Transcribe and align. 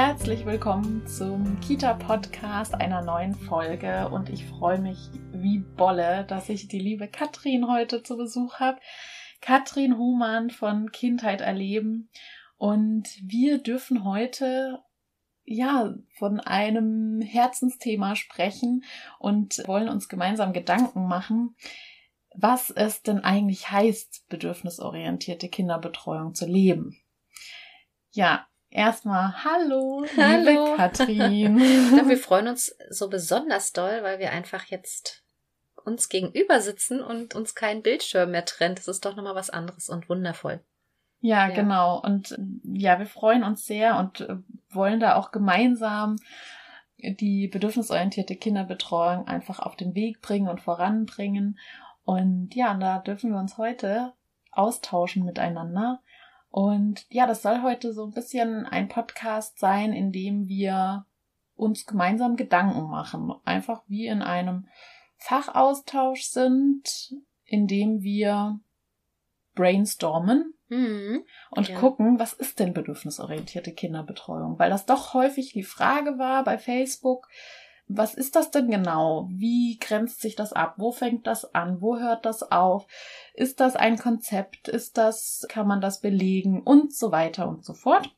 Herzlich 0.00 0.46
willkommen 0.46 1.04
zum 1.08 1.58
Kita-Podcast 1.58 2.72
einer 2.72 3.02
neuen 3.02 3.34
Folge 3.34 4.08
und 4.08 4.30
ich 4.30 4.46
freue 4.46 4.78
mich 4.78 4.96
wie 5.32 5.58
Bolle, 5.58 6.24
dass 6.24 6.48
ich 6.48 6.68
die 6.68 6.78
liebe 6.78 7.08
Katrin 7.08 7.66
heute 7.68 8.04
zu 8.04 8.16
Besuch 8.16 8.60
habe. 8.60 8.78
Katrin 9.40 9.98
Humann 9.98 10.50
von 10.50 10.92
Kindheit 10.92 11.40
erleben 11.40 12.10
und 12.58 13.08
wir 13.26 13.58
dürfen 13.58 14.04
heute 14.04 14.84
ja, 15.44 15.92
von 16.16 16.38
einem 16.38 17.20
Herzensthema 17.20 18.14
sprechen 18.14 18.84
und 19.18 19.66
wollen 19.66 19.88
uns 19.88 20.08
gemeinsam 20.08 20.52
Gedanken 20.52 21.08
machen, 21.08 21.56
was 22.36 22.70
es 22.70 23.02
denn 23.02 23.18
eigentlich 23.18 23.72
heißt, 23.72 24.28
bedürfnisorientierte 24.28 25.48
Kinderbetreuung 25.48 26.36
zu 26.36 26.46
leben. 26.46 26.96
Ja, 28.12 28.47
erstmal 28.70 29.44
hallo, 29.44 30.04
hallo. 30.16 30.50
liebe 30.50 30.76
Katrin. 30.76 31.58
ja, 31.96 32.08
wir 32.08 32.18
freuen 32.18 32.48
uns 32.48 32.76
so 32.90 33.08
besonders 33.08 33.72
doll, 33.72 34.02
weil 34.02 34.18
wir 34.18 34.32
einfach 34.32 34.64
jetzt 34.66 35.24
uns 35.84 36.08
gegenüber 36.08 36.60
sitzen 36.60 37.00
und 37.00 37.34
uns 37.34 37.54
kein 37.54 37.82
Bildschirm 37.82 38.30
mehr 38.30 38.44
trennt. 38.44 38.78
Das 38.78 38.88
ist 38.88 39.04
doch 39.04 39.16
nochmal 39.16 39.34
was 39.34 39.50
anderes 39.50 39.88
und 39.88 40.08
wundervoll. 40.08 40.60
Ja, 41.20 41.48
ja, 41.48 41.54
genau. 41.54 42.00
Und 42.00 42.38
ja, 42.62 42.98
wir 42.98 43.06
freuen 43.06 43.42
uns 43.42 43.64
sehr 43.64 43.98
und 43.98 44.20
äh, 44.20 44.36
wollen 44.70 45.00
da 45.00 45.16
auch 45.16 45.32
gemeinsam 45.32 46.16
die 46.98 47.48
bedürfnisorientierte 47.48 48.36
Kinderbetreuung 48.36 49.26
einfach 49.28 49.60
auf 49.60 49.76
den 49.76 49.94
Weg 49.94 50.20
bringen 50.20 50.48
und 50.48 50.60
voranbringen. 50.60 51.58
Und 52.04 52.54
ja, 52.54 52.74
da 52.74 52.98
dürfen 52.98 53.32
wir 53.32 53.38
uns 53.38 53.56
heute 53.56 54.14
austauschen 54.50 55.24
miteinander. 55.24 56.02
Und 56.50 57.06
ja, 57.10 57.26
das 57.26 57.42
soll 57.42 57.62
heute 57.62 57.92
so 57.92 58.04
ein 58.04 58.12
bisschen 58.12 58.66
ein 58.66 58.88
Podcast 58.88 59.58
sein, 59.58 59.92
in 59.92 60.12
dem 60.12 60.48
wir 60.48 61.06
uns 61.54 61.86
gemeinsam 61.86 62.36
Gedanken 62.36 62.88
machen. 62.88 63.32
Einfach 63.44 63.82
wie 63.86 64.06
in 64.06 64.22
einem 64.22 64.66
Fachaustausch 65.16 66.22
sind, 66.22 67.14
in 67.44 67.66
dem 67.66 68.02
wir 68.02 68.60
brainstormen 69.54 70.54
Mhm. 70.68 71.24
Und 71.50 71.68
ja. 71.68 71.78
gucken, 71.78 72.18
was 72.18 72.32
ist 72.34 72.58
denn 72.58 72.74
bedürfnisorientierte 72.74 73.72
Kinderbetreuung? 73.72 74.58
Weil 74.58 74.70
das 74.70 74.86
doch 74.86 75.14
häufig 75.14 75.52
die 75.52 75.62
Frage 75.62 76.18
war 76.18 76.44
bei 76.44 76.58
Facebook, 76.58 77.28
was 77.88 78.14
ist 78.14 78.36
das 78.36 78.50
denn 78.50 78.70
genau? 78.70 79.28
Wie 79.30 79.78
grenzt 79.78 80.20
sich 80.20 80.36
das 80.36 80.52
ab? 80.52 80.74
Wo 80.76 80.92
fängt 80.92 81.26
das 81.26 81.54
an? 81.54 81.80
Wo 81.80 81.98
hört 81.98 82.26
das 82.26 82.42
auf? 82.50 82.86
Ist 83.34 83.60
das 83.60 83.76
ein 83.76 83.98
Konzept? 83.98 84.68
Ist 84.68 84.98
das, 84.98 85.46
kann 85.48 85.66
man 85.66 85.80
das 85.80 86.00
belegen? 86.00 86.62
Und 86.62 86.94
so 86.94 87.10
weiter 87.12 87.48
und 87.48 87.64
so 87.64 87.74
fort. 87.74 88.10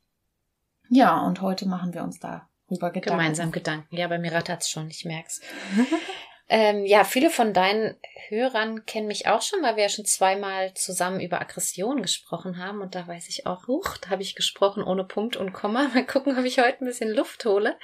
Ja, 0.88 1.20
und 1.20 1.40
heute 1.40 1.68
machen 1.68 1.94
wir 1.94 2.02
uns 2.02 2.18
da 2.18 2.48
darüber 2.70 2.90
Gedanken. 2.90 3.18
Gemeinsam 3.18 3.52
Gedanken. 3.52 3.96
Ja, 3.96 4.08
bei 4.08 4.18
mir 4.18 4.32
rattert's 4.32 4.70
schon, 4.70 4.88
ich 4.88 5.04
merk's. 5.04 5.40
Ähm, 6.52 6.84
ja, 6.84 7.04
viele 7.04 7.30
von 7.30 7.54
deinen 7.54 7.94
Hörern 8.26 8.84
kennen 8.84 9.06
mich 9.06 9.28
auch 9.28 9.40
schon, 9.40 9.62
weil 9.62 9.76
wir 9.76 9.84
ja 9.84 9.88
schon 9.88 10.04
zweimal 10.04 10.74
zusammen 10.74 11.20
über 11.20 11.40
Aggression 11.40 12.02
gesprochen 12.02 12.58
haben. 12.58 12.80
Und 12.80 12.96
da 12.96 13.06
weiß 13.06 13.28
ich 13.28 13.46
auch, 13.46 13.68
huch, 13.68 13.96
da 13.98 14.10
habe 14.10 14.22
ich 14.22 14.34
gesprochen 14.34 14.82
ohne 14.82 15.04
Punkt 15.04 15.36
und 15.36 15.52
Komma. 15.52 15.88
Mal 15.94 16.04
gucken, 16.04 16.36
ob 16.36 16.44
ich 16.44 16.58
heute 16.58 16.82
ein 16.82 16.86
bisschen 16.86 17.14
Luft 17.14 17.44
hole. 17.44 17.78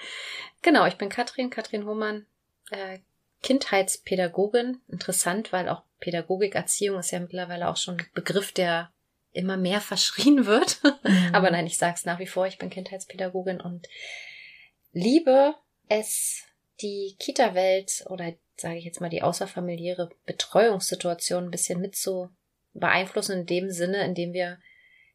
Genau, 0.62 0.84
ich 0.84 0.96
bin 0.96 1.08
Katrin, 1.08 1.48
Katrin 1.48 1.86
Hohmann, 1.86 2.26
äh, 2.72 2.98
Kindheitspädagogin. 3.44 4.80
Interessant, 4.88 5.52
weil 5.52 5.68
auch 5.68 5.84
Pädagogik, 6.00 6.56
Erziehung 6.56 6.98
ist 6.98 7.12
ja 7.12 7.20
mittlerweile 7.20 7.68
auch 7.68 7.76
schon 7.76 7.98
ein 7.98 8.06
Begriff, 8.14 8.50
der 8.50 8.92
immer 9.30 9.56
mehr 9.56 9.80
verschrien 9.92 10.44
wird. 10.44 10.80
Mhm. 10.82 11.30
Aber 11.32 11.52
nein, 11.52 11.68
ich 11.68 11.78
sage 11.78 11.94
es 11.94 12.04
nach 12.04 12.18
wie 12.18 12.26
vor, 12.26 12.48
ich 12.48 12.58
bin 12.58 12.70
Kindheitspädagogin 12.70 13.60
und 13.60 13.86
liebe 14.90 15.54
es, 15.88 16.42
die 16.80 17.14
Kita-Welt 17.20 18.04
oder 18.08 18.34
sage 18.60 18.76
ich 18.76 18.84
jetzt 18.84 19.00
mal, 19.00 19.10
die 19.10 19.22
außerfamiliäre 19.22 20.10
Betreuungssituation 20.24 21.44
ein 21.44 21.50
bisschen 21.50 21.80
mit 21.80 21.96
zu 21.96 22.30
beeinflussen 22.72 23.40
in 23.40 23.46
dem 23.46 23.70
Sinne, 23.70 24.04
in 24.04 24.14
dem 24.14 24.32
wir 24.32 24.58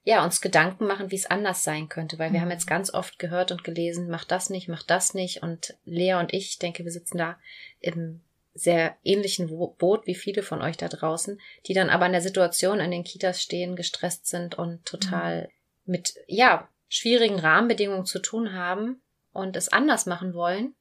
ja 0.03 0.23
uns 0.23 0.41
Gedanken 0.41 0.87
machen, 0.87 1.11
wie 1.11 1.15
es 1.15 1.29
anders 1.29 1.63
sein 1.63 1.87
könnte, 1.89 2.17
weil 2.17 2.31
wir 2.31 2.39
mhm. 2.39 2.43
haben 2.43 2.51
jetzt 2.51 2.67
ganz 2.67 2.93
oft 2.93 3.19
gehört 3.19 3.51
und 3.51 3.63
gelesen, 3.63 4.09
mach 4.09 4.25
das 4.25 4.49
nicht, 4.49 4.67
mach 4.67 4.83
das 4.83 5.13
nicht 5.13 5.43
und 5.43 5.75
Lea 5.85 6.15
und 6.15 6.33
ich, 6.33 6.57
denke, 6.57 6.83
wir 6.83 6.91
sitzen 6.91 7.17
da 7.17 7.37
im 7.79 8.21
sehr 8.53 8.97
ähnlichen 9.03 9.47
Boot 9.47 10.07
wie 10.07 10.15
viele 10.15 10.43
von 10.43 10.61
euch 10.61 10.75
da 10.75 10.89
draußen, 10.89 11.39
die 11.67 11.73
dann 11.73 11.89
aber 11.89 12.05
in 12.07 12.11
der 12.11 12.21
Situation 12.21 12.79
in 12.79 12.91
den 12.91 13.03
Kitas 13.03 13.41
stehen, 13.41 13.75
gestresst 13.75 14.27
sind 14.27 14.55
und 14.55 14.85
total 14.85 15.43
mhm. 15.85 15.91
mit 15.91 16.15
ja 16.27 16.67
schwierigen 16.89 17.39
Rahmenbedingungen 17.39 18.05
zu 18.05 18.19
tun 18.19 18.53
haben 18.53 19.01
und 19.31 19.55
es 19.55 19.69
anders 19.69 20.05
machen 20.05 20.33
wollen 20.33 20.75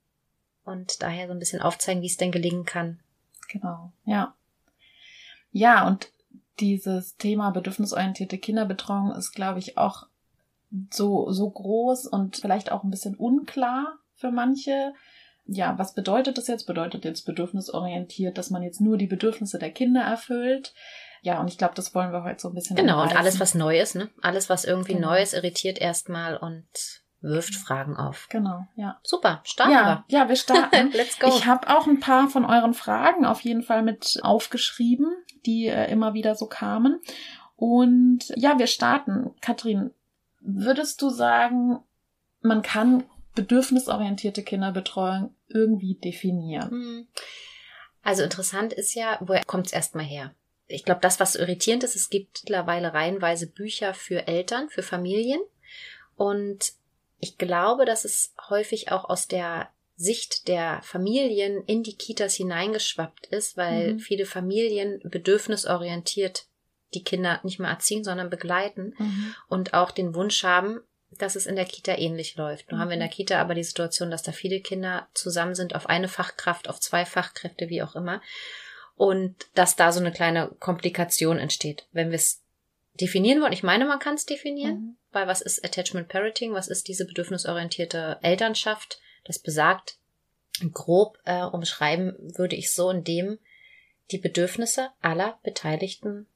und 0.64 1.02
daher 1.02 1.26
so 1.26 1.32
ein 1.32 1.38
bisschen 1.38 1.62
aufzeigen, 1.62 2.02
wie 2.02 2.06
es 2.06 2.16
denn 2.16 2.32
gelingen 2.32 2.64
kann. 2.64 3.00
Genau, 3.48 3.92
ja. 4.04 4.34
Ja, 5.52 5.86
und 5.86 6.12
dieses 6.60 7.16
Thema 7.16 7.50
bedürfnisorientierte 7.50 8.38
Kinderbetreuung 8.38 9.12
ist, 9.12 9.32
glaube 9.32 9.58
ich, 9.58 9.78
auch 9.78 10.06
so, 10.90 11.30
so 11.32 11.50
groß 11.50 12.06
und 12.06 12.36
vielleicht 12.36 12.70
auch 12.70 12.84
ein 12.84 12.90
bisschen 12.90 13.16
unklar 13.16 13.98
für 14.14 14.30
manche. 14.30 14.92
Ja, 15.46 15.76
was 15.78 15.94
bedeutet 15.94 16.38
das 16.38 16.46
jetzt? 16.46 16.66
Bedeutet 16.66 17.04
jetzt 17.04 17.24
bedürfnisorientiert, 17.24 18.38
dass 18.38 18.50
man 18.50 18.62
jetzt 18.62 18.80
nur 18.80 18.96
die 18.96 19.08
Bedürfnisse 19.08 19.58
der 19.58 19.72
Kinder 19.72 20.02
erfüllt? 20.02 20.74
Ja, 21.22 21.40
und 21.40 21.48
ich 21.48 21.58
glaube, 21.58 21.74
das 21.74 21.94
wollen 21.94 22.12
wir 22.12 22.22
heute 22.22 22.40
so 22.40 22.48
ein 22.48 22.54
bisschen. 22.54 22.76
Genau, 22.76 23.02
und 23.02 23.16
alles, 23.16 23.40
was 23.40 23.54
neu 23.54 23.80
ist, 23.80 23.96
ne? 23.96 24.08
Alles, 24.22 24.48
was 24.48 24.64
irgendwie 24.64 24.94
genau. 24.94 25.10
neu 25.10 25.22
ist, 25.22 25.34
irritiert 25.34 25.78
erstmal 25.78 26.36
und 26.36 27.02
wirft 27.22 27.54
Fragen 27.54 27.96
auf. 27.96 28.28
Genau, 28.30 28.66
ja. 28.76 28.98
Super, 29.02 29.40
starten 29.44 29.72
ja, 29.72 30.04
wir. 30.08 30.18
Ja, 30.18 30.28
wir 30.28 30.36
starten. 30.36 30.90
Let's 30.94 31.18
go. 31.18 31.28
Ich 31.28 31.46
habe 31.46 31.68
auch 31.68 31.86
ein 31.86 32.00
paar 32.00 32.28
von 32.28 32.44
euren 32.44 32.74
Fragen 32.74 33.26
auf 33.26 33.40
jeden 33.42 33.62
Fall 33.62 33.82
mit 33.82 34.18
aufgeschrieben, 34.22 35.12
die 35.46 35.66
äh, 35.66 35.90
immer 35.90 36.14
wieder 36.14 36.34
so 36.34 36.46
kamen. 36.46 37.00
Und 37.56 38.32
ja, 38.36 38.58
wir 38.58 38.66
starten. 38.66 39.34
Katrin, 39.40 39.90
würdest 40.40 41.02
du 41.02 41.10
sagen, 41.10 41.80
man 42.40 42.62
kann 42.62 43.04
bedürfnisorientierte 43.34 44.42
Kinderbetreuung 44.42 45.34
irgendwie 45.48 45.94
definieren? 45.94 46.70
Hm. 46.70 47.08
Also 48.02 48.22
interessant 48.22 48.72
ist 48.72 48.94
ja, 48.94 49.18
woher 49.20 49.44
kommt 49.44 49.66
es 49.66 49.72
erstmal 49.72 50.06
her? 50.06 50.34
Ich 50.66 50.84
glaube, 50.84 51.00
das, 51.02 51.20
was 51.20 51.36
irritierend 51.36 51.84
ist, 51.84 51.96
es 51.96 52.08
gibt 52.08 52.44
mittlerweile 52.44 52.94
reihenweise 52.94 53.46
Bücher 53.46 53.92
für 53.92 54.26
Eltern, 54.26 54.70
für 54.70 54.82
Familien. 54.82 55.40
Und 56.16 56.72
ich 57.20 57.38
glaube, 57.38 57.84
dass 57.84 58.04
es 58.04 58.34
häufig 58.48 58.90
auch 58.90 59.08
aus 59.08 59.28
der 59.28 59.68
Sicht 59.96 60.48
der 60.48 60.80
Familien 60.82 61.62
in 61.64 61.82
die 61.82 61.94
Kitas 61.94 62.34
hineingeschwappt 62.34 63.26
ist, 63.26 63.58
weil 63.58 63.94
mhm. 63.94 63.98
viele 64.00 64.24
Familien 64.24 64.98
bedürfnisorientiert 65.04 66.46
die 66.94 67.04
Kinder 67.04 67.38
nicht 67.42 67.58
mehr 67.58 67.70
erziehen, 67.70 68.02
sondern 68.02 68.30
begleiten 68.30 68.94
mhm. 68.98 69.34
und 69.48 69.74
auch 69.74 69.90
den 69.90 70.14
Wunsch 70.14 70.42
haben, 70.42 70.80
dass 71.18 71.36
es 71.36 71.46
in 71.46 71.56
der 71.56 71.66
Kita 71.66 71.98
ähnlich 71.98 72.36
läuft. 72.36 72.70
Nun 72.70 72.78
mhm. 72.78 72.82
haben 72.82 72.88
wir 72.88 72.94
in 72.94 73.00
der 73.00 73.08
mhm. 73.08 73.14
Kita 73.14 73.40
aber 73.40 73.54
die 73.54 73.62
Situation, 73.62 74.10
dass 74.10 74.22
da 74.22 74.32
viele 74.32 74.60
Kinder 74.60 75.06
zusammen 75.12 75.54
sind 75.54 75.74
auf 75.74 75.86
eine 75.86 76.08
Fachkraft, 76.08 76.68
auf 76.68 76.80
zwei 76.80 77.04
Fachkräfte, 77.04 77.68
wie 77.68 77.82
auch 77.82 77.94
immer. 77.94 78.22
Und 78.96 79.36
dass 79.54 79.76
da 79.76 79.92
so 79.92 80.00
eine 80.00 80.12
kleine 80.12 80.48
Komplikation 80.60 81.38
entsteht. 81.38 81.86
Wenn 81.92 82.10
wir 82.10 82.16
es 82.16 82.42
definieren 82.94 83.40
wollen, 83.40 83.52
ich 83.52 83.62
meine, 83.62 83.86
man 83.86 83.98
kann 83.98 84.14
es 84.14 84.26
definieren, 84.26 84.96
weil 85.12 85.26
was 85.26 85.40
ist 85.40 85.64
Attachment 85.64 86.08
Parenting, 86.08 86.52
was 86.52 86.68
ist 86.68 86.88
diese 86.88 87.04
bedürfnisorientierte 87.04 88.18
Elternschaft? 88.22 89.00
Das 89.24 89.38
besagt, 89.38 89.98
grob 90.72 91.18
äh, 91.24 91.42
umschreiben 91.42 92.14
würde 92.36 92.56
ich 92.56 92.72
so, 92.72 92.90
indem 92.90 93.38
die 94.10 94.18
Bedürfnisse 94.18 94.90
aller 95.00 95.38
Beteiligten 95.42 96.26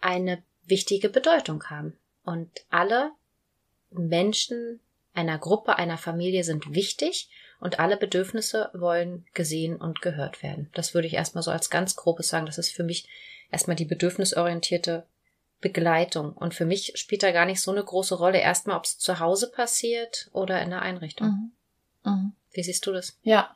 eine 0.00 0.42
wichtige 0.64 1.08
Bedeutung 1.08 1.64
haben. 1.64 1.96
Und 2.24 2.50
alle 2.70 3.12
Menschen 3.90 4.80
einer 5.14 5.38
Gruppe, 5.38 5.76
einer 5.76 5.98
Familie 5.98 6.44
sind 6.44 6.74
wichtig 6.74 7.28
und 7.60 7.78
alle 7.78 7.96
Bedürfnisse 7.96 8.70
wollen 8.72 9.26
gesehen 9.34 9.76
und 9.76 10.00
gehört 10.00 10.42
werden. 10.42 10.70
Das 10.74 10.94
würde 10.94 11.08
ich 11.08 11.14
erstmal 11.14 11.42
so 11.42 11.50
als 11.50 11.70
ganz 11.70 11.96
grobes 11.96 12.28
sagen. 12.28 12.46
Das 12.46 12.58
ist 12.58 12.72
für 12.72 12.84
mich 12.84 13.08
erstmal 13.50 13.76
die 13.76 13.84
bedürfnisorientierte 13.84 15.06
Begleitung. 15.60 16.32
Und 16.32 16.54
für 16.54 16.64
mich 16.64 16.92
spielt 16.96 17.22
da 17.22 17.32
gar 17.32 17.46
nicht 17.46 17.60
so 17.60 17.70
eine 17.70 17.84
große 17.84 18.14
Rolle, 18.14 18.38
erstmal, 18.38 18.76
ob 18.76 18.84
es 18.84 18.98
zu 18.98 19.20
Hause 19.20 19.50
passiert 19.50 20.28
oder 20.32 20.60
in 20.62 20.70
der 20.70 20.82
Einrichtung. 20.82 21.52
Mhm. 22.04 22.10
Mhm. 22.10 22.32
Wie 22.52 22.64
siehst 22.64 22.84
du 22.84 22.92
das? 22.92 23.16
Ja, 23.22 23.54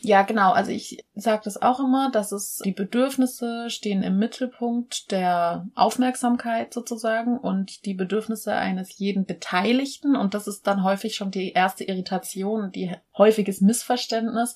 ja, 0.00 0.22
genau. 0.22 0.52
Also 0.52 0.70
ich 0.70 1.04
sage 1.14 1.42
das 1.44 1.60
auch 1.60 1.80
immer, 1.80 2.12
dass 2.12 2.30
es 2.30 2.60
die 2.64 2.72
Bedürfnisse 2.72 3.70
stehen 3.70 4.04
im 4.04 4.18
Mittelpunkt 4.18 5.10
der 5.10 5.66
Aufmerksamkeit 5.74 6.72
sozusagen 6.72 7.38
und 7.38 7.84
die 7.86 7.94
Bedürfnisse 7.94 8.54
eines 8.54 8.98
jeden 8.98 9.24
Beteiligten. 9.24 10.14
Und 10.14 10.34
das 10.34 10.46
ist 10.46 10.66
dann 10.68 10.84
häufig 10.84 11.16
schon 11.16 11.32
die 11.32 11.52
erste 11.52 11.82
Irritation, 11.84 12.70
die 12.70 12.94
häufiges 13.18 13.60
Missverständnis, 13.60 14.54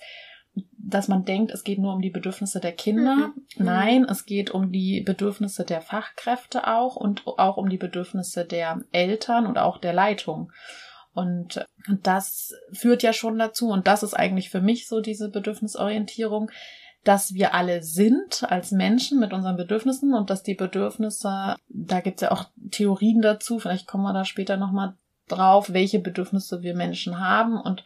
dass 0.90 1.08
man 1.08 1.24
denkt, 1.24 1.52
es 1.52 1.64
geht 1.64 1.78
nur 1.78 1.94
um 1.94 2.02
die 2.02 2.10
Bedürfnisse 2.10 2.60
der 2.60 2.72
Kinder. 2.72 3.16
Mhm. 3.16 3.32
mhm. 3.56 3.64
Nein, 3.64 4.04
es 4.04 4.26
geht 4.26 4.50
um 4.50 4.72
die 4.72 5.00
Bedürfnisse 5.00 5.64
der 5.64 5.80
Fachkräfte 5.80 6.66
auch 6.66 6.96
und 6.96 7.26
auch 7.26 7.56
um 7.56 7.68
die 7.68 7.78
Bedürfnisse 7.78 8.44
der 8.44 8.80
Eltern 8.92 9.46
und 9.46 9.58
auch 9.58 9.78
der 9.78 9.92
Leitung. 9.92 10.52
Und 11.12 11.64
das 12.02 12.54
führt 12.72 13.02
ja 13.02 13.12
schon 13.12 13.38
dazu, 13.38 13.68
und 13.68 13.86
das 13.86 14.02
ist 14.02 14.14
eigentlich 14.14 14.50
für 14.50 14.60
mich 14.60 14.86
so 14.86 15.00
diese 15.00 15.28
Bedürfnisorientierung, 15.28 16.50
dass 17.02 17.34
wir 17.34 17.54
alle 17.54 17.82
sind 17.82 18.44
als 18.48 18.72
Menschen 18.72 19.18
mit 19.18 19.32
unseren 19.32 19.56
Bedürfnissen 19.56 20.14
und 20.14 20.30
dass 20.30 20.42
die 20.42 20.54
Bedürfnisse, 20.54 21.56
da 21.68 22.00
gibt 22.00 22.20
es 22.20 22.22
ja 22.22 22.30
auch 22.30 22.44
Theorien 22.70 23.22
dazu, 23.22 23.58
vielleicht 23.58 23.86
kommen 23.86 24.04
wir 24.04 24.12
da 24.12 24.24
später 24.24 24.56
nochmal 24.56 24.94
drauf, 25.26 25.72
welche 25.72 25.98
Bedürfnisse 25.98 26.62
wir 26.62 26.74
Menschen 26.74 27.18
haben 27.18 27.58
und 27.58 27.84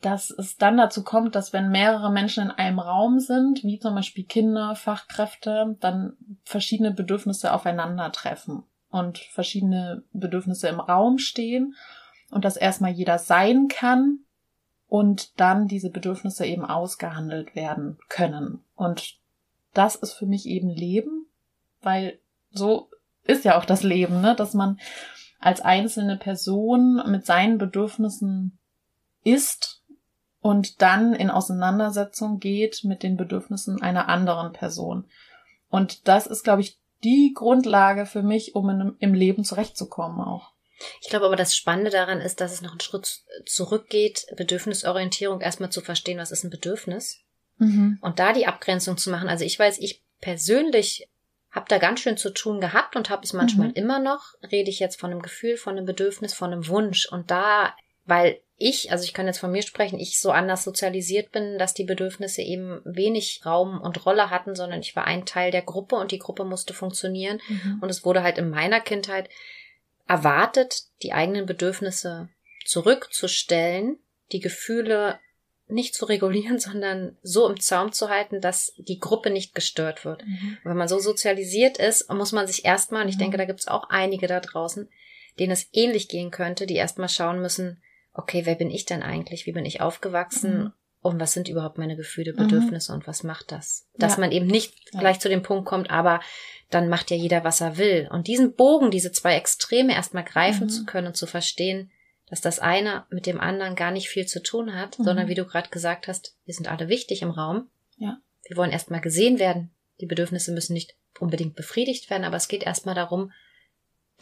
dass 0.00 0.30
es 0.30 0.56
dann 0.56 0.76
dazu 0.76 1.04
kommt, 1.04 1.34
dass 1.34 1.52
wenn 1.52 1.70
mehrere 1.70 2.10
Menschen 2.10 2.44
in 2.44 2.50
einem 2.50 2.78
Raum 2.78 3.18
sind, 3.18 3.64
wie 3.64 3.78
zum 3.78 3.94
Beispiel 3.94 4.24
Kinder, 4.24 4.74
Fachkräfte, 4.74 5.76
dann 5.80 6.16
verschiedene 6.44 6.90
Bedürfnisse 6.90 7.52
aufeinandertreffen 7.52 8.64
und 8.90 9.18
verschiedene 9.18 10.02
Bedürfnisse 10.12 10.68
im 10.68 10.80
Raum 10.80 11.18
stehen 11.18 11.74
und 12.30 12.44
dass 12.44 12.56
erstmal 12.56 12.90
jeder 12.90 13.18
sein 13.18 13.68
kann 13.68 14.20
und 14.88 15.38
dann 15.40 15.66
diese 15.66 15.90
Bedürfnisse 15.90 16.46
eben 16.46 16.64
ausgehandelt 16.64 17.54
werden 17.54 17.98
können. 18.08 18.62
Und 18.74 19.18
das 19.72 19.94
ist 19.94 20.12
für 20.12 20.26
mich 20.26 20.46
eben 20.46 20.68
Leben, 20.68 21.26
weil 21.80 22.18
so 22.50 22.90
ist 23.22 23.44
ja 23.44 23.56
auch 23.56 23.64
das 23.64 23.82
Leben, 23.82 24.20
ne? 24.20 24.34
dass 24.34 24.54
man 24.54 24.78
als 25.38 25.60
einzelne 25.60 26.16
Person 26.16 27.02
mit 27.06 27.24
seinen 27.24 27.56
Bedürfnissen 27.56 28.58
ist 29.22 29.79
und 30.40 30.80
dann 30.80 31.14
in 31.14 31.30
Auseinandersetzung 31.30 32.38
geht 32.38 32.84
mit 32.84 33.02
den 33.02 33.16
Bedürfnissen 33.16 33.82
einer 33.82 34.08
anderen 34.08 34.52
Person. 34.52 35.06
Und 35.68 36.08
das 36.08 36.26
ist, 36.26 36.42
glaube 36.44 36.62
ich, 36.62 36.78
die 37.04 37.32
Grundlage 37.34 38.06
für 38.06 38.22
mich, 38.22 38.54
um 38.54 38.68
in, 38.70 38.96
im 38.98 39.14
Leben 39.14 39.44
zurechtzukommen 39.44 40.20
auch. 40.20 40.52
Ich 41.02 41.10
glaube 41.10 41.26
aber, 41.26 41.36
das 41.36 41.54
Spannende 41.54 41.90
daran 41.90 42.20
ist, 42.20 42.40
dass 42.40 42.52
es 42.52 42.62
noch 42.62 42.70
einen 42.70 42.80
Schritt 42.80 43.22
zurückgeht, 43.44 44.26
Bedürfnisorientierung 44.36 45.40
erstmal 45.40 45.70
zu 45.70 45.82
verstehen, 45.82 46.18
was 46.18 46.30
ist 46.30 46.44
ein 46.44 46.50
Bedürfnis. 46.50 47.20
Mhm. 47.58 47.98
Und 48.00 48.18
da 48.18 48.32
die 48.32 48.46
Abgrenzung 48.46 48.96
zu 48.96 49.10
machen. 49.10 49.28
Also 49.28 49.44
ich 49.44 49.58
weiß, 49.58 49.78
ich 49.78 50.02
persönlich 50.20 51.08
habe 51.50 51.66
da 51.68 51.78
ganz 51.78 52.00
schön 52.00 52.16
zu 52.16 52.30
tun 52.30 52.60
gehabt 52.60 52.96
und 52.96 53.10
habe 53.10 53.24
es 53.24 53.34
manchmal 53.34 53.68
mhm. 53.68 53.74
immer 53.74 53.98
noch. 53.98 54.34
Rede 54.50 54.70
ich 54.70 54.78
jetzt 54.78 54.98
von 54.98 55.10
einem 55.10 55.20
Gefühl, 55.20 55.56
von 55.56 55.76
einem 55.76 55.84
Bedürfnis, 55.84 56.32
von 56.32 56.52
einem 56.52 56.66
Wunsch. 56.68 57.06
Und 57.10 57.30
da, 57.30 57.74
weil 58.06 58.40
ich, 58.62 58.92
also 58.92 59.04
ich 59.04 59.14
kann 59.14 59.26
jetzt 59.26 59.38
von 59.38 59.50
mir 59.50 59.62
sprechen, 59.62 59.98
ich 59.98 60.20
so 60.20 60.30
anders 60.30 60.64
sozialisiert 60.64 61.32
bin, 61.32 61.58
dass 61.58 61.72
die 61.72 61.84
Bedürfnisse 61.84 62.42
eben 62.42 62.82
wenig 62.84 63.40
Raum 63.46 63.80
und 63.80 64.04
Rolle 64.04 64.28
hatten, 64.28 64.54
sondern 64.54 64.80
ich 64.80 64.94
war 64.94 65.06
ein 65.06 65.24
Teil 65.24 65.50
der 65.50 65.62
Gruppe 65.62 65.96
und 65.96 66.12
die 66.12 66.18
Gruppe 66.18 66.44
musste 66.44 66.74
funktionieren. 66.74 67.40
Mhm. 67.48 67.78
Und 67.80 67.88
es 67.88 68.04
wurde 68.04 68.22
halt 68.22 68.36
in 68.36 68.50
meiner 68.50 68.80
Kindheit 68.80 69.30
erwartet, 70.06 70.82
die 71.02 71.14
eigenen 71.14 71.46
Bedürfnisse 71.46 72.28
zurückzustellen, 72.66 73.98
die 74.30 74.40
Gefühle 74.40 75.18
nicht 75.66 75.94
zu 75.94 76.04
regulieren, 76.04 76.58
sondern 76.58 77.16
so 77.22 77.48
im 77.48 77.58
Zaum 77.58 77.92
zu 77.92 78.10
halten, 78.10 78.42
dass 78.42 78.74
die 78.76 78.98
Gruppe 78.98 79.30
nicht 79.30 79.54
gestört 79.54 80.04
wird. 80.04 80.22
Mhm. 80.26 80.58
Wenn 80.64 80.76
man 80.76 80.88
so 80.88 80.98
sozialisiert 80.98 81.78
ist, 81.78 82.12
muss 82.12 82.32
man 82.32 82.46
sich 82.46 82.66
erstmal, 82.66 83.04
und 83.04 83.08
ich 83.08 83.16
denke, 83.16 83.38
da 83.38 83.46
gibt 83.46 83.60
es 83.60 83.68
auch 83.68 83.88
einige 83.88 84.26
da 84.26 84.40
draußen, 84.40 84.86
denen 85.38 85.52
es 85.52 85.66
ähnlich 85.72 86.08
gehen 86.08 86.30
könnte, 86.30 86.66
die 86.66 86.76
erstmal 86.76 87.08
schauen 87.08 87.40
müssen, 87.40 87.80
okay, 88.20 88.46
wer 88.46 88.54
bin 88.54 88.70
ich 88.70 88.84
denn 88.84 89.02
eigentlich? 89.02 89.46
Wie 89.46 89.52
bin 89.52 89.64
ich 89.64 89.80
aufgewachsen? 89.80 90.58
Mhm. 90.58 90.72
Und 91.02 91.18
was 91.18 91.32
sind 91.32 91.48
überhaupt 91.48 91.78
meine 91.78 91.96
Gefühle, 91.96 92.34
Bedürfnisse 92.34 92.92
mhm. 92.92 92.98
und 92.98 93.06
was 93.06 93.22
macht 93.22 93.52
das? 93.52 93.88
Dass 93.96 94.16
ja. 94.16 94.20
man 94.20 94.32
eben 94.32 94.46
nicht 94.46 94.74
ja. 94.92 95.00
gleich 95.00 95.18
zu 95.18 95.30
dem 95.30 95.42
Punkt 95.42 95.66
kommt, 95.66 95.90
aber 95.90 96.20
dann 96.68 96.90
macht 96.90 97.10
ja 97.10 97.16
jeder, 97.16 97.42
was 97.42 97.62
er 97.62 97.78
will. 97.78 98.06
Und 98.12 98.26
diesen 98.26 98.54
Bogen, 98.54 98.90
diese 98.90 99.10
zwei 99.10 99.34
Extreme 99.34 99.94
erstmal 99.94 100.24
greifen 100.24 100.64
mhm. 100.64 100.68
zu 100.68 100.84
können 100.84 101.08
und 101.08 101.16
zu 101.16 101.26
verstehen, 101.26 101.90
dass 102.28 102.42
das 102.42 102.58
eine 102.58 103.06
mit 103.10 103.26
dem 103.26 103.40
anderen 103.40 103.74
gar 103.74 103.90
nicht 103.90 104.08
viel 104.08 104.26
zu 104.26 104.42
tun 104.42 104.74
hat, 104.74 104.98
mhm. 104.98 105.04
sondern 105.04 105.28
wie 105.28 105.34
du 105.34 105.46
gerade 105.46 105.70
gesagt 105.70 106.06
hast, 106.06 106.36
wir 106.44 106.54
sind 106.54 106.70
alle 106.70 106.88
wichtig 106.88 107.22
im 107.22 107.30
Raum. 107.30 107.70
Ja. 107.96 108.18
Wir 108.46 108.56
wollen 108.56 108.70
erstmal 108.70 109.00
gesehen 109.00 109.38
werden. 109.38 109.70
Die 110.00 110.06
Bedürfnisse 110.06 110.52
müssen 110.52 110.74
nicht 110.74 110.96
unbedingt 111.18 111.56
befriedigt 111.56 112.10
werden, 112.10 112.24
aber 112.24 112.36
es 112.36 112.48
geht 112.48 112.62
erstmal 112.62 112.94
darum, 112.94 113.32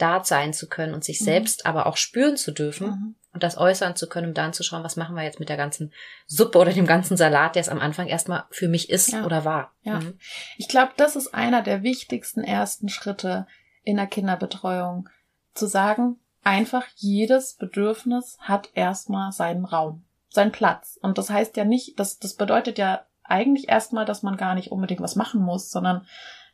da 0.01 0.23
sein 0.23 0.53
zu 0.53 0.67
können 0.67 0.93
und 0.93 1.03
sich 1.03 1.21
mhm. 1.21 1.25
selbst 1.25 1.65
aber 1.65 1.85
auch 1.85 1.97
spüren 1.97 2.37
zu 2.37 2.51
dürfen 2.51 2.87
mhm. 2.87 3.15
und 3.33 3.43
das 3.43 3.57
äußern 3.57 3.95
zu 3.95 4.09
können, 4.09 4.29
um 4.29 4.33
dann 4.33 4.53
zu 4.53 4.63
schauen, 4.63 4.83
was 4.83 4.95
machen 4.95 5.15
wir 5.15 5.23
jetzt 5.23 5.39
mit 5.39 5.49
der 5.49 5.57
ganzen 5.57 5.93
Suppe 6.25 6.57
oder 6.57 6.73
dem 6.73 6.87
ganzen 6.87 7.17
Salat, 7.17 7.55
der 7.55 7.61
es 7.61 7.69
am 7.69 7.79
Anfang 7.79 8.07
erstmal 8.07 8.45
für 8.49 8.67
mich 8.67 8.89
ist 8.89 9.11
ja. 9.11 9.25
oder 9.25 9.45
war. 9.45 9.73
Ja. 9.83 9.99
Mhm. 9.99 10.17
Ich 10.57 10.67
glaube, 10.67 10.93
das 10.97 11.15
ist 11.15 11.33
einer 11.33 11.61
der 11.61 11.83
wichtigsten 11.83 12.43
ersten 12.43 12.89
Schritte 12.89 13.45
in 13.83 13.97
der 13.97 14.07
Kinderbetreuung, 14.07 15.09
zu 15.53 15.67
sagen, 15.67 16.19
einfach 16.43 16.85
jedes 16.95 17.55
Bedürfnis 17.55 18.37
hat 18.39 18.69
erstmal 18.73 19.31
seinen 19.31 19.65
Raum, 19.65 20.05
seinen 20.29 20.51
Platz. 20.51 20.97
Und 21.01 21.17
das 21.17 21.29
heißt 21.29 21.57
ja 21.57 21.65
nicht, 21.65 21.99
das, 21.99 22.19
das 22.19 22.35
bedeutet 22.35 22.77
ja 22.77 23.05
eigentlich 23.23 23.69
erstmal, 23.69 24.05
dass 24.05 24.23
man 24.23 24.37
gar 24.37 24.55
nicht 24.55 24.71
unbedingt 24.71 25.01
was 25.01 25.15
machen 25.15 25.41
muss, 25.41 25.69
sondern 25.69 26.05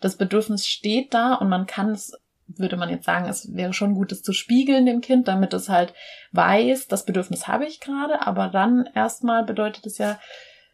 das 0.01 0.17
Bedürfnis 0.17 0.67
steht 0.67 1.13
da 1.13 1.35
und 1.35 1.49
man 1.49 1.65
kann 1.65 1.91
es 1.91 2.13
würde 2.47 2.77
man 2.77 2.89
jetzt 2.89 3.05
sagen, 3.05 3.27
es 3.27 3.53
wäre 3.53 3.73
schon 3.73 3.95
gut, 3.95 4.11
es 4.11 4.21
zu 4.21 4.33
spiegeln 4.33 4.85
dem 4.85 5.01
Kind, 5.01 5.27
damit 5.27 5.53
es 5.53 5.69
halt 5.69 5.93
weiß, 6.31 6.87
das 6.87 7.05
Bedürfnis 7.05 7.47
habe 7.47 7.65
ich 7.65 7.79
gerade, 7.79 8.25
aber 8.25 8.49
dann 8.49 8.87
erstmal 8.93 9.43
bedeutet 9.43 9.85
es 9.85 9.97
ja, 9.97 10.19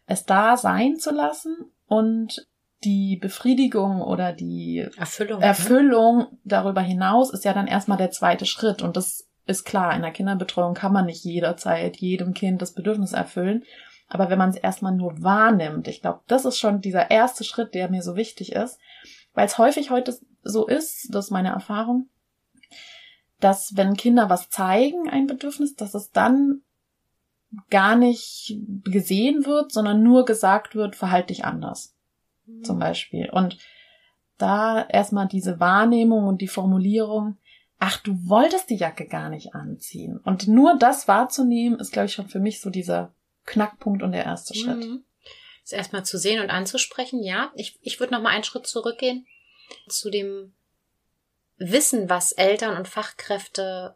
es 0.06 0.24
da 0.24 0.56
sein 0.56 0.96
zu 0.96 1.12
lassen 1.12 1.56
und 1.86 2.46
die 2.84 3.16
Befriedigung 3.16 4.02
oder 4.02 4.32
die 4.32 4.88
Erfüllung, 4.96 5.40
ne? 5.40 5.46
Erfüllung 5.46 6.26
darüber 6.44 6.80
hinaus 6.80 7.32
ist 7.32 7.44
ja 7.44 7.52
dann 7.52 7.68
erstmal 7.68 7.98
der 7.98 8.10
zweite 8.10 8.44
Schritt 8.44 8.82
und 8.82 8.96
das 8.96 9.28
ist 9.46 9.64
klar, 9.64 9.94
in 9.94 10.02
der 10.02 10.10
Kinderbetreuung 10.10 10.74
kann 10.74 10.92
man 10.92 11.06
nicht 11.06 11.24
jederzeit 11.24 11.96
jedem 11.96 12.34
Kind 12.34 12.62
das 12.62 12.74
Bedürfnis 12.74 13.12
erfüllen. 13.12 13.64
Aber 14.08 14.28
wenn 14.28 14.38
man 14.38 14.50
es 14.50 14.56
erstmal 14.56 14.94
nur 14.94 15.22
wahrnimmt, 15.22 15.88
ich 15.88 16.02
glaube, 16.02 16.20
das 16.26 16.44
ist 16.44 16.58
schon 16.58 16.80
dieser 16.80 17.10
erste 17.10 17.44
Schritt, 17.44 17.74
der 17.74 17.88
mir 17.90 18.02
so 18.02 18.14
wichtig 18.14 18.52
ist, 18.52 18.78
weil 19.32 19.46
es 19.46 19.58
häufig 19.58 19.90
heute 19.90 20.14
so 20.42 20.66
ist, 20.66 21.08
das 21.14 21.26
ist 21.26 21.30
meine 21.30 21.50
Erfahrung, 21.50 22.08
dass 23.40 23.76
wenn 23.76 23.96
Kinder 23.96 24.30
was 24.30 24.50
zeigen, 24.50 25.08
ein 25.08 25.26
Bedürfnis, 25.26 25.74
dass 25.74 25.94
es 25.94 26.10
dann 26.10 26.62
gar 27.70 27.96
nicht 27.96 28.56
gesehen 28.84 29.44
wird, 29.44 29.72
sondern 29.72 30.02
nur 30.02 30.24
gesagt 30.24 30.74
wird, 30.74 30.96
verhalte 30.96 31.28
dich 31.28 31.44
anders. 31.44 31.94
Mhm. 32.46 32.64
Zum 32.64 32.78
Beispiel. 32.78 33.28
Und 33.30 33.58
da 34.38 34.86
erstmal 34.88 35.28
diese 35.28 35.60
Wahrnehmung 35.60 36.26
und 36.26 36.40
die 36.40 36.48
Formulierung, 36.48 37.36
ach, 37.78 37.98
du 37.98 38.12
wolltest 38.28 38.70
die 38.70 38.76
Jacke 38.76 39.06
gar 39.06 39.28
nicht 39.28 39.54
anziehen. 39.54 40.18
Und 40.24 40.48
nur 40.48 40.78
das 40.78 41.08
wahrzunehmen, 41.08 41.78
ist, 41.78 41.92
glaube 41.92 42.06
ich, 42.06 42.14
schon 42.14 42.28
für 42.28 42.40
mich 42.40 42.60
so 42.60 42.70
dieser 42.70 43.12
Knackpunkt 43.44 44.02
und 44.02 44.12
der 44.12 44.24
erste 44.24 44.54
Schritt. 44.54 44.88
Mhm. 44.88 45.04
Das 45.62 45.72
erstmal 45.72 46.04
zu 46.04 46.16
sehen 46.16 46.40
und 46.40 46.50
anzusprechen, 46.50 47.22
ja. 47.22 47.52
Ich, 47.54 47.78
ich 47.82 48.00
würde 48.00 48.14
noch 48.14 48.22
mal 48.22 48.30
einen 48.30 48.44
Schritt 48.44 48.66
zurückgehen 48.66 49.26
zu 49.88 50.10
dem 50.10 50.52
Wissen, 51.58 52.08
was 52.08 52.32
Eltern 52.32 52.76
und 52.76 52.88
Fachkräfte 52.88 53.94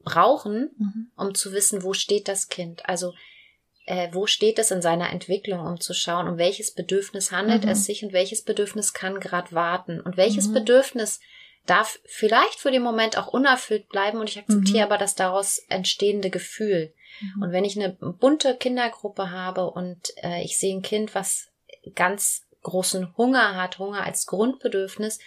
brauchen, 0.00 0.70
mhm. 0.78 1.10
um 1.16 1.34
zu 1.34 1.52
wissen, 1.52 1.82
wo 1.82 1.92
steht 1.92 2.28
das 2.28 2.48
Kind. 2.48 2.88
Also 2.88 3.14
äh, 3.86 4.08
wo 4.12 4.26
steht 4.26 4.58
es 4.58 4.70
in 4.70 4.82
seiner 4.82 5.10
Entwicklung, 5.10 5.66
um 5.66 5.80
zu 5.80 5.94
schauen, 5.94 6.28
um 6.28 6.36
welches 6.36 6.72
Bedürfnis 6.72 7.32
handelt 7.32 7.64
mhm. 7.64 7.70
es 7.70 7.84
sich 7.84 8.04
und 8.04 8.12
welches 8.12 8.42
Bedürfnis 8.42 8.92
kann 8.92 9.18
gerade 9.18 9.52
warten 9.52 10.00
und 10.00 10.16
welches 10.16 10.48
mhm. 10.48 10.54
Bedürfnis 10.54 11.20
darf 11.64 11.98
vielleicht 12.04 12.60
für 12.60 12.70
den 12.70 12.82
Moment 12.82 13.16
auch 13.16 13.28
unerfüllt 13.28 13.88
bleiben 13.88 14.18
und 14.18 14.28
ich 14.28 14.38
akzeptiere 14.38 14.86
mhm. 14.86 14.92
aber 14.92 14.98
das 14.98 15.14
daraus 15.14 15.58
entstehende 15.68 16.30
Gefühl. 16.30 16.92
Mhm. 17.20 17.42
Und 17.42 17.52
wenn 17.52 17.64
ich 17.64 17.78
eine 17.78 17.90
bunte 17.90 18.56
Kindergruppe 18.56 19.30
habe 19.30 19.70
und 19.70 20.12
äh, 20.22 20.42
ich 20.42 20.58
sehe 20.58 20.74
ein 20.74 20.82
Kind, 20.82 21.14
was 21.14 21.48
ganz 21.94 22.46
großen 22.68 23.16
Hunger 23.16 23.56
hat, 23.56 23.78
Hunger 23.78 24.04
als 24.04 24.26
Grundbedürfnis, 24.26 25.18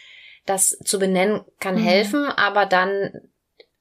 das 0.45 0.77
zu 0.83 0.99
benennen 0.99 1.41
kann 1.59 1.75
mhm. 1.75 1.83
helfen, 1.83 2.25
aber 2.25 2.65
dann 2.65 3.11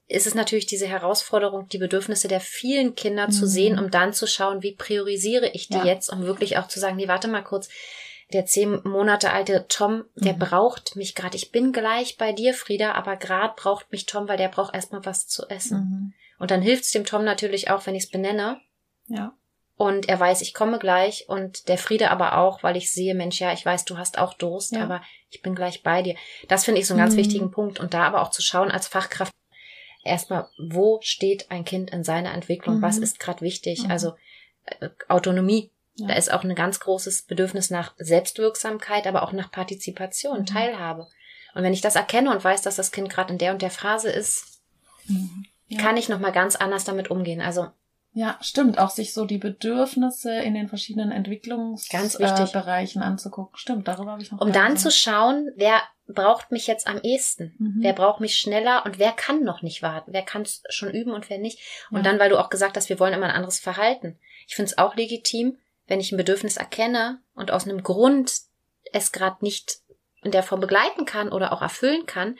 ist 0.06 0.26
es 0.26 0.34
natürlich 0.34 0.66
diese 0.66 0.88
Herausforderung, 0.88 1.68
die 1.68 1.78
Bedürfnisse 1.78 2.26
der 2.26 2.40
vielen 2.40 2.96
Kinder 2.96 3.28
mhm. 3.28 3.32
zu 3.32 3.46
sehen, 3.46 3.78
um 3.78 3.90
dann 3.90 4.12
zu 4.12 4.26
schauen, 4.26 4.62
wie 4.62 4.74
priorisiere 4.74 5.48
ich 5.48 5.68
die 5.68 5.78
ja. 5.78 5.84
jetzt, 5.84 6.08
um 6.08 6.22
wirklich 6.22 6.58
auch 6.58 6.66
zu 6.66 6.80
sagen, 6.80 6.96
nee, 6.96 7.06
warte 7.06 7.28
mal 7.28 7.44
kurz, 7.44 7.68
der 8.32 8.44
zehn 8.44 8.80
Monate 8.84 9.32
alte 9.32 9.66
Tom, 9.68 10.04
der 10.16 10.34
mhm. 10.34 10.38
braucht 10.40 10.96
mich 10.96 11.14
gerade. 11.14 11.36
Ich 11.36 11.52
bin 11.52 11.72
gleich 11.72 12.16
bei 12.16 12.32
dir, 12.32 12.54
Frieda, 12.54 12.92
aber 12.92 13.16
gerade 13.16 13.54
braucht 13.56 13.90
mich 13.92 14.06
Tom, 14.06 14.28
weil 14.28 14.36
der 14.36 14.48
braucht 14.48 14.74
erstmal 14.74 15.04
was 15.04 15.26
zu 15.26 15.48
essen. 15.48 15.78
Mhm. 15.78 16.12
Und 16.38 16.50
dann 16.50 16.62
hilft 16.62 16.84
es 16.84 16.90
dem 16.90 17.04
Tom 17.04 17.24
natürlich 17.24 17.70
auch, 17.70 17.86
wenn 17.86 17.94
ich 17.94 18.04
es 18.04 18.10
benenne. 18.10 18.60
Ja 19.06 19.34
und 19.80 20.10
er 20.10 20.20
weiß, 20.20 20.42
ich 20.42 20.52
komme 20.52 20.78
gleich 20.78 21.24
und 21.26 21.68
der 21.68 21.78
Friede 21.78 22.10
aber 22.10 22.36
auch, 22.36 22.62
weil 22.62 22.76
ich 22.76 22.92
sehe, 22.92 23.14
Mensch, 23.14 23.40
ja, 23.40 23.50
ich 23.54 23.64
weiß, 23.64 23.86
du 23.86 23.96
hast 23.96 24.18
auch 24.18 24.34
Durst, 24.34 24.72
Ja. 24.72 24.82
aber 24.82 25.00
ich 25.30 25.40
bin 25.40 25.54
gleich 25.54 25.82
bei 25.82 26.02
dir. 26.02 26.16
Das 26.48 26.66
finde 26.66 26.82
ich 26.82 26.86
so 26.86 26.92
einen 26.92 27.00
ganz 27.02 27.14
Mhm. 27.14 27.18
wichtigen 27.18 27.50
Punkt 27.50 27.80
und 27.80 27.94
da 27.94 28.02
aber 28.02 28.20
auch 28.20 28.30
zu 28.30 28.42
schauen 28.42 28.70
als 28.70 28.88
Fachkraft 28.88 29.32
erstmal, 30.04 30.48
wo 30.58 30.98
steht 31.02 31.50
ein 31.50 31.64
Kind 31.64 31.90
in 31.92 32.04
seiner 32.04 32.34
Entwicklung, 32.34 32.76
Mhm. 32.76 32.82
was 32.82 32.98
ist 32.98 33.20
gerade 33.20 33.40
wichtig? 33.40 33.84
Mhm. 33.84 33.90
Also 33.90 34.12
äh, 34.80 34.90
Autonomie, 35.08 35.70
Ja. 35.94 36.08
da 36.08 36.14
ist 36.14 36.30
auch 36.30 36.44
ein 36.44 36.54
ganz 36.54 36.78
großes 36.80 37.22
Bedürfnis 37.22 37.70
nach 37.70 37.94
Selbstwirksamkeit, 37.96 39.06
aber 39.06 39.22
auch 39.22 39.32
nach 39.32 39.50
Partizipation, 39.50 40.40
Mhm. 40.40 40.46
Teilhabe. 40.46 41.08
Und 41.54 41.62
wenn 41.62 41.72
ich 41.72 41.80
das 41.80 41.96
erkenne 41.96 42.30
und 42.30 42.44
weiß, 42.44 42.60
dass 42.60 42.76
das 42.76 42.92
Kind 42.92 43.08
gerade 43.08 43.32
in 43.32 43.38
der 43.38 43.52
und 43.52 43.62
der 43.62 43.70
Phase 43.70 44.10
ist, 44.10 44.60
Mhm. 45.06 45.46
Ja. 45.68 45.80
kann 45.80 45.96
ich 45.96 46.10
noch 46.10 46.20
mal 46.20 46.32
ganz 46.32 46.54
anders 46.56 46.84
damit 46.84 47.10
umgehen. 47.10 47.40
Also 47.40 47.68
Ja, 48.12 48.38
stimmt. 48.40 48.78
Auch 48.78 48.90
sich 48.90 49.14
so 49.14 49.24
die 49.24 49.38
Bedürfnisse 49.38 50.32
in 50.32 50.54
den 50.54 50.68
verschiedenen. 50.68 51.12
Entwicklungsbereichen 51.12 53.02
äh, 53.02 53.04
anzugucken. 53.04 53.56
Stimmt, 53.56 53.86
darüber 53.86 54.12
habe 54.12 54.22
ich 54.22 54.32
noch 54.32 54.40
um 54.40 54.52
dann 54.52 54.76
zu 54.76 54.90
schauen, 54.90 55.50
wer 55.56 55.80
braucht 56.08 56.50
mich 56.50 56.66
jetzt 56.66 56.88
am 56.88 57.00
ehesten? 57.02 57.54
Mhm. 57.58 57.78
Wer 57.82 57.92
braucht 57.92 58.20
mich 58.20 58.36
schneller 58.36 58.84
und 58.84 58.98
wer 58.98 59.12
kann 59.12 59.44
noch 59.44 59.62
nicht 59.62 59.82
warten? 59.82 60.12
Wer 60.12 60.22
kann 60.22 60.42
es 60.42 60.62
schon 60.70 60.90
üben 60.90 61.12
und 61.12 61.30
wer 61.30 61.38
nicht? 61.38 61.60
Und 61.90 61.98
Ja. 61.98 62.02
dann, 62.02 62.18
weil 62.18 62.30
du 62.30 62.38
auch 62.38 62.50
gesagt 62.50 62.76
hast, 62.76 62.88
wir 62.88 62.98
wollen 62.98 63.14
immer 63.14 63.26
ein 63.26 63.34
anderes 63.36 63.60
Verhalten. 63.60 64.18
Ich 64.48 64.56
finde 64.56 64.70
es 64.70 64.78
auch 64.78 64.96
legitim, 64.96 65.58
wenn 65.86 66.00
ich 66.00 66.10
ein 66.10 66.16
Bedürfnis 66.16 66.56
erkenne 66.56 67.20
und 67.34 67.52
aus 67.52 67.64
einem 67.64 67.82
Grund 67.84 68.32
es 68.92 69.12
gerade 69.12 69.36
nicht 69.40 69.78
in 70.22 70.32
der 70.32 70.42
Form 70.42 70.60
begleiten 70.60 71.04
kann 71.04 71.30
oder 71.30 71.52
auch 71.52 71.62
erfüllen 71.62 72.06
kann, 72.06 72.38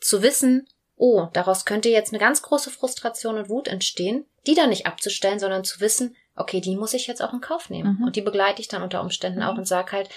zu 0.00 0.22
wissen, 0.22 0.68
oh, 0.96 1.28
daraus 1.32 1.64
könnte 1.64 1.88
jetzt 1.88 2.12
eine 2.12 2.18
ganz 2.20 2.42
große 2.42 2.70
Frustration 2.70 3.38
und 3.38 3.48
Wut 3.48 3.68
entstehen, 3.68 4.26
die 4.46 4.54
dann 4.54 4.70
nicht 4.70 4.86
abzustellen, 4.86 5.38
sondern 5.38 5.64
zu 5.64 5.80
wissen, 5.80 6.16
okay, 6.36 6.60
die 6.60 6.76
muss 6.76 6.94
ich 6.94 7.06
jetzt 7.06 7.22
auch 7.22 7.32
in 7.32 7.40
Kauf 7.40 7.70
nehmen. 7.70 7.98
Mhm. 7.98 8.04
Und 8.06 8.16
die 8.16 8.22
begleite 8.22 8.60
ich 8.60 8.68
dann 8.68 8.82
unter 8.82 9.00
Umständen 9.00 9.40
Mhm. 9.40 9.44
auch 9.46 9.56
und 9.56 9.66
sag 9.68 9.92
halt, 9.92 10.08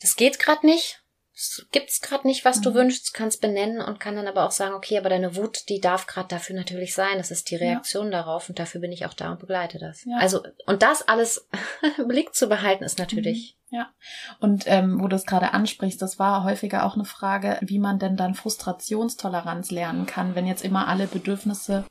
das 0.00 0.16
geht 0.16 0.38
gerade 0.38 0.64
nicht, 0.66 1.02
es 1.34 1.66
gibt's 1.72 2.00
gerade 2.02 2.26
nicht, 2.26 2.44
was 2.44 2.60
du 2.60 2.70
Mhm. 2.70 2.74
wünschst, 2.74 3.14
kannst 3.14 3.40
benennen 3.40 3.80
und 3.80 3.98
kann 3.98 4.14
dann 4.14 4.26
aber 4.28 4.44
auch 4.46 4.50
sagen, 4.50 4.74
okay, 4.74 4.98
aber 4.98 5.08
deine 5.08 5.36
Wut, 5.36 5.68
die 5.68 5.80
darf 5.80 6.06
gerade 6.06 6.28
dafür 6.28 6.54
natürlich 6.54 6.94
sein. 6.94 7.16
Das 7.18 7.30
ist 7.30 7.50
die 7.50 7.54
Ja. 7.54 7.60
Reaktion 7.60 8.10
darauf 8.10 8.48
und 8.48 8.58
dafür 8.58 8.80
bin 8.80 8.92
ich 8.92 9.06
auch 9.06 9.14
da 9.14 9.32
und 9.32 9.40
begleite 9.40 9.78
das. 9.78 10.04
Ja. 10.04 10.18
Also 10.18 10.42
und 10.66 10.82
das 10.82 11.06
alles 11.08 11.48
im 11.98 12.08
Blick 12.08 12.34
zu 12.34 12.48
behalten 12.48 12.84
ist 12.84 12.98
natürlich. 12.98 13.56
Und 14.40 14.64
ähm, 14.66 15.00
wo 15.00 15.06
du 15.06 15.14
es 15.14 15.26
gerade 15.26 15.54
ansprichst, 15.54 16.02
das 16.02 16.18
war 16.18 16.42
häufiger 16.44 16.84
auch 16.84 16.94
eine 16.94 17.04
Frage, 17.04 17.56
wie 17.62 17.78
man 17.78 17.98
denn 18.00 18.16
dann 18.16 18.34
Frustrationstoleranz 18.34 19.70
lernen 19.70 20.06
kann, 20.06 20.34
wenn 20.34 20.46
jetzt 20.46 20.64
immer 20.64 20.88
alle 20.88 21.06
Bedürfnisse 21.06 21.84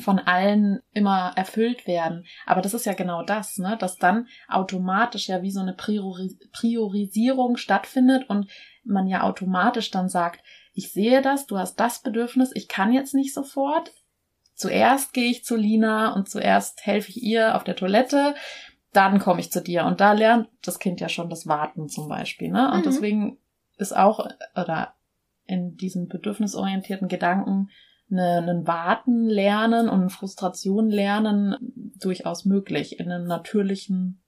von 0.00 0.18
allen 0.18 0.80
immer 0.92 1.32
erfüllt 1.36 1.86
werden. 1.86 2.24
Aber 2.46 2.62
das 2.62 2.74
ist 2.74 2.86
ja 2.86 2.94
genau 2.94 3.22
das, 3.22 3.58
ne? 3.58 3.76
dass 3.78 3.96
dann 3.96 4.26
automatisch 4.48 5.28
ja 5.28 5.42
wie 5.42 5.50
so 5.50 5.60
eine 5.60 5.72
Priori 5.74 6.36
Priorisierung 6.52 7.56
stattfindet 7.56 8.28
und 8.28 8.50
man 8.84 9.06
ja 9.06 9.22
automatisch 9.22 9.90
dann 9.90 10.08
sagt, 10.08 10.40
ich 10.72 10.92
sehe 10.92 11.22
das, 11.22 11.46
du 11.46 11.58
hast 11.58 11.76
das 11.76 12.02
Bedürfnis, 12.02 12.50
ich 12.54 12.68
kann 12.68 12.92
jetzt 12.92 13.14
nicht 13.14 13.32
sofort. 13.32 13.92
Zuerst 14.54 15.12
gehe 15.12 15.30
ich 15.30 15.44
zu 15.44 15.56
Lina 15.56 16.12
und 16.14 16.28
zuerst 16.28 16.84
helfe 16.86 17.10
ich 17.10 17.22
ihr 17.22 17.56
auf 17.56 17.64
der 17.64 17.76
Toilette, 17.76 18.34
dann 18.92 19.18
komme 19.18 19.40
ich 19.40 19.50
zu 19.50 19.60
dir. 19.60 19.84
Und 19.84 20.00
da 20.00 20.12
lernt 20.12 20.48
das 20.62 20.78
Kind 20.78 21.00
ja 21.00 21.08
schon 21.08 21.28
das 21.28 21.46
Warten 21.46 21.88
zum 21.88 22.08
Beispiel. 22.08 22.50
Ne? 22.50 22.70
Und 22.72 22.80
Mhm. 22.80 22.84
deswegen 22.84 23.38
ist 23.76 23.96
auch, 23.96 24.26
oder 24.54 24.94
in 25.46 25.76
diesem 25.76 26.08
bedürfnisorientierten 26.08 27.08
Gedanken, 27.08 27.70
eine, 28.10 28.38
einen 28.38 28.66
Warten 28.66 29.26
lernen 29.26 29.88
und 29.88 30.10
Frustration 30.10 30.90
lernen 30.90 31.92
durchaus 31.98 32.44
möglich 32.44 32.98
in 33.00 33.10
einem 33.10 33.26
natürlichen 33.26 34.20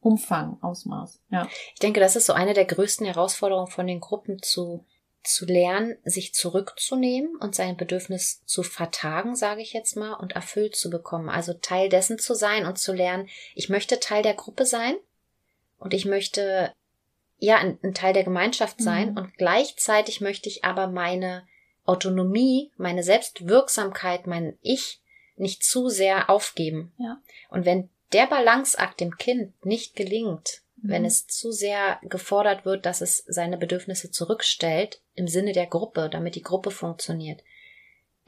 Umfang, 0.00 0.58
Ausmaß. 0.62 1.20
Ja. 1.30 1.48
Ich 1.74 1.80
denke, 1.80 2.00
das 2.00 2.14
ist 2.14 2.26
so 2.26 2.32
eine 2.32 2.54
der 2.54 2.66
größten 2.66 3.06
Herausforderungen 3.06 3.66
von 3.66 3.86
den 3.86 4.00
Gruppen 4.00 4.40
zu 4.42 4.84
zu 5.26 5.44
lernen, 5.44 5.96
sich 6.04 6.34
zurückzunehmen 6.34 7.36
und 7.36 7.54
sein 7.54 7.76
Bedürfnis 7.76 8.44
zu 8.44 8.62
vertagen, 8.62 9.34
sage 9.34 9.60
ich 9.60 9.72
jetzt 9.72 9.96
mal, 9.96 10.14
und 10.14 10.32
erfüllt 10.32 10.76
zu 10.76 10.88
bekommen. 10.88 11.28
Also 11.28 11.52
Teil 11.52 11.88
dessen 11.88 12.18
zu 12.18 12.34
sein 12.34 12.64
und 12.64 12.78
zu 12.78 12.92
lernen, 12.92 13.28
ich 13.54 13.68
möchte 13.68 13.98
Teil 14.00 14.22
der 14.22 14.34
Gruppe 14.34 14.64
sein 14.64 14.94
und 15.78 15.94
ich 15.94 16.04
möchte 16.04 16.72
ja 17.38 17.56
ein, 17.56 17.78
ein 17.82 17.92
Teil 17.92 18.12
der 18.12 18.24
Gemeinschaft 18.24 18.80
sein 18.80 19.10
Mhm. 19.10 19.16
und 19.16 19.34
gleichzeitig 19.36 20.20
möchte 20.20 20.48
ich 20.48 20.64
aber 20.64 20.86
meine 20.86 21.46
Autonomie, 21.86 22.70
meine 22.76 23.02
Selbstwirksamkeit, 23.02 24.26
mein 24.26 24.58
Ich 24.62 25.00
nicht 25.36 25.64
zu 25.64 25.88
sehr 25.88 26.30
aufgeben. 26.30 26.92
Ja. 26.98 27.20
Und 27.50 27.64
wenn 27.64 27.90
der 28.12 28.26
Balanceakt 28.26 29.00
dem 29.00 29.16
Kind 29.16 29.64
nicht 29.64 29.96
gelingt, 29.96 30.62
wenn 30.76 31.02
Mhm. 31.02 31.08
es 31.08 31.26
zu 31.26 31.52
sehr 31.52 31.98
gefordert 32.02 32.64
wird, 32.64 32.86
dass 32.86 33.00
es 33.00 33.24
seine 33.26 33.56
Bedürfnisse 33.56 34.10
zurückstellt, 34.10 35.00
im 35.14 35.28
Sinne 35.28 35.52
der 35.52 35.66
Gruppe, 35.66 36.08
damit 36.10 36.34
die 36.34 36.42
Gruppe 36.42 36.70
funktioniert, 36.70 37.42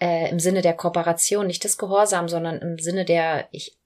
äh, 0.01 0.31
im 0.31 0.39
Sinne 0.39 0.63
der 0.63 0.75
Kooperation, 0.75 1.47
nicht 1.47 1.65
des 1.65 1.79
Gehorsam, 1.79 2.29
sondern 2.29 2.59
im 2.59 2.79
Sinne 2.79 3.05
der, 3.05 3.49
ich 3.51 3.78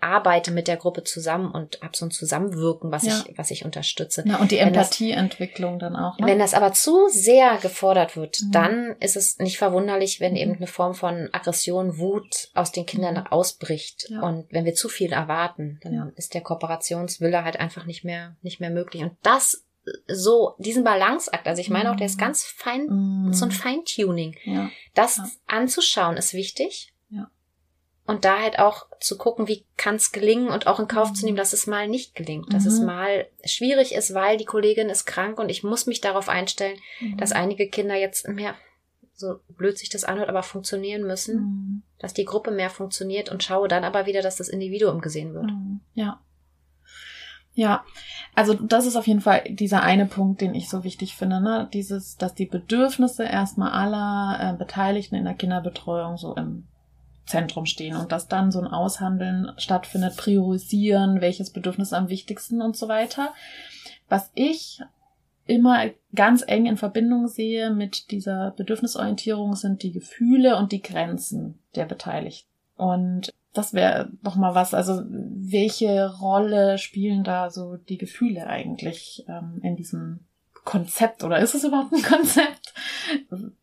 arbeite 0.00 0.50
mit 0.50 0.68
der 0.68 0.76
Gruppe 0.76 1.04
zusammen 1.04 1.50
und 1.50 1.80
habe 1.82 1.96
so 1.96 2.04
ein 2.06 2.10
Zusammenwirken, 2.10 2.92
was 2.92 3.04
Ja. 3.04 3.24
ich, 3.26 3.38
was 3.38 3.50
ich 3.50 3.64
unterstütze. 3.64 4.22
Na, 4.26 4.36
und 4.38 4.50
die 4.50 4.58
Empathieentwicklung 4.58 5.78
dann 5.78 5.96
auch. 5.96 6.18
Ne? 6.18 6.26
Wenn 6.26 6.38
das 6.38 6.54
aber 6.54 6.72
zu 6.72 7.08
sehr 7.08 7.56
gefordert 7.58 8.16
wird, 8.16 8.38
Mhm. 8.42 8.52
dann 8.52 8.96
ist 9.00 9.16
es 9.16 9.38
nicht 9.38 9.58
verwunderlich, 9.58 10.20
wenn 10.20 10.32
Mhm. 10.32 10.38
eben 10.38 10.56
eine 10.56 10.66
Form 10.66 10.94
von 10.94 11.28
Aggression, 11.32 11.98
Wut 11.98 12.50
aus 12.54 12.72
den 12.72 12.86
Kindern 12.86 13.14
Mhm. 13.14 13.26
ausbricht. 13.28 14.08
Ja. 14.10 14.20
Und 14.22 14.46
wenn 14.52 14.64
wir 14.64 14.74
zu 14.74 14.88
viel 14.88 15.12
erwarten, 15.12 15.78
dann 15.82 15.92
Ja. 15.94 16.12
ist 16.16 16.34
der 16.34 16.42
Kooperationswille 16.42 17.42
halt 17.44 17.58
einfach 17.58 17.86
nicht 17.86 18.04
mehr, 18.04 18.36
nicht 18.42 18.60
mehr 18.60 18.70
möglich. 18.70 19.02
Und 19.02 19.12
das 19.22 19.62
äh, 19.86 20.12
so, 20.12 20.54
diesen 20.58 20.82
Balanceakt, 20.82 21.46
also 21.46 21.60
ich 21.60 21.70
meine 21.70 21.92
auch, 21.92 21.96
der 21.96 22.06
ist 22.06 22.16
Mhm. 22.16 22.20
ganz 22.20 22.44
fein, 22.44 23.28
so 23.32 23.44
ein 23.44 23.52
Feintuning. 23.52 24.34
ja. 24.44 24.68
Das 24.94 25.20
anzuschauen 25.46 26.16
ist 26.16 26.34
wichtig. 26.34 26.92
Und 28.06 28.24
da 28.24 28.38
halt 28.40 28.58
auch 28.60 28.86
zu 29.00 29.18
gucken, 29.18 29.48
wie 29.48 29.64
kann 29.76 29.96
es 29.96 30.12
gelingen 30.12 30.48
und 30.48 30.66
auch 30.68 30.78
in 30.78 30.86
Kauf 30.86 31.12
zu 31.12 31.22
Mhm. 31.22 31.26
nehmen, 31.26 31.36
dass 31.36 31.52
es 31.52 31.66
mal 31.66 31.88
nicht 31.88 32.14
gelingt, 32.14 32.52
dass 32.52 32.64
es 32.64 32.78
Mhm. 32.78 32.86
mal 32.86 33.26
schwierig 33.44 33.94
ist, 33.94 34.14
weil 34.14 34.36
die 34.36 34.44
Kollegin 34.44 34.88
ist 34.88 35.06
krank 35.06 35.38
und 35.40 35.48
ich 35.48 35.64
muss 35.64 35.86
mich 35.86 36.00
darauf 36.00 36.28
einstellen, 36.28 36.78
Mhm. 37.00 37.16
dass 37.16 37.32
einige 37.32 37.68
Kinder 37.68 37.96
jetzt 37.96 38.28
mehr, 38.28 38.54
so 39.14 39.40
blöd 39.48 39.76
sich 39.76 39.88
das 39.88 40.04
anhört, 40.04 40.28
aber 40.28 40.42
funktionieren 40.44 41.02
müssen, 41.02 41.36
Mhm. 41.40 41.82
dass 41.98 42.14
die 42.14 42.24
Gruppe 42.26 42.50
mehr 42.52 42.70
funktioniert 42.70 43.28
und 43.30 43.42
schaue 43.42 43.66
dann 43.66 43.82
aber 43.82 44.06
wieder, 44.06 44.22
dass 44.22 44.36
das 44.36 44.48
Individuum 44.48 45.00
gesehen 45.00 45.34
wird. 45.34 45.46
Mhm. 45.50 45.80
Ja. 45.94 46.20
Ja, 47.54 47.84
also 48.34 48.52
das 48.52 48.84
ist 48.84 48.96
auf 48.96 49.06
jeden 49.06 49.22
Fall 49.22 49.42
dieser 49.48 49.82
eine 49.82 50.04
Punkt, 50.04 50.42
den 50.42 50.54
ich 50.54 50.68
so 50.68 50.84
wichtig 50.84 51.16
finde, 51.16 51.40
ne? 51.40 51.70
Dieses, 51.72 52.16
dass 52.18 52.34
die 52.34 52.44
Bedürfnisse 52.44 53.24
erstmal 53.24 53.72
aller 53.72 54.52
äh, 54.52 54.56
Beteiligten 54.58 55.14
in 55.14 55.24
der 55.24 55.32
Kinderbetreuung 55.34 56.18
so 56.18 56.34
im 56.36 56.68
Zentrum 57.26 57.66
stehen 57.66 57.96
und 57.96 58.12
dass 58.12 58.28
dann 58.28 58.52
so 58.52 58.60
ein 58.60 58.66
Aushandeln 58.66 59.52
stattfindet, 59.58 60.16
priorisieren, 60.16 61.20
welches 61.20 61.50
Bedürfnis 61.50 61.92
am 61.92 62.08
wichtigsten 62.08 62.62
und 62.62 62.76
so 62.76 62.88
weiter. 62.88 63.34
Was 64.08 64.30
ich 64.34 64.80
immer 65.46 65.90
ganz 66.14 66.44
eng 66.46 66.66
in 66.66 66.76
Verbindung 66.76 67.28
sehe 67.28 67.70
mit 67.70 68.10
dieser 68.10 68.52
Bedürfnisorientierung 68.52 69.54
sind 69.54 69.82
die 69.82 69.92
Gefühle 69.92 70.56
und 70.56 70.72
die 70.72 70.82
Grenzen 70.82 71.58
der 71.74 71.84
Beteiligten. 71.84 72.48
Und 72.76 73.32
das 73.52 73.72
wäre 73.72 74.10
doch 74.22 74.36
mal 74.36 74.54
was. 74.54 74.74
Also 74.74 75.02
welche 75.06 76.14
Rolle 76.18 76.78
spielen 76.78 77.24
da 77.24 77.50
so 77.50 77.76
die 77.76 77.98
Gefühle 77.98 78.46
eigentlich 78.46 79.24
ähm, 79.28 79.60
in 79.62 79.76
diesem 79.76 80.20
Konzept 80.66 81.24
oder 81.24 81.38
ist 81.38 81.54
es 81.54 81.64
überhaupt 81.64 81.94
ein 81.94 82.02
Konzept? 82.16 82.74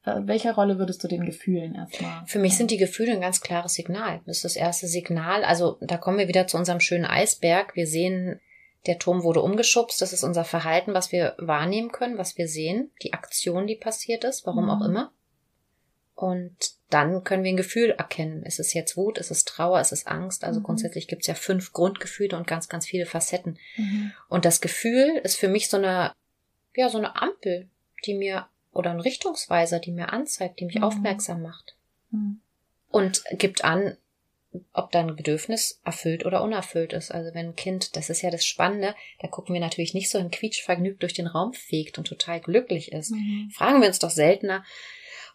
Welche 0.03 0.55
Rolle 0.55 0.79
würdest 0.79 1.03
du 1.03 1.07
den 1.07 1.23
Gefühlen 1.25 1.75
erstmal? 1.75 2.25
Für 2.25 2.39
mich 2.39 2.57
sind 2.57 2.71
die 2.71 2.77
Gefühle 2.77 3.11
ein 3.11 3.21
ganz 3.21 3.41
klares 3.41 3.75
Signal. 3.75 4.21
Das 4.25 4.37
ist 4.37 4.45
das 4.45 4.55
erste 4.55 4.87
Signal. 4.87 5.43
Also 5.43 5.77
da 5.81 5.97
kommen 5.97 6.17
wir 6.17 6.27
wieder 6.27 6.47
zu 6.47 6.57
unserem 6.57 6.79
schönen 6.79 7.05
Eisberg. 7.05 7.75
Wir 7.75 7.85
sehen, 7.85 8.39
der 8.87 8.97
Turm 8.97 9.21
wurde 9.23 9.41
umgeschubst. 9.41 10.01
Das 10.01 10.11
ist 10.13 10.23
unser 10.23 10.43
Verhalten, 10.45 10.93
was 10.95 11.11
wir 11.11 11.35
wahrnehmen 11.37 11.91
können, 11.91 12.17
was 12.17 12.37
wir 12.37 12.47
sehen, 12.47 12.89
die 13.03 13.13
Aktion, 13.13 13.67
die 13.67 13.75
passiert 13.75 14.23
ist, 14.23 14.45
warum 14.47 14.65
Mhm. 14.65 14.69
auch 14.71 14.81
immer. 14.85 15.11
Und 16.15 16.55
dann 16.89 17.23
können 17.23 17.43
wir 17.43 17.51
ein 17.51 17.57
Gefühl 17.57 17.89
erkennen. 17.91 18.43
Ist 18.43 18.59
es 18.59 18.73
jetzt 18.73 18.95
Wut, 18.97 19.17
ist 19.17 19.31
es 19.31 19.45
Trauer, 19.45 19.81
ist 19.81 19.91
es 19.91 20.05
Angst? 20.05 20.43
Also 20.43 20.59
Mhm. 20.59 20.63
grundsätzlich 20.63 21.07
gibt 21.07 21.23
es 21.23 21.27
ja 21.27 21.33
fünf 21.33 21.73
Grundgefühle 21.73 22.37
und 22.37 22.45
ganz, 22.47 22.69
ganz 22.69 22.85
viele 22.85 23.05
Facetten. 23.05 23.57
Mhm. 23.77 24.11
Und 24.29 24.45
das 24.45 24.61
Gefühl 24.61 25.19
ist 25.23 25.37
für 25.37 25.47
mich 25.47 25.69
so 25.69 25.77
eine, 25.77 26.13
ja, 26.75 26.89
so 26.89 26.97
eine 26.97 27.21
Ampel, 27.21 27.69
die 28.05 28.13
mir, 28.15 28.47
oder 28.71 28.91
ein 28.91 28.99
Richtungsweiser, 28.99 29.79
die 29.79 29.91
mir 29.91 30.11
anzeigt, 30.13 30.59
die 30.59 30.65
mich 30.65 30.75
Mhm. 30.77 30.83
aufmerksam 30.83 31.41
macht. 31.41 31.75
Mhm. 32.11 32.39
Und 32.89 33.23
gibt 33.31 33.63
an, 33.63 33.97
ob 34.71 34.91
dein 34.91 35.15
Bedürfnis 35.15 35.79
erfüllt 35.83 36.25
oder 36.27 36.43
unerfüllt 36.43 36.93
ist. 36.93 37.11
Also 37.11 37.33
wenn 37.33 37.47
ein 37.49 37.55
Kind, 37.55 37.95
das 37.95 38.09
ist 38.11 38.21
ja 38.21 38.29
das 38.29 38.45
Spannende, 38.45 38.93
da 39.19 39.27
gucken 39.27 39.53
wir 39.53 39.61
natürlich 39.61 39.93
nicht 39.95 40.09
so 40.11 40.19
in 40.19 40.29
quietschvergnügt 40.29 41.01
durch 41.01 41.13
den 41.13 41.25
Raum 41.27 41.53
fegt 41.53 41.97
und 41.97 42.05
total 42.05 42.39
glücklich 42.39 42.91
ist. 42.91 43.11
Mhm. 43.11 43.49
Fragen 43.51 43.81
wir 43.81 43.87
uns 43.87 43.97
doch 43.99 44.11
seltener, 44.11 44.63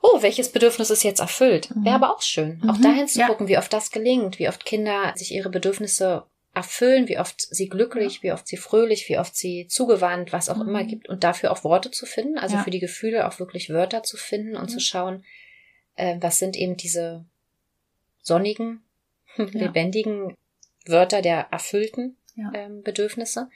oh, 0.02 0.22
welches 0.22 0.52
Bedürfnis 0.52 0.90
ist 0.90 1.02
jetzt 1.02 1.18
erfüllt? 1.18 1.74
Mhm. 1.74 1.84
Wäre 1.84 1.96
aber 1.96 2.14
auch 2.14 2.22
schön, 2.22 2.62
auch 2.68 2.76
Mhm. 2.78 2.82
dahin 2.82 3.08
zu 3.08 3.18
Ja. 3.18 3.26
gucken, 3.26 3.48
wie 3.48 3.58
oft 3.58 3.72
das 3.72 3.90
gelingt, 3.90 4.38
wie 4.38 4.48
oft 4.48 4.64
Kinder 4.64 5.12
sich 5.16 5.32
ihre 5.34 5.50
Bedürfnisse 5.50 6.24
erfüllen, 6.58 7.08
wie 7.08 7.18
oft 7.18 7.40
sie 7.40 7.68
glücklich, 7.68 8.16
ja. 8.16 8.22
wie 8.22 8.32
oft 8.32 8.48
sie 8.48 8.56
fröhlich, 8.56 9.08
wie 9.08 9.18
oft 9.18 9.36
sie 9.36 9.68
zugewandt, 9.68 10.32
was 10.32 10.48
auch 10.48 10.56
mhm. 10.56 10.68
immer 10.68 10.84
gibt 10.84 11.08
und 11.08 11.22
dafür 11.22 11.52
auch 11.52 11.62
Worte 11.62 11.92
zu 11.92 12.04
finden, 12.04 12.36
also 12.36 12.56
ja. 12.56 12.64
für 12.64 12.70
die 12.70 12.80
Gefühle 12.80 13.28
auch 13.28 13.38
wirklich 13.38 13.70
Wörter 13.70 14.02
zu 14.02 14.16
finden 14.16 14.56
und 14.56 14.64
mhm. 14.64 14.68
zu 14.68 14.80
schauen, 14.80 15.24
äh, 15.94 16.16
was 16.20 16.38
sind 16.38 16.56
eben 16.56 16.76
diese 16.76 17.24
sonnigen, 18.22 18.82
ja. 19.36 19.46
lebendigen 19.52 20.34
Wörter 20.84 21.22
der 21.22 21.46
erfüllten 21.52 22.16
ähm, 22.54 22.82
Bedürfnisse 22.82 23.48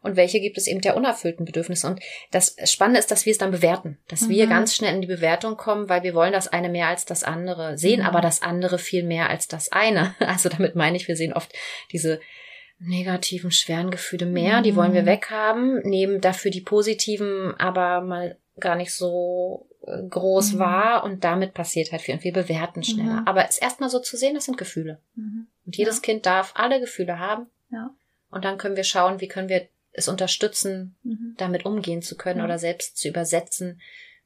und 0.00 0.16
welche 0.16 0.40
gibt 0.40 0.58
es 0.58 0.66
eben 0.66 0.80
der 0.80 0.96
unerfüllten 0.96 1.44
Bedürfnisse. 1.44 1.86
Und 1.86 2.00
das 2.30 2.56
Spannende 2.64 3.00
ist, 3.00 3.10
dass 3.10 3.26
wir 3.26 3.32
es 3.32 3.38
dann 3.38 3.50
bewerten, 3.50 3.98
dass 4.08 4.22
mhm. 4.22 4.30
wir 4.30 4.46
ganz 4.46 4.74
schnell 4.74 4.94
in 4.94 5.00
die 5.00 5.08
Bewertung 5.08 5.56
kommen, 5.56 5.88
weil 5.88 6.02
wir 6.02 6.14
wollen 6.14 6.32
das 6.32 6.48
eine 6.48 6.68
mehr 6.68 6.88
als 6.88 7.04
das 7.04 7.24
andere, 7.24 7.76
sehen 7.78 8.00
mhm. 8.00 8.06
aber 8.06 8.20
das 8.20 8.42
andere 8.42 8.78
viel 8.78 9.02
mehr 9.02 9.28
als 9.28 9.48
das 9.48 9.72
eine. 9.72 10.14
Also 10.28 10.50
damit 10.50 10.76
meine 10.76 10.96
ich, 10.96 11.08
wir 11.08 11.16
sehen 11.16 11.32
oft 11.32 11.52
diese 11.90 12.20
negativen, 12.78 13.50
schweren 13.50 13.90
Gefühle 13.90 14.26
mehr, 14.26 14.58
mhm. 14.58 14.62
die 14.62 14.76
wollen 14.76 14.92
wir 14.92 15.02
mhm. 15.02 15.06
weghaben, 15.06 15.80
nehmen 15.82 16.20
dafür 16.20 16.50
die 16.50 16.60
positiven 16.60 17.54
aber 17.58 18.00
mal 18.00 18.36
gar 18.60 18.76
nicht 18.76 18.92
so 18.92 19.68
äh, 19.86 20.02
groß 20.08 20.54
mhm. 20.54 20.58
wahr 20.58 21.04
und 21.04 21.24
damit 21.24 21.54
passiert 21.54 21.92
halt 21.92 22.02
viel 22.02 22.14
und 22.14 22.24
wir 22.24 22.32
bewerten 22.32 22.82
schneller. 22.82 23.22
Mhm. 23.22 23.26
Aber 23.26 23.48
es 23.48 23.58
erstmal 23.58 23.90
so 23.90 24.00
zu 24.00 24.16
sehen, 24.16 24.34
das 24.34 24.44
sind 24.44 24.58
Gefühle. 24.58 25.00
Mhm. 25.14 25.46
Und 25.66 25.76
jedes 25.76 25.96
ja. 25.96 26.02
Kind 26.02 26.26
darf 26.26 26.52
alle 26.54 26.80
Gefühle 26.80 27.18
haben. 27.18 27.46
Ja. 27.70 27.94
Und 28.30 28.44
dann 28.44 28.58
können 28.58 28.76
wir 28.76 28.84
schauen, 28.84 29.20
wie 29.20 29.28
können 29.28 29.48
wir 29.48 29.68
es 29.92 30.08
unterstützen, 30.08 30.96
mhm. 31.02 31.34
damit 31.36 31.64
umgehen 31.64 32.02
zu 32.02 32.16
können 32.16 32.38
ja. 32.40 32.44
oder 32.44 32.58
selbst 32.58 32.96
zu 32.96 33.08
übersetzen, 33.08 33.80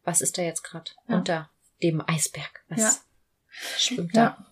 was 0.04 0.21
ist 0.21 0.37
da 0.37 0.42
jetzt 0.42 0.62
gerade 0.62 0.90
unter 1.06 1.50
dem 1.82 2.02
Eisberg? 2.06 2.64
Was 2.68 2.80
ja. 2.80 2.92
schwimmt 3.78 4.16
da? 4.16 4.51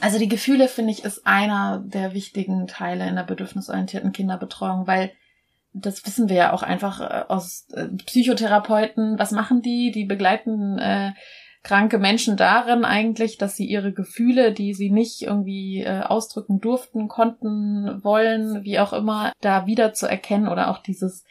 Also 0.00 0.18
die 0.18 0.28
Gefühle, 0.28 0.68
finde 0.68 0.92
ich, 0.92 1.04
ist 1.04 1.26
einer 1.26 1.82
der 1.86 2.14
wichtigen 2.14 2.66
Teile 2.66 3.08
in 3.08 3.16
der 3.16 3.22
bedürfnisorientierten 3.22 4.12
Kinderbetreuung, 4.12 4.86
weil 4.86 5.12
das 5.72 6.06
wissen 6.06 6.28
wir 6.28 6.36
ja 6.36 6.52
auch 6.52 6.62
einfach 6.62 7.00
äh, 7.00 7.24
aus 7.28 7.66
äh, 7.72 7.88
Psychotherapeuten. 8.06 9.18
Was 9.18 9.32
machen 9.32 9.60
die? 9.60 9.90
Die 9.90 10.04
begleiten 10.04 10.78
äh, 10.78 11.12
kranke 11.64 11.98
Menschen 11.98 12.36
darin 12.36 12.84
eigentlich, 12.84 13.38
dass 13.38 13.56
sie 13.56 13.66
ihre 13.66 13.92
Gefühle, 13.92 14.52
die 14.52 14.74
sie 14.74 14.90
nicht 14.90 15.22
irgendwie 15.22 15.82
äh, 15.82 16.02
ausdrücken 16.02 16.60
durften, 16.60 17.08
konnten, 17.08 18.04
wollen, 18.04 18.62
wie 18.62 18.78
auch 18.78 18.92
immer, 18.92 19.32
da 19.40 19.66
wieder 19.66 19.92
zu 19.94 20.06
erkennen 20.06 20.46
oder 20.48 20.70
auch 20.70 20.78
dieses 20.78 21.24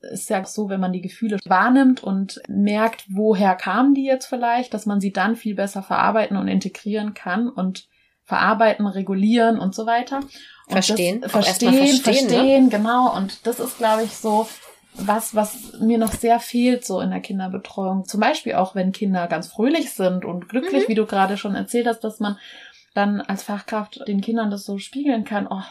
ist 0.00 0.30
ja 0.30 0.44
so, 0.44 0.68
wenn 0.68 0.80
man 0.80 0.92
die 0.92 1.00
Gefühle 1.00 1.38
wahrnimmt 1.44 2.04
und 2.04 2.40
merkt, 2.48 3.04
woher 3.08 3.56
kamen 3.56 3.94
die 3.94 4.04
jetzt 4.04 4.26
vielleicht, 4.26 4.72
dass 4.72 4.86
man 4.86 5.00
sie 5.00 5.12
dann 5.12 5.34
viel 5.34 5.56
besser 5.56 5.82
verarbeiten 5.82 6.36
und 6.36 6.46
integrieren 6.46 7.14
kann 7.14 7.48
und 7.48 7.88
verarbeiten, 8.28 8.86
regulieren 8.86 9.58
und 9.58 9.74
so 9.74 9.86
weiter. 9.86 10.18
Und 10.18 10.72
verstehen, 10.72 11.22
das, 11.22 11.32
verstehen, 11.32 11.72
verstehen, 11.72 12.02
verstehen, 12.02 12.64
ne? 12.64 12.70
genau. 12.70 13.16
Und 13.16 13.46
das 13.46 13.58
ist, 13.58 13.78
glaube 13.78 14.04
ich, 14.04 14.14
so 14.14 14.46
was, 14.92 15.34
was 15.34 15.72
mir 15.80 15.96
noch 15.96 16.12
sehr 16.12 16.38
fehlt 16.40 16.84
so 16.84 17.00
in 17.00 17.10
der 17.10 17.20
Kinderbetreuung. 17.20 18.04
Zum 18.04 18.20
Beispiel 18.20 18.54
auch, 18.54 18.74
wenn 18.74 18.92
Kinder 18.92 19.26
ganz 19.28 19.48
fröhlich 19.48 19.92
sind 19.92 20.26
und 20.26 20.48
glücklich, 20.48 20.84
mhm. 20.84 20.90
wie 20.90 20.94
du 20.94 21.06
gerade 21.06 21.38
schon 21.38 21.54
erzählt 21.54 21.86
hast, 21.86 22.00
dass 22.00 22.20
man 22.20 22.36
dann 22.94 23.22
als 23.22 23.44
Fachkraft 23.44 24.06
den 24.06 24.20
Kindern 24.20 24.50
das 24.50 24.64
so 24.64 24.78
spiegeln 24.78 25.24
kann. 25.24 25.46
Oh, 25.48 25.62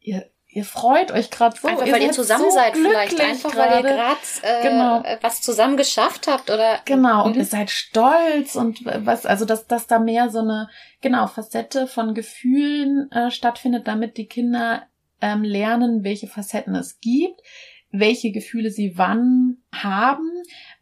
ihr, 0.00 0.30
ihr 0.52 0.64
freut 0.64 1.12
euch 1.12 1.30
gerade 1.30 1.56
so. 1.60 1.68
Einfach 1.68 1.86
weil 1.86 2.02
ihr 2.02 2.12
zusammen 2.12 2.44
so 2.44 2.50
seid 2.50 2.76
vielleicht. 2.76 3.20
Einfach 3.20 3.52
grade. 3.52 3.70
weil 3.70 3.84
ihr 3.84 3.96
gerade 3.96 4.20
äh, 4.42 4.62
genau. 4.62 5.02
was 5.22 5.40
zusammen 5.42 5.76
geschafft 5.76 6.26
habt 6.28 6.50
oder. 6.50 6.80
Genau, 6.84 7.24
und 7.24 7.34
mhm. 7.34 7.40
ihr 7.40 7.46
seid 7.46 7.70
stolz 7.70 8.56
und 8.56 8.84
was, 8.84 9.26
also 9.26 9.44
dass, 9.44 9.66
dass 9.66 9.86
da 9.86 9.98
mehr 9.98 10.30
so 10.30 10.40
eine, 10.40 10.68
genau, 11.00 11.26
Facette 11.26 11.86
von 11.86 12.14
Gefühlen 12.14 13.10
äh, 13.12 13.30
stattfindet, 13.30 13.86
damit 13.86 14.16
die 14.16 14.26
Kinder 14.26 14.84
ähm, 15.20 15.42
lernen, 15.42 16.04
welche 16.04 16.26
Facetten 16.26 16.74
es 16.74 17.00
gibt 17.00 17.40
welche 17.92 18.30
Gefühle 18.30 18.70
sie 18.70 18.96
wann 18.96 19.58
haben, 19.72 20.30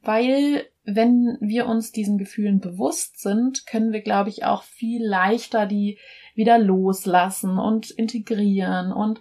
weil 0.03 0.67
wenn 0.85 1.37
wir 1.41 1.67
uns 1.67 1.93
diesen 1.93 2.19
Gefühlen 2.19 2.61
bewusst 2.61 3.21
sind, 3.21 3.67
können 3.67 3.93
wir, 3.93 4.01
glaube 4.01 4.31
ich, 4.31 4.45
auch 4.45 4.63
viel 4.63 5.05
leichter 5.05 5.67
die 5.67 5.99
wieder 6.35 6.59
loslassen 6.59 7.59
und 7.59 7.91
integrieren 7.91 8.93
und 8.93 9.21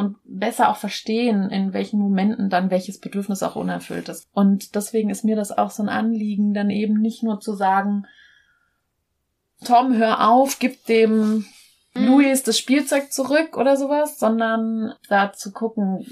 und 0.00 0.16
besser 0.24 0.70
auch 0.70 0.76
verstehen, 0.76 1.50
in 1.50 1.72
welchen 1.72 2.00
Momenten 2.00 2.48
dann 2.48 2.70
welches 2.70 2.98
Bedürfnis 2.98 3.42
auch 3.42 3.54
unerfüllt 3.54 4.08
ist. 4.08 4.26
Und 4.32 4.74
deswegen 4.74 5.10
ist 5.10 5.24
mir 5.24 5.36
das 5.36 5.56
auch 5.56 5.70
so 5.70 5.82
ein 5.82 5.88
Anliegen, 5.88 6.54
dann 6.54 6.70
eben 6.70 7.00
nicht 7.00 7.22
nur 7.22 7.38
zu 7.40 7.54
sagen, 7.54 8.06
Tom, 9.64 9.94
hör 9.94 10.28
auf, 10.28 10.58
gib 10.58 10.86
dem 10.86 11.44
mhm. 11.94 12.06
Louis 12.06 12.42
das 12.42 12.58
Spielzeug 12.58 13.12
zurück 13.12 13.58
oder 13.58 13.76
sowas, 13.76 14.18
sondern 14.18 14.94
da 15.08 15.32
zu 15.32 15.52
gucken, 15.52 16.06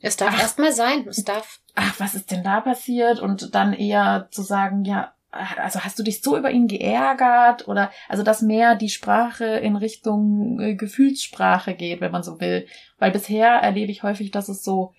es 0.00 0.16
darf 0.16 0.38
erstmal 0.40 0.72
sein. 0.72 1.08
Es 1.08 1.24
darf. 1.24 1.58
Ach, 1.74 1.98
was 1.98 2.14
ist 2.14 2.30
denn 2.30 2.44
da 2.44 2.60
passiert? 2.60 3.18
Und 3.18 3.54
dann 3.54 3.72
eher 3.72 4.28
zu 4.30 4.42
sagen, 4.42 4.84
ja, 4.84 5.12
also 5.30 5.80
hast 5.80 5.98
du 5.98 6.02
dich 6.02 6.22
so 6.22 6.36
über 6.38 6.50
ihn 6.50 6.68
geärgert 6.68 7.68
oder 7.68 7.90
also 8.08 8.22
dass 8.22 8.40
mehr 8.40 8.74
die 8.74 8.88
Sprache 8.88 9.44
in 9.44 9.76
Richtung 9.76 10.58
äh, 10.60 10.74
Gefühlssprache 10.74 11.74
geht, 11.74 12.00
wenn 12.00 12.12
man 12.12 12.22
so 12.22 12.40
will. 12.40 12.66
Weil 12.98 13.10
bisher 13.10 13.48
erlebe 13.48 13.92
ich 13.92 14.02
häufig, 14.02 14.30
dass 14.30 14.48
es 14.48 14.64
so 14.64 14.94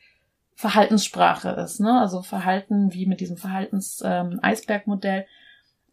Verhaltenssprache 0.53 1.49
ist, 1.51 1.79
ne? 1.79 1.99
Also 1.99 2.21
Verhalten 2.21 2.93
wie 2.93 3.05
mit 3.05 3.21
diesem 3.21 3.37
Verhaltens-Eisbergmodell 3.37 5.21
ähm, 5.21 5.25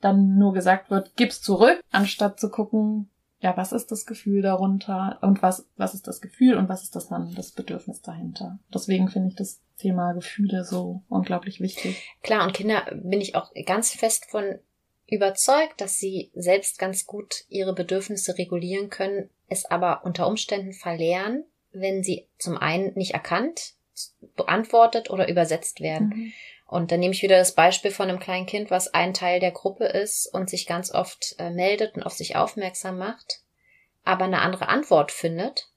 dann 0.01 0.37
nur 0.37 0.53
gesagt 0.53 0.90
wird, 0.90 1.16
gib's 1.16 1.40
zurück, 1.40 1.81
anstatt 1.90 2.38
zu 2.38 2.51
gucken, 2.51 3.09
ja, 3.40 3.57
was 3.57 3.72
ist 3.72 3.92
das 3.92 4.07
Gefühl 4.07 4.42
darunter 4.42 5.18
und 5.22 5.42
was, 5.42 5.68
was 5.77 5.94
ist 5.94 6.07
das 6.07 6.20
Gefühl 6.20 6.57
und 6.57 6.68
was 6.68 6.83
ist 6.83 6.96
das 6.96 7.09
dann 7.09 7.35
das 7.35 7.53
Bedürfnis 7.53 8.01
dahinter. 8.01 8.59
Deswegen 8.72 9.09
finde 9.09 9.29
ich 9.29 9.37
das 9.37 9.61
Thema 9.79 10.12
Gefühle 10.12 10.64
so 10.64 11.03
unglaublich 11.09 11.61
wichtig. 11.61 12.03
Klar, 12.22 12.46
und 12.46 12.55
Kinder 12.55 12.83
bin 12.94 13.20
ich 13.20 13.35
auch 13.35 13.53
ganz 13.66 13.90
fest 13.90 14.27
von 14.31 14.59
überzeugt, 15.07 15.81
dass 15.81 15.99
sie 15.99 16.31
selbst 16.35 16.79
ganz 16.79 17.07
gut 17.07 17.44
ihre 17.49 17.75
Bedürfnisse 17.75 18.38
regulieren 18.38 18.90
können, 18.90 19.29
es 19.49 19.64
aber 19.66 20.05
unter 20.05 20.27
Umständen 20.27 20.72
verlernen, 20.72 21.44
wenn 21.72 22.03
sie 22.03 22.27
zum 22.38 22.57
einen 22.57 22.94
nicht 22.94 23.12
erkannt, 23.12 23.75
beantwortet 24.35 25.11
oder 25.11 25.29
übersetzt 25.29 25.81
werden. 25.81 26.09
Mhm. 26.09 26.33
Und 26.66 26.90
dann 26.90 27.00
nehme 27.00 27.14
ich 27.14 27.22
wieder 27.22 27.38
das 27.38 27.55
Beispiel 27.55 27.92
von 27.92 28.09
einem 28.09 28.18
kleinen 28.18 28.46
Kind, 28.46 28.70
was 28.70 28.92
ein 28.92 29.14
Teil 29.14 29.38
der 29.38 29.52
Gruppe 29.52 29.85
ist 29.85 30.26
und 30.33 30.50
sich 30.50 30.66
ganz 30.66 30.92
oft 30.92 31.37
äh, 31.38 31.50
meldet 31.50 31.94
und 31.94 32.02
auf 32.02 32.12
sich 32.12 32.35
aufmerksam 32.35 32.98
macht, 32.98 33.40
aber 34.05 34.24
eine 34.24 34.40
andere 34.40 34.68
Antwort 34.68 35.12
findet, 35.12 35.68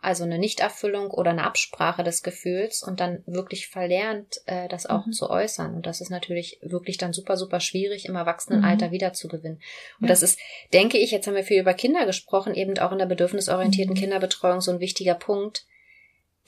also 0.00 0.24
eine 0.24 0.38
Nichterfüllung 0.38 1.10
oder 1.10 1.32
eine 1.32 1.44
Absprache 1.44 2.04
des 2.04 2.22
Gefühls 2.22 2.82
und 2.82 3.00
dann 3.00 3.22
wirklich 3.26 3.68
verlernt, 3.68 4.40
äh, 4.46 4.68
das 4.68 4.86
auch 4.86 5.06
mhm. 5.06 5.12
zu 5.12 5.28
äußern. 5.28 5.74
Und 5.74 5.86
das 5.86 6.00
ist 6.00 6.10
natürlich 6.10 6.58
wirklich 6.62 6.98
dann 6.98 7.12
super, 7.12 7.36
super 7.36 7.60
schwierig, 7.60 8.06
im 8.06 8.14
Erwachsenenalter 8.14 8.88
mhm. 8.88 8.92
wiederzugewinnen. 8.92 9.58
Und 10.00 10.06
ja. 10.06 10.08
das 10.08 10.22
ist, 10.22 10.38
denke 10.72 10.98
ich, 10.98 11.10
jetzt 11.10 11.26
haben 11.26 11.34
wir 11.34 11.44
viel 11.44 11.60
über 11.60 11.74
Kinder 11.74 12.06
gesprochen, 12.06 12.54
eben 12.54 12.78
auch 12.78 12.92
in 12.92 12.98
der 12.98 13.06
bedürfnisorientierten 13.06 13.94
mhm. 13.94 13.98
Kinderbetreuung 13.98 14.60
so 14.60 14.70
ein 14.70 14.80
wichtiger 14.80 15.14
Punkt, 15.14 15.66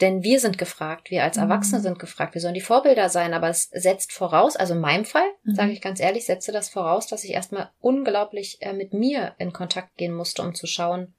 denn 0.01 0.23
wir 0.23 0.41
sind 0.41 0.59
gefragt, 0.59 1.11
wir 1.11 1.25
als 1.25 1.37
Erwachsene 1.37 1.79
mhm. 1.79 1.83
sind 1.83 1.99
gefragt, 1.99 2.35
wir 2.35 2.41
sollen 2.41 2.55
die 2.55 2.61
Vorbilder 2.61 3.09
sein, 3.09 3.35
aber 3.35 3.49
es 3.49 3.69
setzt 3.73 4.13
voraus, 4.13 4.57
also 4.57 4.75
in 4.75 4.81
meinem 4.81 5.05
Fall, 5.05 5.29
mhm. 5.45 5.55
sage 5.55 5.73
ich 5.73 5.81
ganz 5.81 6.01
ehrlich, 6.01 6.27
setze 6.27 6.53
das 6.53 6.69
voraus, 6.69 7.07
dass 7.07 7.25
ich 7.25 7.33
erstmal 7.33 7.71
unglaublich 7.81 8.59
äh, 8.61 8.73
mit 8.73 8.93
mir 8.93 9.35
in 9.39 9.53
Kontakt 9.53 9.97
gehen 9.97 10.15
musste, 10.15 10.43
um 10.43 10.55
zu 10.55 10.67
schauen, 10.67 11.15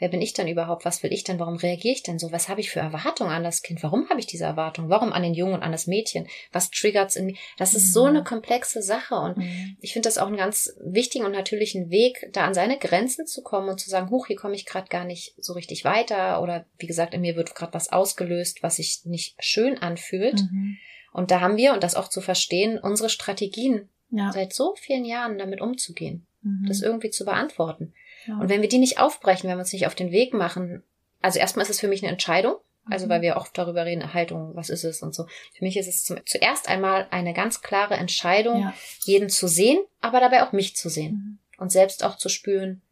Wer 0.00 0.08
bin 0.08 0.22
ich 0.22 0.32
denn 0.32 0.48
überhaupt? 0.48 0.86
Was 0.86 1.02
will 1.02 1.12
ich 1.12 1.24
denn? 1.24 1.38
Warum 1.38 1.56
reagiere 1.56 1.92
ich 1.92 2.02
denn 2.02 2.18
so? 2.18 2.32
Was 2.32 2.48
habe 2.48 2.60
ich 2.60 2.70
für 2.70 2.80
Erwartungen 2.80 3.30
an 3.30 3.44
das 3.44 3.60
Kind? 3.60 3.82
Warum 3.82 4.08
habe 4.08 4.18
ich 4.18 4.26
diese 4.26 4.44
Erwartungen? 4.44 4.88
Warum 4.88 5.12
an 5.12 5.22
den 5.22 5.34
Jungen 5.34 5.54
und 5.54 5.62
an 5.62 5.72
das 5.72 5.86
Mädchen? 5.86 6.26
Was 6.52 6.70
triggert's 6.70 7.16
in 7.16 7.26
mir? 7.26 7.34
Das 7.58 7.74
ist 7.74 7.88
mhm. 7.88 7.92
so 7.92 8.04
eine 8.06 8.24
komplexe 8.24 8.82
Sache 8.82 9.14
und 9.14 9.36
mhm. 9.36 9.76
ich 9.80 9.92
finde 9.92 10.08
das 10.08 10.16
auch 10.16 10.26
einen 10.26 10.38
ganz 10.38 10.74
wichtigen 10.82 11.26
und 11.26 11.32
natürlichen 11.32 11.90
Weg, 11.90 12.30
da 12.32 12.46
an 12.46 12.54
seine 12.54 12.78
Grenzen 12.78 13.26
zu 13.26 13.42
kommen 13.42 13.68
und 13.68 13.78
zu 13.78 13.90
sagen, 13.90 14.08
huch, 14.08 14.26
hier 14.26 14.36
komme 14.36 14.54
ich 14.54 14.64
gerade 14.64 14.88
gar 14.88 15.04
nicht 15.04 15.34
so 15.36 15.52
richtig 15.52 15.84
weiter 15.84 16.40
oder 16.40 16.64
wie 16.78 16.86
gesagt, 16.86 17.12
in 17.12 17.20
mir 17.20 17.36
wird 17.36 17.54
gerade 17.54 17.74
was 17.74 17.92
ausgelöst, 17.92 18.62
was 18.62 18.76
sich 18.76 19.02
nicht 19.04 19.36
schön 19.38 19.76
anfühlt. 19.76 20.40
Mhm. 20.40 20.78
Und 21.12 21.30
da 21.30 21.40
haben 21.40 21.58
wir, 21.58 21.74
und 21.74 21.82
das 21.82 21.94
auch 21.94 22.08
zu 22.08 22.22
verstehen, 22.22 22.78
unsere 22.78 23.10
Strategien 23.10 23.90
ja. 24.10 24.32
seit 24.32 24.54
so 24.54 24.74
vielen 24.76 25.04
Jahren 25.04 25.36
damit 25.36 25.60
umzugehen, 25.60 26.26
mhm. 26.40 26.64
das 26.66 26.80
irgendwie 26.80 27.10
zu 27.10 27.26
beantworten. 27.26 27.92
Und 28.38 28.48
wenn 28.48 28.62
wir 28.62 28.68
die 28.68 28.78
nicht 28.78 28.98
aufbrechen, 28.98 29.48
wenn 29.48 29.56
wir 29.56 29.62
uns 29.62 29.72
nicht 29.72 29.86
auf 29.86 29.94
den 29.94 30.12
Weg 30.12 30.34
machen, 30.34 30.82
also 31.20 31.38
erstmal 31.38 31.64
ist 31.64 31.70
es 31.70 31.80
für 31.80 31.88
mich 31.88 32.02
eine 32.02 32.12
Entscheidung, 32.12 32.56
also 32.86 33.08
weil 33.08 33.18
mhm. 33.18 33.22
wir 33.22 33.36
oft 33.36 33.56
darüber 33.56 33.84
reden, 33.84 34.14
Haltung, 34.14 34.54
was 34.54 34.70
ist 34.70 34.84
es 34.84 35.02
und 35.02 35.14
so. 35.14 35.26
Für 35.52 35.64
mich 35.64 35.76
ist 35.76 35.88
es 35.88 36.04
zum, 36.04 36.18
zuerst 36.26 36.68
einmal 36.68 37.06
eine 37.10 37.34
ganz 37.34 37.62
klare 37.62 37.94
Entscheidung, 37.94 38.62
ja. 38.62 38.74
jeden 39.04 39.28
zu 39.28 39.48
sehen, 39.48 39.80
aber 40.00 40.20
dabei 40.20 40.42
auch 40.42 40.52
mich 40.52 40.76
zu 40.76 40.88
sehen 40.88 41.12
mhm. 41.12 41.62
und 41.62 41.72
selbst 41.72 42.04
auch 42.04 42.16
zu 42.16 42.28
spüren, 42.28 42.82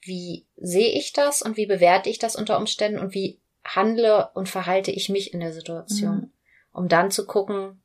wie 0.00 0.46
sehe 0.56 0.92
ich 0.92 1.12
das 1.12 1.42
und 1.42 1.56
wie 1.56 1.66
bewerte 1.66 2.10
ich 2.10 2.18
das 2.18 2.36
unter 2.36 2.58
Umständen 2.58 2.98
und 2.98 3.14
wie 3.14 3.38
handle 3.64 4.30
und 4.34 4.48
verhalte 4.48 4.90
ich 4.90 5.08
mich 5.08 5.32
in 5.32 5.40
der 5.40 5.52
Situation, 5.52 6.16
mhm. 6.16 6.32
um 6.72 6.88
dann 6.88 7.10
zu 7.10 7.26
gucken, 7.26 7.80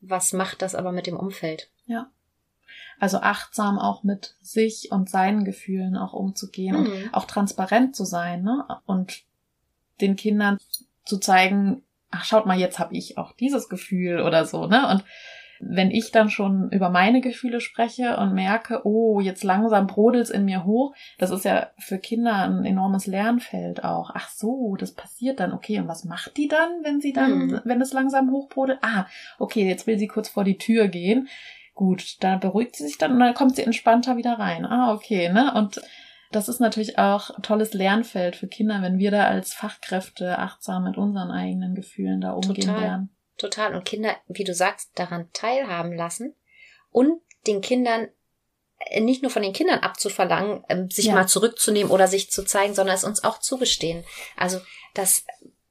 was 0.00 0.32
macht 0.32 0.62
das 0.62 0.74
aber 0.74 0.92
mit 0.92 1.06
dem 1.06 1.16
Umfeld. 1.16 1.70
Ja. 1.86 2.10
Also 3.00 3.18
achtsam 3.18 3.78
auch 3.78 4.02
mit 4.02 4.36
sich 4.40 4.90
und 4.90 5.08
seinen 5.08 5.44
Gefühlen 5.44 5.96
auch 5.96 6.12
umzugehen 6.12 6.76
mhm. 6.76 6.86
und 6.86 7.08
auch 7.12 7.24
transparent 7.26 7.94
zu 7.94 8.04
sein, 8.04 8.42
ne? 8.42 8.64
Und 8.86 9.22
den 10.00 10.16
Kindern 10.16 10.58
zu 11.04 11.18
zeigen, 11.18 11.82
ach 12.10 12.24
schaut 12.24 12.46
mal, 12.46 12.58
jetzt 12.58 12.78
habe 12.78 12.96
ich 12.96 13.18
auch 13.18 13.32
dieses 13.32 13.68
Gefühl 13.68 14.20
oder 14.20 14.44
so, 14.44 14.66
ne? 14.66 14.88
Und 14.88 15.04
wenn 15.60 15.90
ich 15.90 16.12
dann 16.12 16.30
schon 16.30 16.70
über 16.70 16.88
meine 16.88 17.20
Gefühle 17.20 17.60
spreche 17.60 18.16
und 18.18 18.32
merke, 18.32 18.82
oh, 18.84 19.20
jetzt 19.20 19.42
langsam 19.42 19.86
brodelt's 19.86 20.30
in 20.30 20.44
mir 20.44 20.64
hoch, 20.64 20.94
das 21.18 21.30
ist 21.30 21.44
ja 21.44 21.70
für 21.78 21.98
Kinder 21.98 22.44
ein 22.44 22.64
enormes 22.64 23.06
Lernfeld 23.06 23.82
auch. 23.84 24.10
Ach 24.14 24.28
so, 24.28 24.76
das 24.76 24.92
passiert 24.92 25.40
dann. 25.40 25.52
Okay, 25.52 25.78
und 25.80 25.88
was 25.88 26.04
macht 26.04 26.36
die 26.36 26.48
dann, 26.48 26.84
wenn 26.84 27.00
sie 27.00 27.12
dann, 27.12 27.38
mhm. 27.38 27.60
wenn 27.64 27.80
es 27.80 27.92
langsam 27.92 28.30
hochbrodelt? 28.30 28.78
Ah, 28.82 29.06
okay, 29.38 29.66
jetzt 29.66 29.86
will 29.86 29.98
sie 29.98 30.08
kurz 30.08 30.28
vor 30.28 30.44
die 30.44 30.58
Tür 30.58 30.88
gehen. 30.88 31.28
Gut, 31.78 32.16
da 32.24 32.34
beruhigt 32.38 32.74
sie 32.74 32.84
sich 32.88 32.98
dann 32.98 33.12
und 33.12 33.20
dann 33.20 33.34
kommt 33.34 33.54
sie 33.54 33.62
entspannter 33.62 34.16
wieder 34.16 34.32
rein. 34.32 34.66
Ah, 34.66 34.92
okay, 34.92 35.28
ne? 35.28 35.54
Und 35.54 35.80
das 36.32 36.48
ist 36.48 36.58
natürlich 36.58 36.98
auch 36.98 37.30
ein 37.30 37.42
tolles 37.42 37.72
Lernfeld 37.72 38.34
für 38.34 38.48
Kinder, 38.48 38.82
wenn 38.82 38.98
wir 38.98 39.12
da 39.12 39.28
als 39.28 39.54
Fachkräfte 39.54 40.40
achtsam 40.40 40.82
mit 40.82 40.96
unseren 40.96 41.30
eigenen 41.30 41.76
Gefühlen 41.76 42.20
da 42.20 42.32
umgehen 42.32 42.66
Total. 42.66 42.80
lernen. 42.80 43.10
Total. 43.36 43.76
Und 43.76 43.84
Kinder, 43.84 44.16
wie 44.26 44.42
du 44.42 44.54
sagst, 44.54 44.90
daran 44.96 45.28
teilhaben 45.32 45.92
lassen 45.92 46.34
und 46.90 47.20
den 47.46 47.60
Kindern 47.60 48.08
äh, 48.80 49.00
nicht 49.00 49.22
nur 49.22 49.30
von 49.30 49.42
den 49.42 49.52
Kindern 49.52 49.78
abzuverlangen, 49.78 50.64
ähm, 50.68 50.90
sich 50.90 51.04
ja. 51.04 51.14
mal 51.14 51.28
zurückzunehmen 51.28 51.92
oder 51.92 52.08
sich 52.08 52.32
zu 52.32 52.44
zeigen, 52.44 52.74
sondern 52.74 52.96
es 52.96 53.04
uns 53.04 53.22
auch 53.22 53.38
zugestehen. 53.38 54.02
Also, 54.36 54.58
dass 54.94 55.24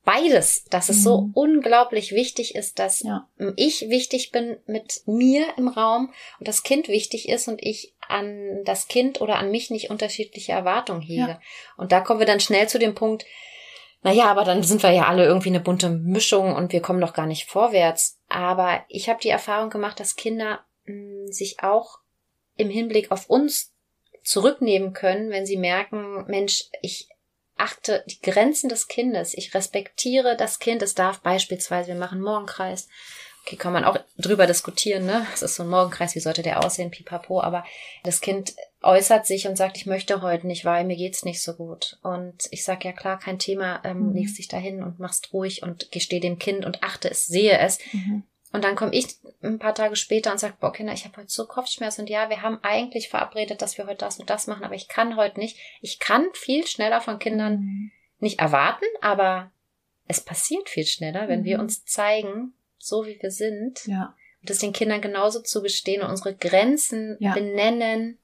beides, 0.07 0.63
dass 0.69 0.87
es 0.87 0.99
mhm. 0.99 1.01
so 1.01 1.29
unglaublich 1.33 2.13
wichtig 2.13 2.55
ist, 2.55 2.79
dass 2.79 3.01
ja. 3.03 3.27
ich 3.57 3.89
wichtig 3.89 4.31
bin 4.31 4.55
mit 4.65 5.01
mir 5.05 5.45
im 5.57 5.67
Raum 5.67 6.13
und 6.39 6.47
das 6.47 6.63
Kind 6.63 6.87
wichtig 6.87 7.27
ist 7.27 7.49
und 7.49 7.61
ich 7.61 7.93
an 8.07 8.63
das 8.63 8.87
Kind 8.87 9.19
oder 9.19 9.35
an 9.35 9.51
mich 9.51 9.69
nicht 9.69 9.89
unterschiedliche 9.89 10.53
Erwartungen 10.53 11.01
hege. 11.01 11.27
Ja. 11.27 11.41
Und 11.75 11.91
da 11.91 11.99
kommen 11.99 12.19
wir 12.19 12.25
dann 12.25 12.39
schnell 12.39 12.69
zu 12.69 12.79
dem 12.79 12.95
Punkt, 12.95 13.25
naja, 14.01 14.31
aber 14.31 14.45
dann 14.45 14.63
sind 14.63 14.81
wir 14.81 14.91
ja 14.91 15.07
alle 15.07 15.25
irgendwie 15.25 15.49
eine 15.49 15.59
bunte 15.59 15.89
Mischung 15.89 16.55
und 16.55 16.71
wir 16.71 16.81
kommen 16.81 17.01
doch 17.01 17.13
gar 17.13 17.25
nicht 17.25 17.49
vorwärts. 17.49 18.17
Aber 18.29 18.85
ich 18.87 19.09
habe 19.09 19.19
die 19.21 19.29
Erfahrung 19.29 19.69
gemacht, 19.69 19.99
dass 19.99 20.15
Kinder 20.15 20.61
mh, 20.85 20.93
hm, 20.93 21.31
sich 21.33 21.61
auch 21.63 21.99
im 22.55 22.69
Hinblick 22.69 23.11
auf 23.11 23.29
uns 23.29 23.73
zurücknehmen 24.23 24.93
können, 24.93 25.31
wenn 25.31 25.45
sie 25.45 25.57
merken, 25.57 26.23
Mensch, 26.27 26.63
ich 26.81 27.09
achte 27.57 28.03
die 28.07 28.21
Grenzen 28.21 28.69
des 28.69 28.87
Kindes, 28.87 29.33
ich 29.33 29.53
respektiere 29.53 30.35
das 30.37 30.59
Kind, 30.59 30.81
es 30.81 30.95
darf 30.95 31.19
beispielsweise, 31.21 31.89
wir 31.89 31.95
machen 31.95 32.21
Morgenkreis, 32.21 32.87
okay, 33.47 33.55
kann 33.55 33.73
man 33.73 33.85
auch 33.85 33.97
drüber 34.17 34.45
diskutieren, 34.45 35.05
ne? 35.05 35.25
Es 35.33 35.41
ist 35.41 35.55
so 35.55 35.63
ein 35.63 35.69
Morgenkreis, 35.69 36.15
wie 36.15 36.19
sollte 36.19 36.43
der 36.43 36.63
aussehen, 36.63 36.91
pipapo, 36.91 37.41
aber 37.41 37.63
das 38.03 38.19
Kind 38.19 38.53
äußert 38.81 39.25
sich 39.25 39.47
und 39.47 39.55
sagt, 39.55 39.77
ich 39.77 39.85
möchte 39.85 40.21
heute 40.21 40.47
nicht, 40.47 40.65
weil 40.65 40.83
mir 40.85 40.97
geht's 40.97 41.25
nicht 41.25 41.41
so 41.41 41.53
gut. 41.53 41.97
Und 42.03 42.47
ich 42.51 42.63
sag 42.63 42.83
ja 42.85 42.91
klar, 42.91 43.17
kein 43.17 43.39
Thema, 43.39 43.81
ähm, 43.83 44.09
mhm. 44.09 44.13
legst 44.13 44.37
dich 44.37 44.47
dahin 44.47 44.83
und 44.83 44.99
machst 44.99 45.33
ruhig 45.33 45.63
und 45.63 45.91
gesteh 45.91 46.19
dem 46.19 46.39
Kind 46.39 46.65
und 46.65 46.83
achte 46.83 47.09
es, 47.09 47.25
sehe 47.25 47.57
es. 47.57 47.79
Mhm. 47.93 48.23
Und 48.53 48.63
dann 48.63 48.75
komme 48.75 48.93
ich 48.93 49.07
ein 49.43 49.59
paar 49.59 49.75
Tage 49.75 49.95
später 49.95 50.31
und 50.31 50.39
sage, 50.39 50.55
boah, 50.59 50.71
Kinder, 50.71 50.93
ich 50.93 51.05
habe 51.05 51.17
heute 51.17 51.29
so 51.29 51.45
Kopfschmerzen 51.45 52.01
und 52.01 52.09
ja, 52.09 52.29
wir 52.29 52.41
haben 52.41 52.59
eigentlich 52.63 53.09
verabredet, 53.09 53.61
dass 53.61 53.77
wir 53.77 53.85
heute 53.85 53.97
das 53.97 54.19
und 54.19 54.29
das 54.29 54.47
machen, 54.47 54.63
aber 54.63 54.75
ich 54.75 54.87
kann 54.87 55.17
heute 55.17 55.39
nicht. 55.39 55.57
Ich 55.81 55.99
kann 55.99 56.25
viel 56.33 56.65
schneller 56.65 57.01
von 57.01 57.19
Kindern 57.19 57.59
mhm. 57.59 57.91
nicht 58.19 58.39
erwarten, 58.39 58.85
aber 59.01 59.51
es 60.07 60.21
passiert 60.21 60.69
viel 60.69 60.85
schneller, 60.85 61.27
wenn 61.27 61.43
wir 61.43 61.57
mhm. 61.57 61.63
uns 61.63 61.85
zeigen, 61.85 62.53
so 62.77 63.05
wie 63.05 63.21
wir 63.21 63.31
sind. 63.31 63.85
Ja. 63.85 64.15
Und 64.41 64.49
das 64.49 64.59
den 64.59 64.73
Kindern 64.73 65.01
genauso 65.01 65.41
zugestehen 65.41 66.01
und 66.01 66.09
unsere 66.09 66.33
Grenzen 66.33 67.17
ja. 67.19 67.33
benennen 67.33 68.17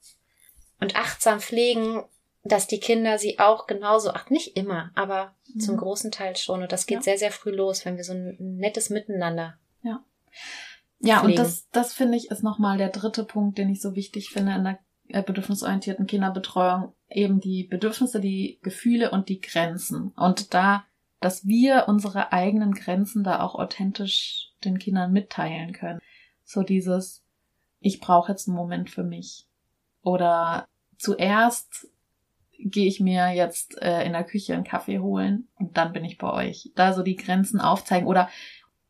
und 0.80 0.96
achtsam 0.96 1.42
pflegen, 1.42 2.04
dass 2.44 2.68
die 2.68 2.80
Kinder 2.80 3.18
sie 3.18 3.40
auch 3.40 3.68
genauso, 3.68 4.12
ach 4.12 4.30
nicht 4.30 4.56
immer, 4.56 4.92
aber 4.96 5.36
mhm. 5.54 5.60
zum 5.60 5.78
großen 5.78 6.12
Teil 6.12 6.36
schon. 6.38 6.62
Und 6.62 6.72
das 6.72 6.86
geht 6.86 7.00
ja. 7.00 7.04
sehr, 7.04 7.18
sehr 7.18 7.32
früh 7.32 7.52
los, 7.52 7.86
wenn 7.86 7.98
wir 7.98 8.04
so 8.04 8.14
ein 8.14 8.38
nettes 8.40 8.90
Miteinander. 8.90 9.58
Ja. 9.82 10.04
Ja, 11.00 11.20
pflegen. 11.20 11.40
und 11.40 11.46
das, 11.46 11.70
das 11.72 11.94
finde 11.94 12.18
ich 12.18 12.32
ist 12.32 12.44
nochmal 12.44 12.78
der 12.78 12.90
dritte 12.90 13.24
Punkt, 13.24 13.58
den 13.58 13.70
ich 13.70 13.82
so 13.82 13.96
wichtig 13.96 14.30
finde 14.30 14.54
in 14.54 14.64
der 14.64 14.80
äh, 15.10 15.24
bedürfnisorientierten 15.24 16.08
Kinderbetreuung. 16.08 16.94
Eben 17.10 17.40
die 17.40 17.64
Bedürfnisse, 17.66 18.20
die 18.20 18.60
Gefühle 18.64 19.12
und 19.12 19.30
die 19.30 19.42
Grenzen. 19.42 20.12
Und 20.16 20.54
da 20.54 20.86
dass 21.24 21.48
wir 21.48 21.86
unsere 21.88 22.34
eigenen 22.34 22.74
Grenzen 22.74 23.24
da 23.24 23.40
auch 23.40 23.56
authentisch 23.56 24.52
den 24.66 24.78
Kindern 24.78 25.14
mitteilen 25.14 25.72
können. 25.72 26.00
So 26.44 26.64
dieses, 26.64 27.24
ich 27.80 28.02
brauche 28.02 28.34
jetzt 28.34 28.50
einen 28.50 28.58
Moment 28.58 28.90
für 28.90 29.04
mich. 29.04 29.48
Oder 30.02 30.68
zuerst 30.98 31.88
gehe 32.60 32.88
ich 32.88 33.00
mir 33.00 33.30
jetzt 33.30 33.82
äh, 33.82 34.04
in 34.06 34.12
der 34.12 34.26
Küche 34.26 34.54
einen 34.54 34.66
Kaffee 34.66 35.00
holen 35.00 35.48
und 35.58 35.78
dann 35.78 35.94
bin 35.94 36.04
ich 36.04 36.18
bei 36.18 36.30
euch. 36.30 36.72
Da 36.76 36.92
so 36.92 37.04
die 37.04 37.16
Grenzen 37.16 37.62
aufzeigen. 37.62 38.08
Oder 38.08 38.30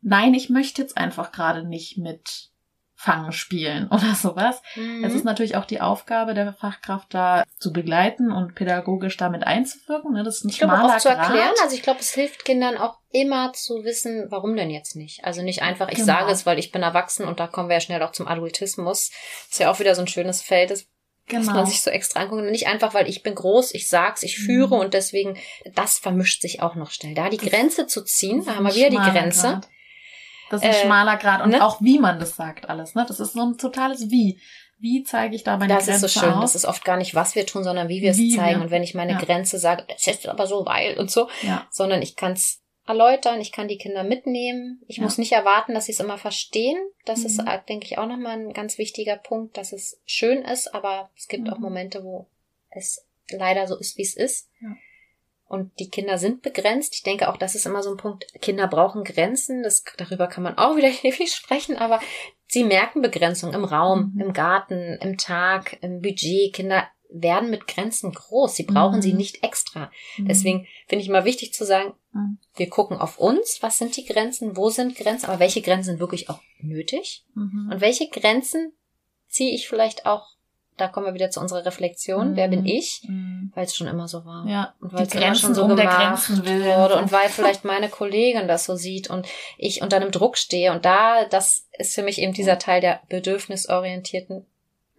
nein, 0.03 0.33
ich 0.33 0.49
möchte 0.49 0.81
jetzt 0.81 0.97
einfach 0.97 1.31
gerade 1.31 1.67
nicht 1.67 1.97
mit 1.97 2.49
Fangen 2.95 3.33
spielen 3.33 3.87
oder 3.91 4.15
sowas. 4.15 4.61
Mhm. 4.75 5.03
Es 5.03 5.13
ist 5.13 5.25
natürlich 5.25 5.57
auch 5.57 5.65
die 5.65 5.81
Aufgabe 5.81 6.33
der 6.33 6.53
Fachkraft 6.53 7.13
da 7.13 7.43
zu 7.59 7.73
begleiten 7.73 8.31
und 8.31 8.55
pädagogisch 8.55 9.17
damit 9.17 9.45
einzuwirken. 9.45 10.13
Ne? 10.13 10.23
Das 10.23 10.37
ist 10.37 10.45
ein 10.45 10.49
ich 10.49 10.59
glaube 10.59 10.81
auch 10.81 10.97
zu 10.97 11.09
erklären. 11.09 11.53
Also 11.61 11.75
ich 11.75 11.81
glaube, 11.81 11.99
es 11.99 12.13
hilft 12.13 12.45
Kindern 12.45 12.77
auch 12.77 12.99
immer 13.11 13.51
zu 13.51 13.83
wissen, 13.83 14.27
warum 14.29 14.55
denn 14.55 14.69
jetzt 14.69 14.95
nicht. 14.95 15.25
Also 15.25 15.41
nicht 15.41 15.61
einfach, 15.61 15.89
ich 15.89 15.95
genau. 15.95 16.07
sage 16.07 16.31
es, 16.31 16.45
weil 16.45 16.59
ich 16.59 16.71
bin 16.71 16.81
erwachsen 16.81 17.25
und 17.25 17.41
da 17.41 17.47
kommen 17.47 17.67
wir 17.67 17.75
ja 17.75 17.81
schnell 17.81 18.01
auch 18.03 18.13
zum 18.13 18.27
Adultismus. 18.27 19.11
ist 19.49 19.59
ja 19.59 19.69
auch 19.69 19.79
wieder 19.79 19.95
so 19.95 20.01
ein 20.01 20.07
schönes 20.07 20.41
Feld, 20.41 20.71
das 20.71 20.87
Genau. 21.25 21.45
Dass 21.45 21.53
man 21.53 21.65
sich 21.65 21.81
so 21.81 21.89
extra 21.89 22.19
anguckt. 22.19 22.43
Nicht 22.43 22.67
einfach, 22.67 22.93
weil 22.93 23.07
ich 23.07 23.23
bin 23.23 23.33
groß, 23.33 23.73
ich 23.73 23.87
sag's, 23.87 24.23
ich 24.23 24.37
führe 24.37 24.75
mhm. 24.75 24.81
und 24.81 24.93
deswegen, 24.93 25.37
das 25.73 25.97
vermischt 25.97 26.41
sich 26.41 26.61
auch 26.61 26.75
noch 26.75 26.91
schnell. 26.91 27.13
Da 27.13 27.29
die 27.29 27.37
Grenze 27.37 27.87
zu 27.87 28.03
ziehen, 28.03 28.43
da 28.45 28.55
haben 28.55 28.65
wir 28.65 28.75
wieder 28.75 28.89
die 28.89 28.97
Grenze. 28.97 29.47
Grad. 29.47 29.69
Das 30.53 30.61
ist 30.61 30.67
ein 30.67 30.75
äh, 30.75 30.85
schmaler 30.85 31.17
Grad. 31.17 31.41
Und 31.41 31.51
ne? 31.51 31.65
auch 31.65 31.81
wie 31.81 31.99
man 31.99 32.19
das 32.19 32.35
sagt 32.35 32.69
alles, 32.69 32.95
ne? 32.95 33.05
Das 33.07 33.19
ist 33.19 33.33
so 33.33 33.41
ein 33.41 33.57
totales 33.57 34.09
Wie. 34.11 34.39
Wie 34.79 35.03
zeige 35.03 35.35
ich 35.35 35.43
da 35.43 35.57
meine 35.57 35.73
das 35.73 35.85
Grenze 35.85 36.01
Das 36.01 36.11
ist 36.11 36.13
so 36.13 36.19
schön. 36.19 36.33
Auf? 36.33 36.41
Das 36.41 36.55
ist 36.55 36.65
oft 36.65 36.83
gar 36.83 36.97
nicht, 36.97 37.15
was 37.15 37.35
wir 37.35 37.45
tun, 37.45 37.63
sondern 37.63 37.87
wie 37.87 38.01
wir 38.01 38.15
wie 38.17 38.29
es 38.29 38.35
zeigen. 38.35 38.59
Wir. 38.59 38.65
Und 38.65 38.71
wenn 38.71 38.83
ich 38.83 38.93
meine 38.93 39.13
ja. 39.13 39.17
Grenze 39.17 39.57
sage, 39.57 39.85
das 39.87 40.05
ist 40.05 40.27
aber 40.27 40.45
so 40.45 40.65
weil 40.65 40.99
und 40.99 41.09
so, 41.09 41.29
ja. 41.41 41.65
sondern 41.71 42.01
ich 42.01 42.15
kann 42.15 42.33
es 42.33 42.61
erläutern, 42.85 43.39
ich 43.39 43.51
kann 43.51 43.67
die 43.67 43.77
Kinder 43.77 44.03
mitnehmen. 44.03 44.81
Ich 44.87 44.97
ja. 44.97 45.03
muss 45.03 45.17
nicht 45.17 45.31
erwarten, 45.31 45.73
dass 45.73 45.85
sie 45.85 45.93
es 45.93 45.99
immer 45.99 46.17
verstehen. 46.17 46.77
Das 47.05 47.19
mhm. 47.19 47.25
ist, 47.25 47.39
äh, 47.39 47.59
denke 47.67 47.85
ich, 47.85 47.97
auch 47.97 48.07
nochmal 48.07 48.37
ein 48.37 48.53
ganz 48.53 48.77
wichtiger 48.77 49.15
Punkt, 49.15 49.57
dass 49.57 49.71
es 49.71 50.01
schön 50.05 50.43
ist, 50.43 50.75
aber 50.75 51.09
es 51.15 51.27
gibt 51.27 51.47
mhm. 51.47 51.53
auch 51.53 51.59
Momente, 51.59 52.03
wo 52.03 52.27
es 52.69 53.05
leider 53.29 53.67
so 53.67 53.77
ist, 53.77 53.97
wie 53.97 54.03
es 54.03 54.15
ist. 54.15 54.49
Ja. 54.59 54.75
Und 55.53 55.77
die 55.77 55.91
Kinder 55.91 56.17
sind 56.17 56.41
begrenzt. 56.41 56.95
Ich 56.95 57.03
denke 57.03 57.29
auch, 57.29 57.37
das 57.37 57.53
ist 57.53 57.67
immer 57.67 57.83
so 57.83 57.91
ein 57.91 57.97
Punkt. 57.97 58.25
Kinder 58.41 58.67
brauchen 58.67 59.03
Grenzen. 59.03 59.61
Das, 59.61 59.83
darüber 59.97 60.25
kann 60.25 60.41
man 60.41 60.57
auch 60.57 60.75
wieder 60.77 60.87
ewig 60.87 61.31
sprechen, 61.31 61.77
aber 61.77 61.99
sie 62.47 62.63
merken 62.63 63.03
Begrenzung 63.03 63.53
im 63.53 63.63
Raum, 63.63 64.13
mhm. 64.15 64.21
im 64.21 64.33
Garten, 64.33 64.97
im 64.99 65.19
Tag, 65.19 65.77
im 65.81 66.01
Budget. 66.01 66.53
Kinder 66.53 66.87
werden 67.07 67.51
mit 67.51 67.67
Grenzen 67.67 68.11
groß. 68.11 68.55
Sie 68.55 68.63
brauchen 68.63 68.95
mhm. 68.95 69.01
sie 69.03 69.13
nicht 69.13 69.43
extra. 69.43 69.91
Mhm. 70.17 70.27
Deswegen 70.27 70.67
finde 70.87 71.03
ich 71.03 71.09
immer 71.09 71.23
wichtig 71.23 71.53
zu 71.53 71.65
sagen, 71.65 71.93
mhm. 72.13 72.39
wir 72.55 72.67
gucken 72.71 72.97
auf 72.97 73.19
uns. 73.19 73.59
Was 73.61 73.77
sind 73.77 73.95
die 73.95 74.05
Grenzen? 74.05 74.57
Wo 74.57 74.71
sind 74.71 74.95
Grenzen? 74.95 75.27
Aber 75.27 75.39
welche 75.39 75.61
Grenzen 75.61 75.91
sind 75.91 75.99
wirklich 75.99 76.31
auch 76.31 76.41
nötig? 76.61 77.25
Mhm. 77.35 77.69
Und 77.71 77.79
welche 77.79 78.09
Grenzen 78.09 78.73
ziehe 79.27 79.53
ich 79.53 79.67
vielleicht 79.67 80.07
auch 80.07 80.33
da 80.77 80.87
kommen 80.87 81.05
wir 81.05 81.13
wieder 81.13 81.29
zu 81.29 81.39
unserer 81.39 81.65
Reflexion. 81.65 82.31
Mhm. 82.31 82.35
Wer 82.35 82.47
bin 82.47 82.65
ich? 82.65 83.01
Mhm. 83.07 83.51
Weil 83.53 83.65
es 83.65 83.75
schon 83.75 83.87
immer 83.87 84.07
so 84.07 84.25
war. 84.25 84.47
Ja. 84.47 84.73
Und 84.81 84.93
weil 84.93 85.05
es 85.05 85.13
immer 85.13 85.35
schon 85.35 85.53
so 85.53 85.63
um 85.65 85.75
gemacht 85.75 86.29
wurde. 86.29 86.95
Und 86.97 87.11
weil 87.11 87.29
vielleicht 87.29 87.63
meine 87.63 87.89
Kollegin 87.89 88.47
das 88.47 88.65
so 88.65 88.75
sieht 88.75 89.09
und 89.09 89.27
ich 89.57 89.81
unter 89.81 89.97
einem 89.97 90.11
Druck 90.11 90.37
stehe. 90.37 90.71
Und 90.71 90.85
da, 90.85 91.25
das 91.25 91.67
ist 91.77 91.93
für 91.93 92.03
mich 92.03 92.19
eben 92.19 92.33
dieser 92.33 92.57
Teil 92.57 92.81
der 92.81 93.01
bedürfnisorientierten 93.09 94.45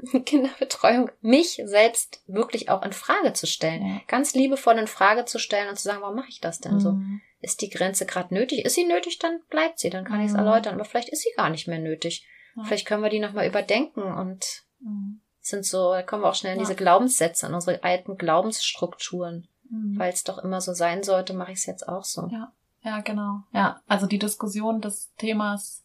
Kinderbetreuung, 0.26 1.10
mich 1.20 1.60
selbst 1.64 2.22
wirklich 2.26 2.68
auch 2.68 2.82
in 2.82 2.92
Frage 2.92 3.32
zu 3.32 3.46
stellen. 3.46 3.86
Ja. 3.86 4.00
Ganz 4.06 4.34
liebevoll 4.34 4.78
in 4.78 4.86
Frage 4.86 5.24
zu 5.24 5.38
stellen 5.38 5.68
und 5.68 5.76
zu 5.76 5.84
sagen, 5.84 6.02
warum 6.02 6.16
mache 6.16 6.28
ich 6.28 6.40
das 6.40 6.60
denn 6.60 6.74
mhm. 6.74 6.80
so? 6.80 6.96
Ist 7.40 7.62
die 7.62 7.70
Grenze 7.70 8.06
gerade 8.06 8.32
nötig? 8.32 8.64
Ist 8.64 8.74
sie 8.74 8.84
nötig, 8.84 9.18
dann 9.18 9.40
bleibt 9.50 9.80
sie, 9.80 9.90
dann 9.90 10.04
kann 10.04 10.20
ich 10.20 10.28
es 10.28 10.32
mhm. 10.32 10.40
erläutern. 10.40 10.74
Aber 10.74 10.84
vielleicht 10.84 11.08
ist 11.08 11.22
sie 11.22 11.32
gar 11.36 11.50
nicht 11.50 11.66
mehr 11.66 11.78
nötig. 11.78 12.26
Ja. 12.56 12.64
Vielleicht 12.64 12.86
können 12.86 13.02
wir 13.02 13.10
die 13.10 13.18
nochmal 13.18 13.46
überdenken 13.46 14.02
und 14.02 14.62
mhm 14.78 15.20
sind 15.46 15.64
so, 15.64 15.92
da 15.92 16.02
kommen 16.02 16.22
wir 16.22 16.30
auch 16.30 16.34
schnell 16.34 16.54
in 16.54 16.60
ja. 16.60 16.64
diese 16.64 16.76
Glaubenssätze, 16.76 17.46
in 17.46 17.54
unsere 17.54 17.82
alten 17.84 18.16
Glaubensstrukturen. 18.16 19.46
Mhm. 19.68 19.98
Weil 19.98 20.12
es 20.12 20.24
doch 20.24 20.38
immer 20.38 20.60
so 20.60 20.72
sein 20.72 21.02
sollte, 21.02 21.34
mache 21.34 21.52
ich 21.52 21.58
es 21.58 21.66
jetzt 21.66 21.88
auch 21.88 22.04
so. 22.04 22.28
Ja, 22.30 22.52
ja, 22.82 23.00
genau. 23.00 23.42
Ja, 23.52 23.80
also 23.86 24.06
die 24.06 24.18
Diskussion 24.18 24.80
des 24.80 25.12
Themas 25.16 25.84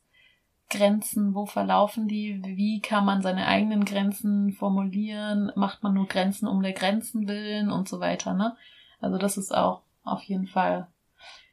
Grenzen, 0.70 1.34
wo 1.34 1.46
verlaufen 1.46 2.08
die, 2.08 2.42
wie 2.44 2.80
kann 2.80 3.04
man 3.04 3.22
seine 3.22 3.48
eigenen 3.48 3.86
Grenzen 3.86 4.54
formulieren, 4.54 5.52
macht 5.56 5.82
man 5.82 5.94
nur 5.94 6.08
Grenzen 6.08 6.48
um 6.48 6.62
der 6.62 6.74
Grenzen 6.74 7.28
willen 7.28 7.72
und 7.72 7.90
so 7.90 8.00
weiter, 8.00 8.34
ne? 8.34 8.56
Also 9.02 9.18
das 9.18 9.38
ist 9.38 9.54
auch 9.54 9.82
auf 10.04 10.22
jeden 10.24 10.48
Fall 10.48 10.88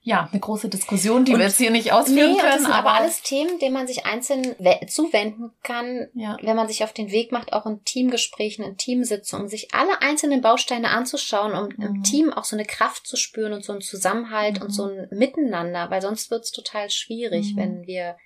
ja, 0.06 0.28
eine 0.30 0.40
große 0.40 0.68
Diskussion, 0.68 1.24
die 1.24 1.32
und, 1.32 1.40
wir 1.40 1.46
jetzt 1.46 1.58
hier 1.58 1.72
nicht 1.72 1.92
ausführen 1.92 2.34
nee, 2.34 2.38
können. 2.38 2.52
Das 2.52 2.62
sind 2.62 2.70
aber, 2.70 2.90
aber 2.90 3.00
alles 3.00 3.22
Themen, 3.22 3.58
denen 3.58 3.74
man 3.74 3.88
sich 3.88 4.06
einzeln 4.06 4.54
zuwenden 4.86 5.50
kann, 5.64 6.06
ja. 6.14 6.36
wenn 6.42 6.54
man 6.54 6.68
sich 6.68 6.84
auf 6.84 6.92
den 6.92 7.10
Weg 7.10 7.32
macht, 7.32 7.52
auch 7.52 7.66
in 7.66 7.82
Teamgesprächen, 7.82 8.64
in 8.64 8.76
Teamsitzungen, 8.76 9.46
um 9.46 9.48
sich 9.48 9.74
alle 9.74 10.00
einzelnen 10.02 10.42
Bausteine 10.42 10.90
anzuschauen, 10.90 11.54
um 11.54 11.70
mhm. 11.76 11.84
im 11.96 12.02
Team 12.04 12.32
auch 12.32 12.44
so 12.44 12.54
eine 12.54 12.64
Kraft 12.64 13.04
zu 13.04 13.16
spüren 13.16 13.52
und 13.52 13.64
so 13.64 13.72
einen 13.72 13.80
Zusammenhalt 13.80 14.60
mhm. 14.60 14.66
und 14.66 14.70
so 14.70 14.84
ein 14.84 15.08
Miteinander, 15.10 15.90
weil 15.90 16.00
sonst 16.00 16.30
wird's 16.30 16.52
total 16.52 16.88
schwierig, 16.88 17.54
mhm. 17.54 17.56
wenn 17.56 17.86
wir 17.88 18.16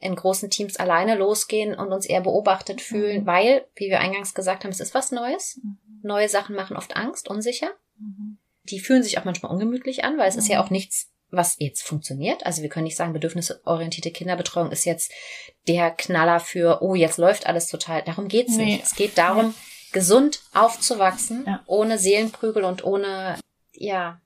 in 0.00 0.16
großen 0.16 0.50
Teams 0.50 0.78
alleine 0.78 1.14
losgehen 1.14 1.76
und 1.76 1.92
uns 1.92 2.06
eher 2.06 2.22
beobachtet 2.22 2.80
fühlen, 2.80 3.22
mhm. 3.22 3.26
weil, 3.26 3.66
wie 3.76 3.88
wir 3.88 4.00
eingangs 4.00 4.34
gesagt 4.34 4.64
haben, 4.64 4.72
es 4.72 4.80
ist 4.80 4.94
was 4.94 5.12
Neues. 5.12 5.60
Mhm. 5.62 5.78
Neue 6.02 6.28
Sachen 6.28 6.56
machen 6.56 6.76
oft 6.76 6.96
Angst, 6.96 7.30
unsicher. 7.30 7.70
Mhm. 8.00 8.38
Die 8.64 8.80
fühlen 8.80 9.04
sich 9.04 9.16
auch 9.16 9.24
manchmal 9.24 9.52
ungemütlich 9.52 10.02
an, 10.02 10.18
weil 10.18 10.28
es 10.28 10.36
ist 10.36 10.48
ja 10.48 10.60
auch 10.60 10.70
nichts 10.70 11.10
was 11.30 11.56
jetzt 11.58 11.82
funktioniert. 11.82 12.44
Also 12.44 12.62
wir 12.62 12.68
können 12.68 12.84
nicht 12.84 12.96
sagen, 12.96 13.12
bedürfnisorientierte 13.12 14.10
Kinderbetreuung 14.10 14.72
ist 14.72 14.84
jetzt 14.84 15.12
der 15.68 15.90
Knaller 15.90 16.40
für, 16.40 16.82
oh, 16.82 16.94
jetzt 16.94 17.18
läuft 17.18 17.46
alles 17.46 17.68
total. 17.68 18.02
Darum 18.02 18.28
geht's 18.28 18.56
nee. 18.56 18.64
nicht. 18.64 18.84
Es 18.84 18.94
geht 18.94 19.16
darum, 19.16 19.46
ja. 19.46 19.54
gesund 19.92 20.42
aufzuwachsen, 20.52 21.44
ja. 21.46 21.62
ohne 21.66 21.98
Seelenprügel 21.98 22.64
und 22.64 22.84
ohne, 22.84 23.38
ja, 23.72 24.20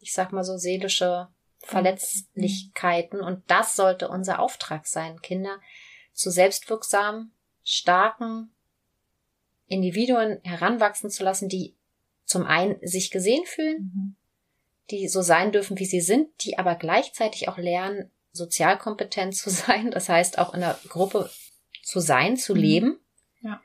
ich 0.00 0.12
sag 0.12 0.32
mal 0.32 0.44
so 0.44 0.56
seelische 0.56 1.28
Verletzlichkeiten. 1.58 3.20
Und 3.20 3.42
das 3.50 3.74
sollte 3.74 4.08
unser 4.08 4.38
Auftrag 4.38 4.86
sein, 4.86 5.20
Kinder 5.20 5.58
zu 6.12 6.30
selbstwirksamen, 6.30 7.32
starken 7.64 8.50
Individuen 9.66 10.40
heranwachsen 10.44 11.10
zu 11.10 11.24
lassen, 11.24 11.48
die 11.48 11.74
zum 12.24 12.46
einen 12.46 12.76
sich 12.82 13.10
gesehen 13.10 13.44
fühlen, 13.44 13.92
mhm 13.94 14.16
die 14.90 15.08
so 15.08 15.22
sein 15.22 15.52
dürfen, 15.52 15.78
wie 15.78 15.84
sie 15.84 16.00
sind, 16.00 16.28
die 16.44 16.58
aber 16.58 16.74
gleichzeitig 16.74 17.48
auch 17.48 17.58
lernen, 17.58 18.10
sozialkompetent 18.32 19.34
zu 19.34 19.50
sein, 19.50 19.90
das 19.90 20.08
heißt 20.08 20.38
auch 20.38 20.54
in 20.54 20.60
der 20.60 20.78
Gruppe 20.88 21.30
zu 21.82 22.00
sein, 22.00 22.36
zu 22.36 22.54
mhm. 22.54 22.60
leben. 22.60 22.98
Ja. 23.40 23.60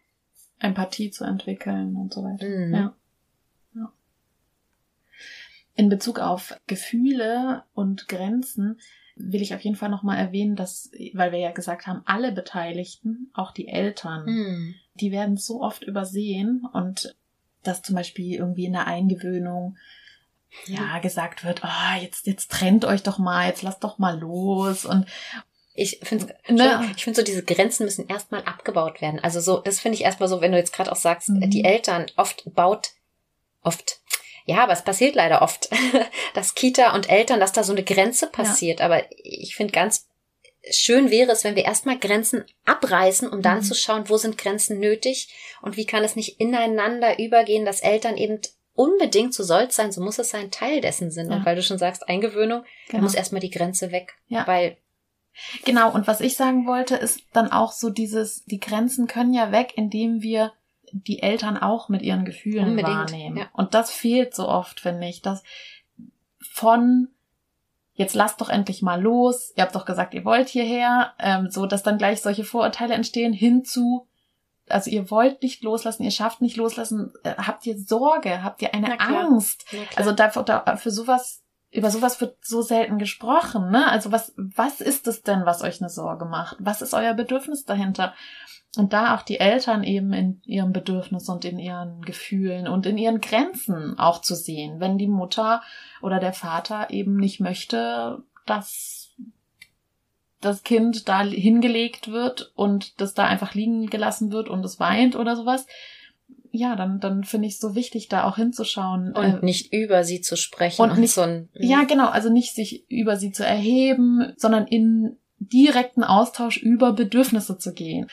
Empathie 0.60 1.12
zu 1.12 1.24
entwickeln 1.24 1.96
und 1.96 2.14
so 2.14 2.24
weiter. 2.24 2.48
Mhm. 2.48 2.74
Ja. 2.74 2.96
ja. 3.76 3.94
In 5.76 5.90
Bezug 5.90 6.20
auf 6.20 6.56
Gefühle 6.68 7.64
und 7.74 8.08
Grenzen 8.08 8.80
will 9.16 9.42
ich 9.42 9.54
auf 9.54 9.62
jeden 9.62 9.76
Fall 9.76 9.90
nochmal 9.90 10.18
erwähnen, 10.18 10.56
dass, 10.56 10.92
weil 11.14 11.32
wir 11.32 11.40
ja 11.40 11.52
gesagt 11.52 11.86
haben, 11.86 12.02
alle 12.06 12.32
Beteiligten, 12.32 13.30
auch 13.34 13.52
die 13.52 13.68
Eltern, 13.68 14.26
mhm. 14.26 14.76
die 14.96 15.12
werden 15.12 15.38
so 15.38 15.62
oft 15.62 15.84
übersehen 15.84 16.66
und 16.74 17.16
dass 17.62 17.82
zum 17.82 17.96
Beispiel 17.96 18.36
irgendwie 18.36 18.66
in 18.66 18.74
der 18.74 18.88
Eingewöhnung 18.88 19.78
ja 20.66 21.00
gesagt 21.00 21.44
wird, 21.44 21.62
oh, 21.64 22.02
jetzt 22.02 22.28
jetzt 22.28 22.52
trennt 22.52 22.86
euch 22.86 23.04
doch 23.04 23.18
mal, 23.18 23.48
jetzt 23.48 23.62
lasst 23.62 23.84
doch 23.84 23.98
mal 23.98 24.20
los 24.20 24.86
und 24.86 25.06
ich 25.76 26.00
finde 26.04 26.36
ne? 26.48 26.92
ich 26.96 27.04
finde 27.04 27.20
so 27.20 27.26
diese 27.26 27.44
Grenzen 27.44 27.86
müssen 27.86 28.08
erstmal 28.08 28.44
abgebaut 28.44 29.02
werden. 29.02 29.20
Also 29.20 29.40
so 29.40 29.58
das 29.58 29.80
finde 29.80 29.98
ich 29.98 30.04
erstmal 30.04 30.30
so, 30.30 30.42
wenn 30.42 30.52
du 30.52 30.58
jetzt 30.58 30.74
gerade 30.74 30.92
auch 30.92 30.98
sagst, 30.98 31.30
mhm. 31.30 31.50
die 31.50 31.64
Eltern 31.64 32.06
oft 32.16 32.44
baut 32.54 32.92
oft 33.62 34.00
ja, 34.46 34.64
aber 34.64 34.74
es 34.74 34.84
passiert 34.84 35.16
leider 35.16 35.42
oft, 35.42 35.70
dass 36.34 36.54
Kita 36.54 36.94
und 36.94 37.10
Eltern, 37.10 37.40
dass 37.40 37.54
da 37.54 37.64
so 37.64 37.72
eine 37.72 37.84
Grenze 37.84 38.28
passiert. 38.28 38.80
Ja. 38.80 38.88
Aber 38.88 39.04
ich 39.24 39.56
finde 39.56 39.72
ganz 39.72 40.08
schön 40.70 41.12
wäre 41.12 41.32
es, 41.32 41.44
wenn 41.44 41.56
wir 41.56 41.66
erstmal 41.66 42.00
Grenzen 42.00 42.46
abreißen, 42.66 43.30
um 43.30 43.42
dann 43.42 43.60
mhm. 43.60 43.64
zu 43.64 43.76
schauen, 43.76 44.10
wo 44.10 44.18
sind 44.18 44.38
Grenzen 44.38 44.80
nötig 44.80 45.30
und 45.62 45.78
wie 45.78 45.86
kann 45.86 46.04
es 46.04 46.16
nicht 46.16 46.40
ineinander 46.40 47.20
übergehen, 47.20 47.66
dass 47.66 47.82
Eltern 47.82 48.18
eben 48.18 48.40
unbedingt, 48.76 49.34
so 49.34 49.44
soll 49.44 49.64
es 49.64 49.76
sein, 49.76 49.92
so 49.92 50.02
muss 50.02 50.20
es 50.20 50.30
sein, 50.30 50.52
Teil 50.52 50.82
dessen 50.82 51.12
sind. 51.12 51.30
Ja. 51.30 51.38
Und 51.38 51.46
weil 51.46 51.56
du 51.56 51.64
schon 51.64 51.78
sagst, 51.78 52.08
Eingewöhnung, 52.08 52.64
genau. 52.88 52.98
da 52.98 52.98
muss 53.00 53.16
erstmal 53.16 53.42
die 53.42 53.52
Grenze 53.52 53.92
weg. 53.92 54.16
Ja. 54.28 54.48
Weil 54.48 54.78
Genau, 55.66 55.92
und 55.92 56.06
was 56.06 56.22
ich 56.22 56.36
sagen 56.36 56.68
wollte, 56.68 56.96
ist 56.96 57.22
dann 57.34 57.52
auch 57.52 57.72
so 57.72 57.90
dieses, 57.90 58.46
die 58.46 58.60
Grenzen 58.60 59.08
können 59.08 59.34
ja 59.34 59.52
weg, 59.52 59.74
indem 59.76 60.22
wir 60.22 60.54
die 60.92 61.24
Eltern 61.24 61.58
auch 61.58 61.90
mit 61.90 62.04
ihren 62.04 62.24
Gefühlen 62.24 62.70
Unbedingt, 62.70 62.96
wahrnehmen. 62.96 63.38
Ja. 63.38 63.50
Und 63.54 63.74
das 63.74 63.90
fehlt 63.90 64.36
so 64.36 64.48
oft, 64.48 64.80
finde 64.80 65.08
ich, 65.08 65.22
dass 65.22 65.44
von 66.40 67.08
jetzt 67.96 68.16
lasst 68.16 68.42
doch 68.42 68.50
endlich 68.50 68.82
mal 68.82 69.02
los, 69.02 69.54
ihr 69.56 69.64
habt 69.64 69.76
doch 69.76 69.86
gesagt, 69.86 70.14
ihr 70.14 70.26
wollt 70.26 70.50
hierher, 70.50 71.14
ähm, 71.20 71.50
so 71.50 71.66
dass 71.66 71.84
dann 71.84 71.98
gleich 71.98 72.22
solche 72.22 72.44
Vorurteile 72.44 72.94
entstehen, 72.94 73.34
hinzu, 73.34 74.08
also 74.70 74.90
ihr 74.90 75.10
wollt 75.12 75.42
nicht 75.44 75.64
loslassen, 75.64 76.04
ihr 76.04 76.12
schafft 76.12 76.42
nicht 76.42 76.58
loslassen, 76.58 77.14
äh, 77.24 77.36
habt 77.36 77.66
ihr 77.66 77.78
Sorge, 77.78 78.44
habt 78.44 78.62
ihr 78.62 78.74
eine 78.74 79.00
Angst? 79.00 79.66
Also 79.96 80.12
dafür, 80.12 80.44
da, 80.44 80.78
für 80.78 80.92
sowas, 80.92 81.44
über 81.72 81.90
sowas 81.90 82.22
wird 82.22 82.38
so 82.46 82.62
selten 82.62 82.98
gesprochen, 83.00 83.72
ne? 83.72 83.90
Also 83.90 84.12
was, 84.12 84.34
was 84.38 84.80
ist 84.80 85.08
es 85.08 85.24
denn, 85.24 85.46
was 85.46 85.64
euch 85.64 85.82
eine 85.82 85.90
Sorge 85.90 86.26
macht? 86.26 86.58
Was 86.60 86.82
ist 86.82 86.94
euer 86.94 87.14
Bedürfnis 87.14 87.66
dahinter? 87.66 88.14
Und 88.76 88.94
da 88.94 89.16
auch 89.16 89.22
die 89.22 89.40
Eltern 89.40 89.84
eben 89.84 90.14
in 90.14 90.42
ihrem 90.46 90.74
Bedürfnis 90.74 91.30
und 91.30 91.46
in 91.46 91.60
ihren 91.60 92.02
Gefühlen 92.02 92.68
und 92.68 92.88
in 92.88 92.98
ihren 92.98 93.22
Grenzen 93.22 94.00
auch 94.00 94.22
zu 94.22 94.34
sehen, 94.34 94.80
wenn 94.80 94.98
die 94.98 95.08
Mutter 95.08 95.62
oder 96.02 96.20
der 96.20 96.34
Vater 96.34 96.90
eben 96.90 97.16
nicht 97.18 97.40
möchte, 97.40 98.24
dass 98.48 99.03
das 100.46 100.64
Kind 100.64 101.08
da 101.08 101.24
hingelegt 101.24 102.12
wird 102.12 102.52
und 102.56 103.00
das 103.02 103.14
da 103.14 103.26
einfach 103.26 103.54
liegen 103.54 103.88
gelassen 103.88 104.32
wird 104.32 104.50
und 104.50 104.64
es 104.64 104.80
weint 104.80 105.16
oder 105.16 105.36
sowas, 105.36 105.66
ja, 106.52 106.76
dann, 106.76 107.00
dann 107.00 107.24
finde 107.24 107.48
ich 107.48 107.56
es 107.56 107.60
so 107.60 107.74
wichtig, 107.74 108.10
da 108.10 108.26
auch 108.26 108.36
hinzuschauen. 108.36 109.14
Und 109.14 109.24
äh, 109.24 109.46
nicht 109.46 109.74
über 109.74 110.04
sie 110.04 110.22
zu 110.22 110.38
sprechen. 110.38 110.82
Und, 110.84 111.00
nicht, 111.00 111.14
so 111.14 111.22
ein, 111.22 111.50
ja, 111.54 111.84
genau, 111.84 112.08
also 112.10 112.30
nicht 112.30 112.54
sich 112.54 112.90
über 112.92 113.18
sie 113.18 113.32
zu 113.32 113.44
erheben, 113.44 114.34
sondern 114.38 114.68
in 114.68 115.18
direkten 115.40 116.04
Austausch 116.04 116.58
über 116.58 116.94
Bedürfnisse 116.94 117.58
zu 117.58 117.74
gehen. 117.74 118.08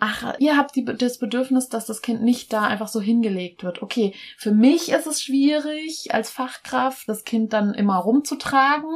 Ach, 0.00 0.34
ihr 0.38 0.56
habt 0.56 0.74
die, 0.74 0.84
das 0.84 1.18
Bedürfnis, 1.18 1.68
dass 1.68 1.86
das 1.86 2.00
Kind 2.00 2.22
nicht 2.22 2.50
da 2.52 2.62
einfach 2.62 2.88
so 2.88 3.00
hingelegt 3.00 3.62
wird. 3.62 3.82
Okay, 3.82 4.14
für 4.38 4.52
mich 4.52 4.90
ist 4.90 5.06
es 5.06 5.22
schwierig, 5.22 6.14
als 6.14 6.30
Fachkraft 6.30 7.08
das 7.08 7.24
Kind 7.24 7.52
dann 7.52 7.74
immer 7.74 7.96
rumzutragen 7.96 8.88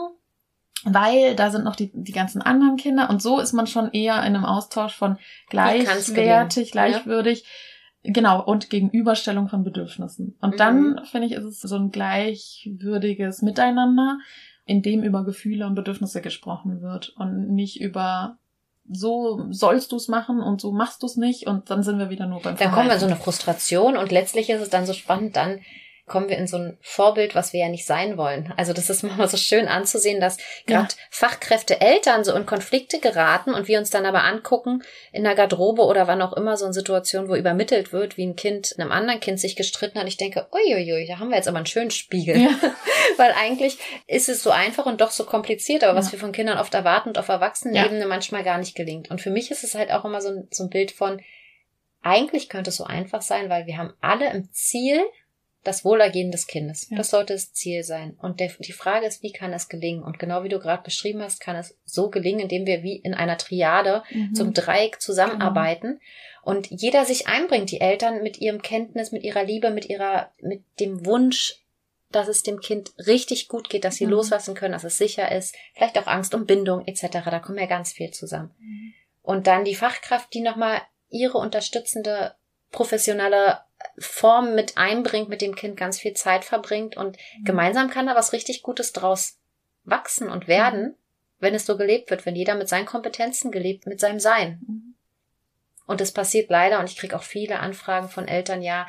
weil 0.85 1.37
da 1.37 1.51
sind 1.51 1.65
noch 1.65 1.77
die, 1.77 1.91
die 1.93 2.13
ganzen 2.13 2.43
anderen 2.43 2.77
Kinder 2.77 3.11
und 3.11 3.21
so 3.21 3.39
ist 3.39 3.53
man 3.53 3.67
schon 3.67 3.91
eher 3.93 4.17
in 4.19 4.35
einem 4.35 4.45
Austausch 4.45 4.95
von 4.95 5.19
gleichwertig, 5.49 6.73
gleichwürdig. 6.73 7.41
Ja. 7.41 8.13
Genau, 8.13 8.43
und 8.43 8.71
Gegenüberstellung 8.71 9.49
von 9.49 9.63
Bedürfnissen. 9.63 10.35
Und 10.41 10.55
mhm. 10.55 10.57
dann, 10.57 11.01
finde 11.05 11.27
ich, 11.27 11.35
ist 11.35 11.45
es 11.45 11.61
so 11.61 11.77
ein 11.77 11.91
gleichwürdiges 11.91 13.43
Miteinander, 13.43 14.19
in 14.65 14.81
dem 14.81 15.03
über 15.03 15.25
Gefühle 15.25 15.67
und 15.67 15.75
Bedürfnisse 15.75 16.23
gesprochen 16.23 16.81
wird 16.81 17.11
und 17.19 17.51
nicht 17.51 17.81
über 17.81 18.39
so 18.89 19.47
sollst 19.51 19.93
du 19.93 19.97
es 19.97 20.09
machen 20.09 20.41
und 20.41 20.61
so 20.61 20.73
machst 20.73 21.03
du 21.03 21.07
es 21.07 21.17
nicht 21.17 21.47
und 21.47 21.71
dann 21.71 21.83
sind 21.83 21.99
wir 21.99 22.11
wieder 22.11 22.27
nur 22.27 22.41
beim 22.41 22.57
Dann 22.57 22.73
kommen 22.73 22.89
wir 22.89 22.99
so 22.99 23.07
eine 23.07 23.17
Frustration 23.17 23.97
und 23.97 24.11
letztlich 24.11 24.51
ist 24.51 24.63
es 24.63 24.71
dann 24.71 24.87
so 24.87 24.93
spannend, 24.93 25.37
dann 25.37 25.61
kommen 26.11 26.29
wir 26.29 26.37
in 26.37 26.49
so 26.49 26.59
ein 26.59 26.77
Vorbild, 26.83 27.37
was 27.37 27.53
wir 27.53 27.61
ja 27.61 27.69
nicht 27.69 27.87
sein 27.87 28.19
wollen. 28.19 28.53
Also 28.57 28.73
das 28.73 28.91
ist 28.91 29.03
manchmal 29.05 29.29
so 29.29 29.37
schön 29.37 29.69
anzusehen, 29.69 30.21
dass 30.21 30.37
gerade 30.67 30.89
ja. 30.89 31.03
Fachkräfte 31.11 31.81
Eltern 31.81 32.25
so 32.25 32.35
in 32.35 32.45
Konflikte 32.45 32.99
geraten 32.99 33.55
und 33.55 33.69
wir 33.69 33.79
uns 33.79 33.91
dann 33.91 34.05
aber 34.05 34.25
angucken 34.25 34.83
in 35.13 35.23
der 35.23 35.37
Garderobe 35.37 35.83
oder 35.83 36.09
wann 36.09 36.21
auch 36.21 36.33
immer 36.33 36.57
so 36.57 36.65
eine 36.65 36.75
Situation, 36.75 37.29
wo 37.29 37.37
übermittelt 37.37 37.93
wird, 37.93 38.17
wie 38.17 38.27
ein 38.27 38.37
Kind 38.37 38.75
einem 38.77 38.91
anderen 38.91 39.21
Kind 39.21 39.39
sich 39.39 39.55
gestritten 39.55 40.01
hat. 40.01 40.09
Ich 40.09 40.17
denke, 40.17 40.49
uiuiui, 40.53 41.07
da 41.07 41.21
haben 41.21 41.31
wir 41.31 41.37
jetzt 41.37 41.49
aber 41.49 41.59
einen 41.59 41.67
schönen 41.67 41.93
Spiegel. 41.93 42.37
Ja. 42.37 42.51
Weil 43.17 43.33
eigentlich 43.41 43.79
ist 44.09 44.29
es 44.29 44.43
so 44.43 44.51
einfach 44.51 44.87
und 44.87 45.01
doch 45.01 45.13
so 45.13 45.25
kompliziert, 45.25 45.85
aber 45.85 45.93
ja. 45.93 45.99
was 45.99 46.11
wir 46.11 46.19
von 46.19 46.33
Kindern 46.33 46.59
oft 46.59 46.75
erwarten 46.75 47.11
und 47.11 47.19
auf 47.19 47.29
Erwachsenenebene 47.29 48.07
manchmal 48.07 48.43
gar 48.43 48.59
nicht 48.59 48.75
gelingt. 48.75 49.11
Und 49.11 49.21
für 49.21 49.31
mich 49.31 49.53
ist 49.53 49.63
es 49.63 49.77
halt 49.77 49.93
auch 49.93 50.05
immer 50.05 50.21
so 50.21 50.31
ein, 50.31 50.49
so 50.51 50.65
ein 50.65 50.71
Bild 50.71 50.91
von, 50.91 51.23
eigentlich 52.03 52.49
könnte 52.49 52.71
es 52.71 52.77
so 52.77 52.85
einfach 52.85 53.23
sein, 53.23 53.49
weil 53.49 53.67
wir 53.67 53.77
haben 53.77 53.93
alle 54.01 54.31
im 54.33 54.51
Ziel 54.53 55.01
das 55.63 55.85
Wohlergehen 55.85 56.31
des 56.31 56.47
Kindes. 56.47 56.89
Ja. 56.91 56.97
Das 56.97 57.11
sollte 57.11 57.35
das 57.35 57.53
Ziel 57.53 57.83
sein. 57.83 58.17
Und 58.21 58.41
der, 58.41 58.51
die 58.61 58.73
Frage 58.73 59.07
ist, 59.07 59.23
wie 59.23 59.33
kann 59.33 59.53
es 59.53 59.69
gelingen? 59.69 60.03
Und 60.03 60.19
genau 60.19 60.43
wie 60.43 60.49
du 60.49 60.59
gerade 60.59 60.83
beschrieben 60.83 61.23
hast, 61.23 61.41
kann 61.41 61.57
es 61.57 61.77
so 61.85 62.09
gelingen, 62.09 62.41
indem 62.41 62.67
wir 62.67 62.83
wie 62.83 62.97
in 62.97 63.13
einer 63.13 63.37
Triade 63.37 64.03
mhm. 64.11 64.35
zum 64.35 64.55
Dreieck 64.55 65.01
zusammenarbeiten 65.03 65.89
mhm. 65.89 66.01
und 66.43 66.71
jeder 66.71 67.05
sich 67.05 67.27
einbringt, 67.27 67.71
die 67.71 67.81
Eltern 67.81 68.23
mit 68.23 68.41
ihrem 68.41 68.63
Kenntnis, 68.63 69.13
mit 69.13 69.23
ihrer 69.23 69.45
Liebe, 69.45 69.71
mit 69.71 69.87
ihrer, 69.87 70.33
mit 70.41 70.63
dem 70.81 71.05
Wunsch, 71.05 71.57
dass 72.11 72.27
es 72.27 72.43
dem 72.43 72.61
Kind 72.61 72.93
richtig 73.07 73.49
gut 73.49 73.69
geht, 73.69 73.85
dass 73.85 73.97
sie 73.97 74.07
mhm. 74.07 74.13
loslassen 74.13 74.55
können, 74.55 74.73
dass 74.73 74.85
es 74.85 74.97
sicher 74.97 75.31
ist, 75.31 75.55
vielleicht 75.75 75.99
auch 75.99 76.07
Angst 76.07 76.35
um 76.35 76.47
Bindung 76.47 76.87
etc. 76.87 77.19
Da 77.25 77.39
kommen 77.39 77.59
ja 77.59 77.67
ganz 77.67 77.93
viel 77.93 78.11
zusammen. 78.13 78.51
Mhm. 78.59 78.95
Und 79.23 79.47
dann 79.47 79.65
die 79.67 79.75
Fachkraft, 79.75 80.33
die 80.33 80.41
nochmal 80.41 80.81
ihre 81.11 81.37
unterstützende 81.37 82.35
professionelle 82.73 83.61
Form 83.99 84.55
mit 84.55 84.77
einbringt, 84.77 85.29
mit 85.29 85.43
dem 85.43 85.55
Kind 85.55 85.77
ganz 85.77 85.99
viel 85.99 86.15
Zeit 86.15 86.45
verbringt 86.45 86.97
und 86.97 87.17
mhm. 87.39 87.45
gemeinsam 87.45 87.91
kann 87.91 88.07
da 88.07 88.15
was 88.15 88.33
richtig 88.33 88.63
Gutes 88.63 88.93
draus 88.93 89.39
wachsen 89.85 90.29
und 90.29 90.49
werden, 90.49 90.83
mhm. 90.83 90.95
wenn 91.39 91.55
es 91.55 91.67
so 91.67 91.77
gelebt 91.77 92.11
wird, 92.11 92.27
wenn 92.27 92.37
jeder 92.37 92.55
mit 92.55 92.69
seinen 92.69 92.87
Kompetenzen 92.87 93.51
gelebt, 93.51 93.87
mit 93.87 94.01
seinem 94.01 94.21
Sein. 94.21 94.61
Mhm. 94.67 94.95
Und 95.87 96.01
das 96.01 96.13
passiert 96.13 96.51
leider 96.51 96.79
und 96.79 96.89
ich 96.89 96.97
kriege 96.97 97.17
auch 97.17 97.23
viele 97.23 97.59
Anfragen 97.59 98.09
von 98.09 98.29
Eltern, 98.29 98.63
ja, 98.63 98.87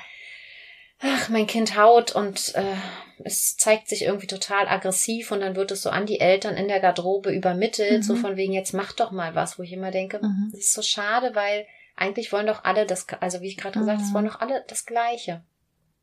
ach, 1.00 1.30
mein 1.30 1.48
Kind 1.48 1.76
haut 1.76 2.12
und 2.12 2.54
äh, 2.56 2.76
es 3.24 3.58
zeigt 3.58 3.88
sich 3.88 4.04
irgendwie 4.04 4.28
total 4.28 4.68
aggressiv 4.68 5.32
und 5.32 5.42
dann 5.42 5.56
wird 5.56 5.72
es 5.72 5.82
so 5.82 5.90
an 5.90 6.06
die 6.06 6.20
Eltern 6.20 6.56
in 6.58 6.68
der 6.68 6.80
Garderobe 6.80 7.32
übermittelt, 7.32 8.00
mhm. 8.00 8.04
so 8.04 8.16
von 8.16 8.36
wegen, 8.36 8.54
jetzt 8.54 8.74
mach 8.74 8.94
doch 8.94 9.12
mal 9.12 9.36
was, 9.36 9.58
wo 9.58 9.64
ich 9.64 9.74
immer 9.74 9.92
denke, 9.92 10.20
mhm. 10.22 10.50
das 10.52 10.62
ist 10.62 10.74
so 10.74 10.82
schade, 10.82 11.34
weil 11.34 11.66
eigentlich 11.96 12.32
wollen 12.32 12.48
doch 12.48 12.64
alle 12.64 12.86
das, 12.86 13.08
also 13.20 13.42
wie 13.42 13.48
ich 13.48 13.58
gerade 13.58 13.80
gesagt, 13.80 14.02
es 14.02 14.10
mhm. 14.10 14.14
wollen 14.14 14.26
doch 14.28 14.40
alle 14.40 14.64
das 14.68 14.86
Gleiche. 14.86 15.44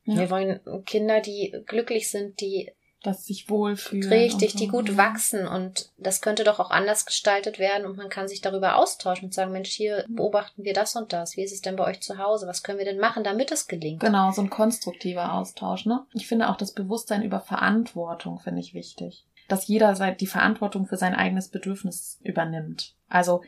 Ja. 0.04 0.16
Wir 0.16 0.30
wollen 0.30 0.60
Kinder, 0.86 1.20
die 1.20 1.54
glücklich 1.66 2.10
sind, 2.10 2.40
die 2.40 2.72
dass 3.02 3.24
sich 3.24 3.48
wohlfühlen. 3.48 4.12
Richtig, 4.12 4.52
so. 4.52 4.58
die 4.58 4.68
gut 4.68 4.96
wachsen 4.96 5.46
und 5.46 5.90
das 5.98 6.20
könnte 6.20 6.42
doch 6.42 6.58
auch 6.58 6.70
anders 6.70 7.06
gestaltet 7.06 7.58
werden 7.58 7.86
und 7.86 7.96
man 7.96 8.08
kann 8.08 8.26
sich 8.26 8.40
darüber 8.40 8.76
austauschen 8.76 9.26
und 9.26 9.34
sagen, 9.34 9.52
Mensch, 9.52 9.70
hier 9.70 10.04
beobachten 10.08 10.64
wir 10.64 10.74
das 10.74 10.96
und 10.96 11.12
das. 11.12 11.36
Wie 11.36 11.42
ist 11.42 11.52
es 11.52 11.60
denn 11.60 11.76
bei 11.76 11.84
euch 11.84 12.00
zu 12.00 12.18
Hause? 12.18 12.48
Was 12.48 12.62
können 12.62 12.78
wir 12.78 12.84
denn 12.84 12.98
machen, 12.98 13.22
damit 13.22 13.52
es 13.52 13.68
gelingt? 13.68 14.00
Genau, 14.00 14.32
so 14.32 14.42
ein 14.42 14.50
konstruktiver 14.50 15.34
Austausch, 15.34 15.86
ne? 15.86 16.06
Ich 16.12 16.26
finde 16.26 16.48
auch 16.48 16.56
das 16.56 16.72
Bewusstsein 16.72 17.22
über 17.22 17.40
Verantwortung 17.40 18.40
finde 18.40 18.60
ich 18.60 18.74
wichtig. 18.74 19.24
Dass 19.46 19.68
jeder 19.68 19.94
die 20.14 20.26
Verantwortung 20.26 20.86
für 20.86 20.96
sein 20.96 21.14
eigenes 21.14 21.48
Bedürfnis 21.48 22.18
übernimmt. 22.22 22.96
Also 23.08 23.42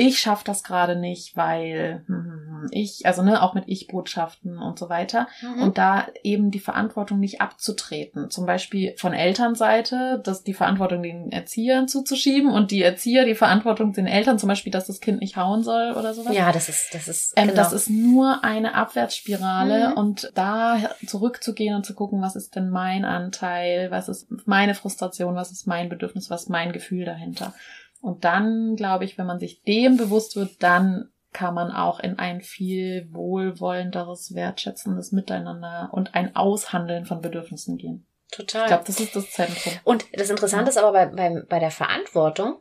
ich 0.00 0.18
schaffe 0.18 0.44
das 0.46 0.64
gerade 0.64 0.96
nicht, 0.96 1.36
weil 1.36 2.02
hm, 2.06 2.68
ich, 2.70 3.04
also 3.04 3.22
ne, 3.22 3.42
auch 3.42 3.52
mit 3.52 3.64
Ich-Botschaften 3.66 4.56
und 4.56 4.78
so 4.78 4.88
weiter. 4.88 5.28
Mhm. 5.42 5.62
Und 5.62 5.78
da 5.78 6.06
eben 6.22 6.50
die 6.50 6.58
Verantwortung 6.58 7.20
nicht 7.20 7.42
abzutreten. 7.42 8.30
Zum 8.30 8.46
Beispiel 8.46 8.94
von 8.96 9.12
Elternseite, 9.12 10.18
dass 10.24 10.42
die 10.42 10.54
Verantwortung 10.54 11.02
den 11.02 11.30
Erziehern 11.30 11.86
zuzuschieben 11.86 12.50
und 12.50 12.70
die 12.70 12.82
Erzieher 12.82 13.26
die 13.26 13.34
Verantwortung 13.34 13.92
den 13.92 14.06
Eltern, 14.06 14.38
zum 14.38 14.48
Beispiel, 14.48 14.72
dass 14.72 14.86
das 14.86 15.00
Kind 15.00 15.20
nicht 15.20 15.36
hauen 15.36 15.62
soll 15.62 15.92
oder 15.92 16.14
sowas. 16.14 16.34
Ja, 16.34 16.50
das 16.50 16.70
ist, 16.70 16.94
das 16.94 17.06
ist, 17.06 17.34
ähm, 17.36 17.48
genau. 17.48 17.56
Das 17.56 17.74
ist 17.74 17.90
nur 17.90 18.42
eine 18.42 18.74
Abwärtsspirale 18.74 19.90
mhm. 19.90 19.96
und 19.98 20.32
da 20.34 20.78
zurückzugehen 21.04 21.76
und 21.76 21.84
zu 21.84 21.94
gucken, 21.94 22.22
was 22.22 22.36
ist 22.36 22.56
denn 22.56 22.70
mein 22.70 23.04
Anteil, 23.04 23.90
was 23.90 24.08
ist 24.08 24.28
meine 24.46 24.74
Frustration, 24.74 25.34
was 25.34 25.50
ist 25.50 25.66
mein 25.66 25.90
Bedürfnis, 25.90 26.30
was 26.30 26.44
ist 26.44 26.48
mein 26.48 26.72
Gefühl 26.72 27.04
dahinter. 27.04 27.52
Und 28.00 28.24
dann, 28.24 28.76
glaube 28.76 29.04
ich, 29.04 29.18
wenn 29.18 29.26
man 29.26 29.40
sich 29.40 29.62
dem 29.62 29.96
bewusst 29.96 30.36
wird, 30.36 30.62
dann 30.62 31.10
kann 31.32 31.54
man 31.54 31.70
auch 31.70 32.00
in 32.00 32.18
ein 32.18 32.40
viel 32.40 33.08
wohlwollenderes, 33.12 34.34
wertschätzendes 34.34 35.12
Miteinander 35.12 35.90
und 35.92 36.14
ein 36.14 36.34
Aushandeln 36.34 37.04
von 37.04 37.20
Bedürfnissen 37.20 37.76
gehen. 37.78 38.06
Total. 38.32 38.62
Ich 38.62 38.68
glaube, 38.68 38.84
das 38.86 39.00
ist 39.00 39.14
das 39.14 39.30
Zentrum. 39.30 39.72
Und 39.84 40.06
das 40.12 40.30
Interessante 40.30 40.66
ja. 40.66 40.70
ist 40.70 40.78
aber 40.78 40.92
bei, 40.92 41.06
bei, 41.06 41.42
bei 41.48 41.58
der 41.58 41.70
Verantwortung, 41.70 42.60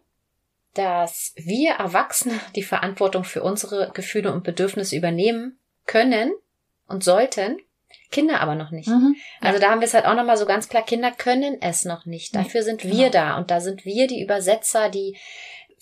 dass 0.73 1.33
wir 1.35 1.71
Erwachsene 1.71 2.39
die 2.55 2.63
Verantwortung 2.63 3.23
für 3.23 3.43
unsere 3.43 3.91
Gefühle 3.93 4.31
und 4.31 4.43
Bedürfnisse 4.43 4.95
übernehmen 4.95 5.59
können 5.85 6.31
und 6.87 7.03
sollten, 7.03 7.57
Kinder 8.11 8.41
aber 8.41 8.55
noch 8.55 8.71
nicht. 8.71 8.87
Mhm. 8.87 9.15
Also 9.39 9.59
da 9.59 9.69
haben 9.69 9.81
wir 9.81 9.87
es 9.87 9.93
halt 9.93 10.05
auch 10.05 10.15
nochmal 10.15 10.37
so 10.37 10.45
ganz 10.45 10.67
klar, 10.67 10.83
Kinder 10.83 11.11
können 11.11 11.61
es 11.61 11.85
noch 11.85 12.05
nicht. 12.05 12.35
Dafür 12.35 12.63
sind 12.63 12.83
wir 12.83 13.09
genau. 13.09 13.11
da 13.11 13.37
und 13.37 13.51
da 13.51 13.59
sind 13.61 13.85
wir 13.85 14.07
die 14.07 14.21
Übersetzer, 14.21 14.89
die 14.89 15.15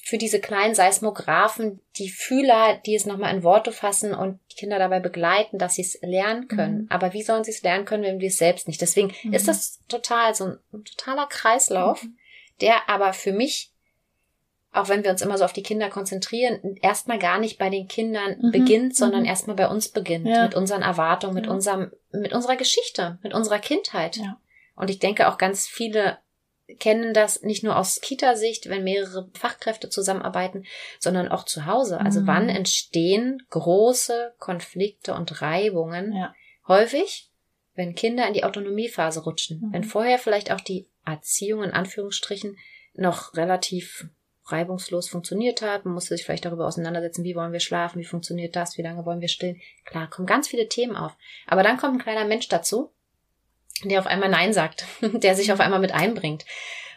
für 0.07 0.17
diese 0.17 0.39
kleinen 0.39 0.73
Seismographen, 0.73 1.81
die 1.97 2.09
Fühler, 2.09 2.79
die 2.85 2.95
es 2.95 3.05
nochmal 3.05 3.35
in 3.35 3.43
Worte 3.43 3.73
fassen 3.73 4.13
und 4.13 4.39
die 4.51 4.55
Kinder 4.55 4.79
dabei 4.79 5.01
begleiten, 5.01 5.57
dass 5.57 5.75
sie 5.75 5.81
es 5.81 5.99
lernen 6.01 6.47
können. 6.47 6.83
Mhm. 6.83 6.87
Aber 6.89 7.11
wie 7.11 7.23
sollen 7.23 7.43
sie 7.43 7.51
es 7.51 7.61
lernen 7.61 7.83
können, 7.83 8.03
wenn 8.03 8.21
wir 8.21 8.29
es 8.29 8.37
selbst 8.37 8.69
nicht? 8.69 8.81
Deswegen 8.81 9.13
mhm. 9.23 9.33
ist 9.33 9.49
das 9.49 9.81
total 9.89 10.33
so 10.33 10.45
ein, 10.45 10.59
ein 10.71 10.85
totaler 10.85 11.27
Kreislauf, 11.27 12.03
mhm. 12.03 12.17
der 12.61 12.89
aber 12.89 13.11
für 13.11 13.33
mich 13.33 13.73
auch 14.77 14.89
wenn 14.89 15.03
wir 15.03 15.11
uns 15.11 15.21
immer 15.21 15.37
so 15.37 15.45
auf 15.45 15.53
die 15.53 15.63
Kinder 15.63 15.89
konzentrieren, 15.89 16.77
erstmal 16.81 17.17
gar 17.17 17.39
nicht 17.39 17.57
bei 17.57 17.69
den 17.69 17.87
Kindern 17.87 18.37
mhm. 18.39 18.51
beginnt, 18.51 18.95
sondern 18.95 19.21
mhm. 19.21 19.27
erstmal 19.27 19.55
bei 19.55 19.67
uns 19.67 19.89
beginnt, 19.89 20.27
ja. 20.27 20.43
mit 20.43 20.55
unseren 20.55 20.83
Erwartungen, 20.83 21.33
mit 21.33 21.47
ja. 21.47 21.51
unserem, 21.51 21.91
mit 22.11 22.33
unserer 22.33 22.55
Geschichte, 22.55 23.19
mit 23.23 23.33
unserer 23.33 23.59
Kindheit. 23.59 24.17
Ja. 24.17 24.39
Und 24.75 24.89
ich 24.89 24.99
denke 24.99 25.27
auch 25.27 25.37
ganz 25.37 25.67
viele 25.67 26.17
kennen 26.79 27.13
das 27.13 27.43
nicht 27.43 27.63
nur 27.63 27.77
aus 27.77 28.01
Kita-Sicht, 28.01 28.69
wenn 28.69 28.83
mehrere 28.83 29.29
Fachkräfte 29.33 29.89
zusammenarbeiten, 29.89 30.65
sondern 30.99 31.29
auch 31.29 31.45
zu 31.45 31.65
Hause. 31.65 31.99
Also 31.99 32.21
mhm. 32.21 32.27
wann 32.27 32.49
entstehen 32.49 33.41
große 33.49 34.33
Konflikte 34.37 35.13
und 35.13 35.41
Reibungen? 35.41 36.13
Ja. 36.13 36.35
Häufig, 36.67 37.29
wenn 37.75 37.95
Kinder 37.95 38.27
in 38.27 38.33
die 38.33 38.43
Autonomiephase 38.43 39.23
rutschen, 39.23 39.61
mhm. 39.61 39.73
wenn 39.73 39.83
vorher 39.83 40.19
vielleicht 40.19 40.51
auch 40.51 40.61
die 40.61 40.87
Erziehung 41.05 41.63
in 41.63 41.71
Anführungsstrichen 41.71 42.57
noch 42.93 43.35
relativ 43.35 44.07
reibungslos 44.51 45.09
funktioniert 45.09 45.61
hat. 45.61 45.85
Man 45.85 45.93
musste 45.93 46.15
sich 46.15 46.25
vielleicht 46.25 46.45
darüber 46.45 46.67
auseinandersetzen, 46.67 47.23
wie 47.23 47.35
wollen 47.35 47.53
wir 47.53 47.59
schlafen, 47.59 47.99
wie 47.99 48.05
funktioniert 48.05 48.55
das, 48.55 48.77
wie 48.77 48.81
lange 48.81 49.05
wollen 49.05 49.21
wir 49.21 49.27
stillen. 49.27 49.61
Klar, 49.85 50.09
kommen 50.09 50.27
ganz 50.27 50.47
viele 50.47 50.67
Themen 50.67 50.95
auf. 50.95 51.13
Aber 51.45 51.63
dann 51.63 51.77
kommt 51.77 51.95
ein 51.95 52.03
kleiner 52.03 52.25
Mensch 52.25 52.47
dazu, 52.47 52.91
der 53.83 53.99
auf 53.99 54.07
einmal 54.07 54.29
Nein 54.29 54.53
sagt, 54.53 54.85
der 55.01 55.35
sich 55.35 55.51
auf 55.51 55.59
einmal 55.59 55.79
mit 55.79 55.93
einbringt. 55.93 56.45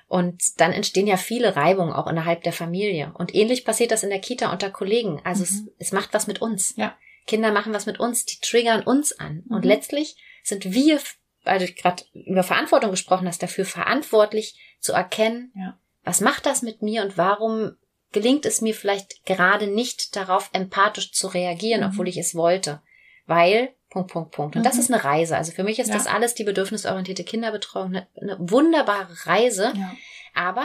Und 0.08 0.60
dann 0.60 0.72
entstehen 0.72 1.06
ja 1.06 1.16
viele 1.16 1.54
Reibungen 1.54 1.92
auch 1.92 2.08
innerhalb 2.08 2.42
der 2.42 2.52
Familie. 2.52 3.12
Und 3.14 3.34
ähnlich 3.34 3.64
passiert 3.64 3.92
das 3.92 4.02
in 4.02 4.10
der 4.10 4.20
Kita 4.20 4.50
unter 4.50 4.70
Kollegen. 4.70 5.20
Also 5.24 5.40
mhm. 5.40 5.72
es, 5.78 5.86
es 5.86 5.92
macht 5.92 6.12
was 6.12 6.26
mit 6.26 6.42
uns. 6.42 6.74
Ja. 6.76 6.96
Kinder 7.26 7.52
machen 7.52 7.72
was 7.72 7.86
mit 7.86 8.00
uns, 8.00 8.24
die 8.24 8.40
triggern 8.40 8.82
uns 8.82 9.12
an. 9.18 9.44
Mhm. 9.46 9.56
Und 9.56 9.64
letztlich 9.64 10.16
sind 10.42 10.72
wir, 10.72 11.00
weil 11.44 11.60
du 11.60 11.72
gerade 11.72 12.02
über 12.12 12.42
Verantwortung 12.42 12.90
gesprochen 12.90 13.28
hast, 13.28 13.42
dafür 13.42 13.64
verantwortlich 13.64 14.58
zu 14.80 14.92
erkennen, 14.92 15.52
ja 15.54 15.78
was 16.10 16.20
macht 16.20 16.44
das 16.44 16.62
mit 16.62 16.82
mir 16.82 17.04
und 17.04 17.16
warum 17.16 17.76
gelingt 18.10 18.44
es 18.44 18.60
mir 18.60 18.74
vielleicht 18.74 19.24
gerade 19.26 19.68
nicht 19.68 20.16
darauf 20.16 20.50
empathisch 20.52 21.12
zu 21.12 21.28
reagieren, 21.28 21.82
mhm. 21.82 21.90
obwohl 21.92 22.08
ich 22.08 22.16
es 22.16 22.34
wollte? 22.34 22.82
Weil, 23.26 23.68
Punkt, 23.90 24.10
Punkt, 24.10 24.32
Punkt. 24.32 24.56
Und 24.56 24.62
mhm. 24.62 24.64
das 24.64 24.76
ist 24.76 24.92
eine 24.92 25.04
Reise. 25.04 25.36
Also 25.36 25.52
für 25.52 25.62
mich 25.62 25.78
ist 25.78 25.86
ja. 25.86 25.94
das 25.94 26.08
alles 26.08 26.34
die 26.34 26.42
bedürfnisorientierte 26.42 27.22
Kinderbetreuung 27.22 27.94
eine, 27.94 28.08
eine 28.20 28.36
wunderbare 28.40 29.24
Reise. 29.26 29.72
Ja. 29.76 29.94
Aber 30.34 30.64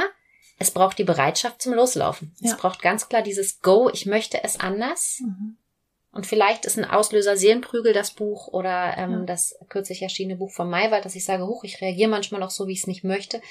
es 0.58 0.71
braucht 0.71 0.97
die 0.97 1.03
Bereitschaft 1.03 1.62
zum 1.62 1.75
Loslaufen. 1.75 2.36
Ja. 2.39 2.51
Es 2.51 2.58
braucht 2.58 2.81
ganz 2.81 3.08
klar 3.08 3.21
dieses 3.21 3.62
Go, 3.62 3.91
ich 3.93 4.08
möchte 4.08 4.43
es 4.43 4.60
anders. 4.60 5.19
Mhm. 5.19 5.58
Und 6.12 6.25
vielleicht 6.25 6.65
ist 6.65 6.79
ein 6.79 6.86
Auslöser 6.86 7.38
Seelenprügel 7.38 7.93
das 7.93 8.15
Buch 8.15 8.47
oder 8.47 8.97
ähm, 8.97 9.27
das 9.27 9.60
kürzlich 9.69 10.01
erschienene 10.01 10.39
Buch 10.39 10.49
von 10.49 10.71
Maywald, 10.71 11.05
dass 11.05 11.13
ich 11.13 11.25
sage, 11.25 11.45
huch, 11.45 11.63
ich 11.63 11.81
reagiere 11.81 12.10
manchmal 12.10 12.41
noch 12.41 12.49
so, 12.49 12.65
wie 12.67 12.73
ich 12.73 12.79
es 12.79 12.88
nicht 12.88 13.03
möchte 13.03 13.41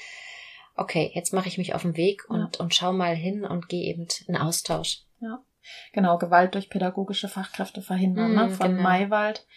okay, 0.75 1.11
jetzt 1.13 1.33
mache 1.33 1.47
ich 1.47 1.57
mich 1.57 1.73
auf 1.73 1.81
den 1.81 1.97
Weg 1.97 2.29
und, 2.29 2.39
ja. 2.55 2.59
und 2.59 2.73
schau 2.75 2.93
mal 2.93 3.15
hin 3.15 3.43
und 3.43 3.69
gehe 3.69 3.85
eben 3.85 4.07
in 4.27 4.35
Austausch. 4.35 5.03
Ja. 5.19 5.43
Genau, 5.93 6.17
Gewalt 6.17 6.53
durch 6.53 6.69
pädagogische 6.69 7.27
Fachkräfte 7.27 7.81
verhindern, 7.81 8.33
mm, 8.33 8.35
ne, 8.35 8.49
von 8.51 8.71
genau. 8.71 8.83
Maywald. 8.83 9.47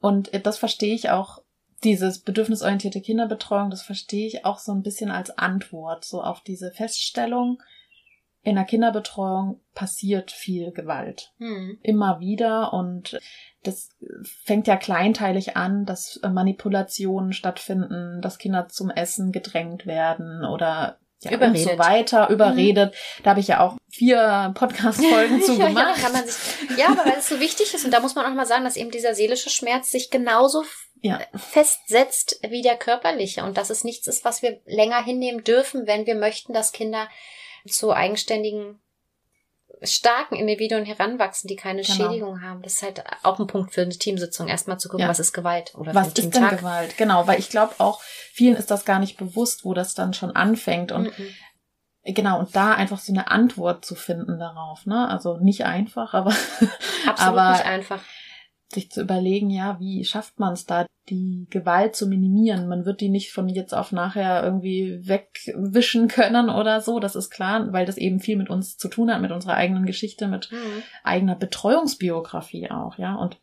Und 0.00 0.34
äh, 0.34 0.40
das 0.40 0.58
verstehe 0.58 0.94
ich 0.94 1.10
auch, 1.10 1.38
dieses 1.84 2.20
bedürfnisorientierte 2.20 3.00
Kinderbetreuung, 3.00 3.70
das 3.70 3.82
verstehe 3.82 4.26
ich 4.26 4.44
auch 4.44 4.58
so 4.58 4.72
ein 4.72 4.82
bisschen 4.82 5.10
als 5.10 5.30
Antwort, 5.36 6.04
so 6.04 6.22
auf 6.22 6.40
diese 6.40 6.72
Feststellung, 6.72 7.62
in 8.46 8.54
der 8.54 8.64
Kinderbetreuung 8.64 9.60
passiert 9.74 10.30
viel 10.30 10.70
Gewalt. 10.70 11.32
Hm. 11.38 11.78
Immer 11.82 12.20
wieder 12.20 12.72
und 12.72 13.18
das 13.64 13.90
fängt 14.44 14.68
ja 14.68 14.76
kleinteilig 14.76 15.56
an, 15.56 15.84
dass 15.84 16.20
Manipulationen 16.22 17.32
stattfinden, 17.32 18.22
dass 18.22 18.38
Kinder 18.38 18.68
zum 18.68 18.90
Essen 18.90 19.32
gedrängt 19.32 19.84
werden 19.84 20.44
oder 20.44 21.00
ja, 21.22 21.32
überredet. 21.32 21.66
und 21.66 21.72
so 21.72 21.78
weiter, 21.80 22.30
überredet. 22.30 22.92
Mhm. 22.94 23.22
Da 23.24 23.30
habe 23.30 23.40
ich 23.40 23.48
ja 23.48 23.58
auch 23.58 23.78
vier 23.88 24.52
Podcast-Folgen 24.54 25.42
zu 25.44 25.54
ja, 25.54 25.66
gemacht. 25.66 25.98
Ja, 26.00 26.22
sich, 26.22 26.78
ja, 26.78 26.86
aber 26.86 27.04
weil 27.04 27.18
es 27.18 27.28
so 27.28 27.40
wichtig 27.40 27.74
ist, 27.74 27.84
und 27.84 27.90
da 27.90 27.98
muss 27.98 28.14
man 28.14 28.26
auch 28.26 28.34
mal 28.36 28.46
sagen, 28.46 28.62
dass 28.62 28.76
eben 28.76 28.92
dieser 28.92 29.16
seelische 29.16 29.50
Schmerz 29.50 29.90
sich 29.90 30.10
genauso 30.10 30.62
ja. 31.00 31.18
festsetzt 31.34 32.38
wie 32.48 32.62
der 32.62 32.76
körperliche 32.76 33.42
und 33.42 33.56
dass 33.56 33.70
es 33.70 33.82
nichts 33.82 34.06
ist, 34.06 34.24
was 34.24 34.42
wir 34.42 34.60
länger 34.66 35.02
hinnehmen 35.02 35.42
dürfen, 35.42 35.88
wenn 35.88 36.06
wir 36.06 36.14
möchten, 36.14 36.52
dass 36.52 36.70
Kinder 36.70 37.08
zu 37.66 37.92
eigenständigen, 37.92 38.80
starken 39.82 40.36
Individuen 40.36 40.84
heranwachsen, 40.84 41.48
die 41.48 41.56
keine 41.56 41.82
genau. 41.82 41.94
Schädigung 41.94 42.42
haben. 42.42 42.62
Das 42.62 42.74
ist 42.74 42.82
halt 42.82 43.04
auch 43.22 43.38
ein 43.38 43.46
Punkt 43.46 43.74
für 43.74 43.82
eine 43.82 43.90
Teamsitzung, 43.90 44.48
erstmal 44.48 44.78
zu 44.78 44.88
gucken, 44.88 45.02
ja. 45.02 45.08
was 45.08 45.20
ist 45.20 45.32
Gewalt 45.32 45.74
oder 45.74 45.94
was 45.94 46.08
ist 46.08 46.34
denn 46.34 46.48
Gewalt? 46.48 46.96
Genau, 46.96 47.26
weil 47.26 47.38
ich 47.38 47.50
glaube 47.50 47.74
auch, 47.78 48.00
vielen 48.32 48.56
ist 48.56 48.70
das 48.70 48.84
gar 48.84 48.98
nicht 48.98 49.16
bewusst, 49.18 49.64
wo 49.64 49.74
das 49.74 49.94
dann 49.94 50.14
schon 50.14 50.34
anfängt 50.34 50.92
und 50.92 51.18
mhm. 51.18 51.28
Genau, 52.08 52.38
und 52.38 52.54
da 52.54 52.72
einfach 52.72 53.00
so 53.00 53.12
eine 53.12 53.32
Antwort 53.32 53.84
zu 53.84 53.96
finden 53.96 54.38
darauf, 54.38 54.86
ne? 54.86 55.08
Also 55.08 55.38
nicht 55.38 55.64
einfach, 55.64 56.14
aber, 56.14 56.30
Absolut 57.04 57.18
aber 57.18 57.50
nicht 57.50 57.66
einfach 57.66 58.00
sich 58.72 58.90
zu 58.90 59.02
überlegen, 59.02 59.50
ja, 59.50 59.78
wie 59.78 60.04
schafft 60.04 60.38
man 60.38 60.52
es 60.52 60.66
da, 60.66 60.86
die 61.08 61.46
Gewalt 61.50 61.94
zu 61.94 62.08
minimieren? 62.08 62.68
Man 62.68 62.84
wird 62.84 63.00
die 63.00 63.08
nicht 63.08 63.32
von 63.32 63.48
jetzt 63.48 63.74
auf 63.74 63.92
nachher 63.92 64.42
irgendwie 64.42 65.00
wegwischen 65.06 66.08
können 66.08 66.50
oder 66.50 66.80
so, 66.80 66.98
das 66.98 67.14
ist 67.14 67.30
klar, 67.30 67.72
weil 67.72 67.86
das 67.86 67.96
eben 67.96 68.18
viel 68.18 68.36
mit 68.36 68.50
uns 68.50 68.76
zu 68.76 68.88
tun 68.88 69.10
hat, 69.10 69.20
mit 69.20 69.30
unserer 69.30 69.54
eigenen 69.54 69.86
Geschichte, 69.86 70.26
mit 70.26 70.50
mhm. 70.50 70.82
eigener 71.04 71.36
Betreuungsbiografie 71.36 72.70
auch, 72.70 72.98
ja. 72.98 73.14
Und 73.14 73.38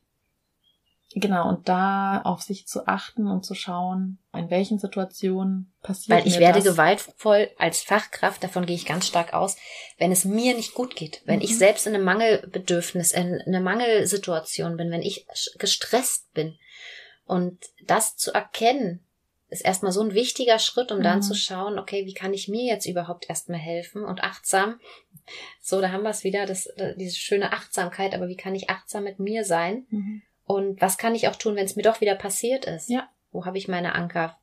Genau, 1.16 1.48
und 1.48 1.70
da 1.70 2.22
auf 2.24 2.42
sich 2.42 2.68
zu 2.68 2.88
achten 2.88 3.28
und 3.28 3.46
zu 3.46 3.54
schauen, 3.54 4.18
in 4.34 4.50
welchen 4.50 4.80
Situationen 4.80 5.72
passiert 5.82 6.20
Weil 6.20 6.28
ich 6.28 6.40
werde 6.40 6.60
das. 6.60 6.68
gewaltvoll 6.68 7.52
als 7.58 7.82
Fachkraft, 7.82 8.44
davon 8.44 8.66
gehe 8.66 8.76
ich 8.76 8.86
ganz 8.86 9.08
stark 9.08 9.34
aus, 9.34 9.56
wenn 9.98 10.12
es 10.12 10.26
mir 10.26 10.56
nicht 10.56 10.74
gut 10.74 10.96
geht, 10.96 11.22
wenn 11.26 11.38
mhm. 11.38 11.44
ich 11.46 11.58
selbst 11.58 11.86
in 11.86 11.94
einem 11.94 12.04
Mangelbedürfnis, 12.04 13.12
in 13.12 13.42
einer 13.42 13.62
Mangelsituation 13.62 14.76
bin, 14.78 14.92
wenn 14.92 15.02
ich 15.02 15.28
gestresst 15.60 16.34
bin 16.34 16.58
Und 17.26 17.60
das 17.86 18.18
zu 18.18 18.34
erkennen, 18.34 19.00
ist 19.50 19.64
erstmal 19.64 19.92
so 19.92 20.02
ein 20.02 20.14
wichtiger 20.14 20.60
Schritt, 20.60 20.92
um 20.92 21.02
dann 21.04 21.20
Mhm. 21.20 21.22
zu 21.22 21.36
schauen, 21.36 21.78
okay, 21.80 22.06
wie 22.06 22.14
kann 22.14 22.34
ich 22.34 22.48
mir 22.48 22.66
jetzt 22.66 22.88
überhaupt 22.88 23.30
erstmal 23.30 23.60
helfen 23.60 24.04
und 24.04 24.24
achtsam. 24.24 24.80
So, 25.62 25.80
da 25.80 25.92
haben 25.92 26.04
wir 26.04 26.10
es 26.10 26.24
wieder, 26.24 26.46
das, 26.46 26.68
diese 26.98 27.16
schöne 27.16 27.54
Achtsamkeit, 27.54 28.14
aber 28.14 28.28
wie 28.28 28.36
kann 28.36 28.56
ich 28.56 28.70
achtsam 28.70 29.04
mit 29.04 29.20
mir 29.20 29.46
sein? 29.46 29.86
Mhm. 29.90 30.22
Und 30.46 30.82
was 30.82 30.98
kann 30.98 31.16
ich 31.16 31.28
auch 31.28 31.36
tun, 31.36 31.56
wenn 31.56 31.66
es 31.66 31.76
mir 31.76 31.84
doch 31.84 32.02
wieder 32.02 32.16
passiert 32.16 32.66
ist? 32.66 32.90
Ja. 32.90 33.08
Wo 33.32 33.46
habe 33.46 33.58
ich 33.58 33.68
meine 33.68 33.96
Anker? 33.96 34.38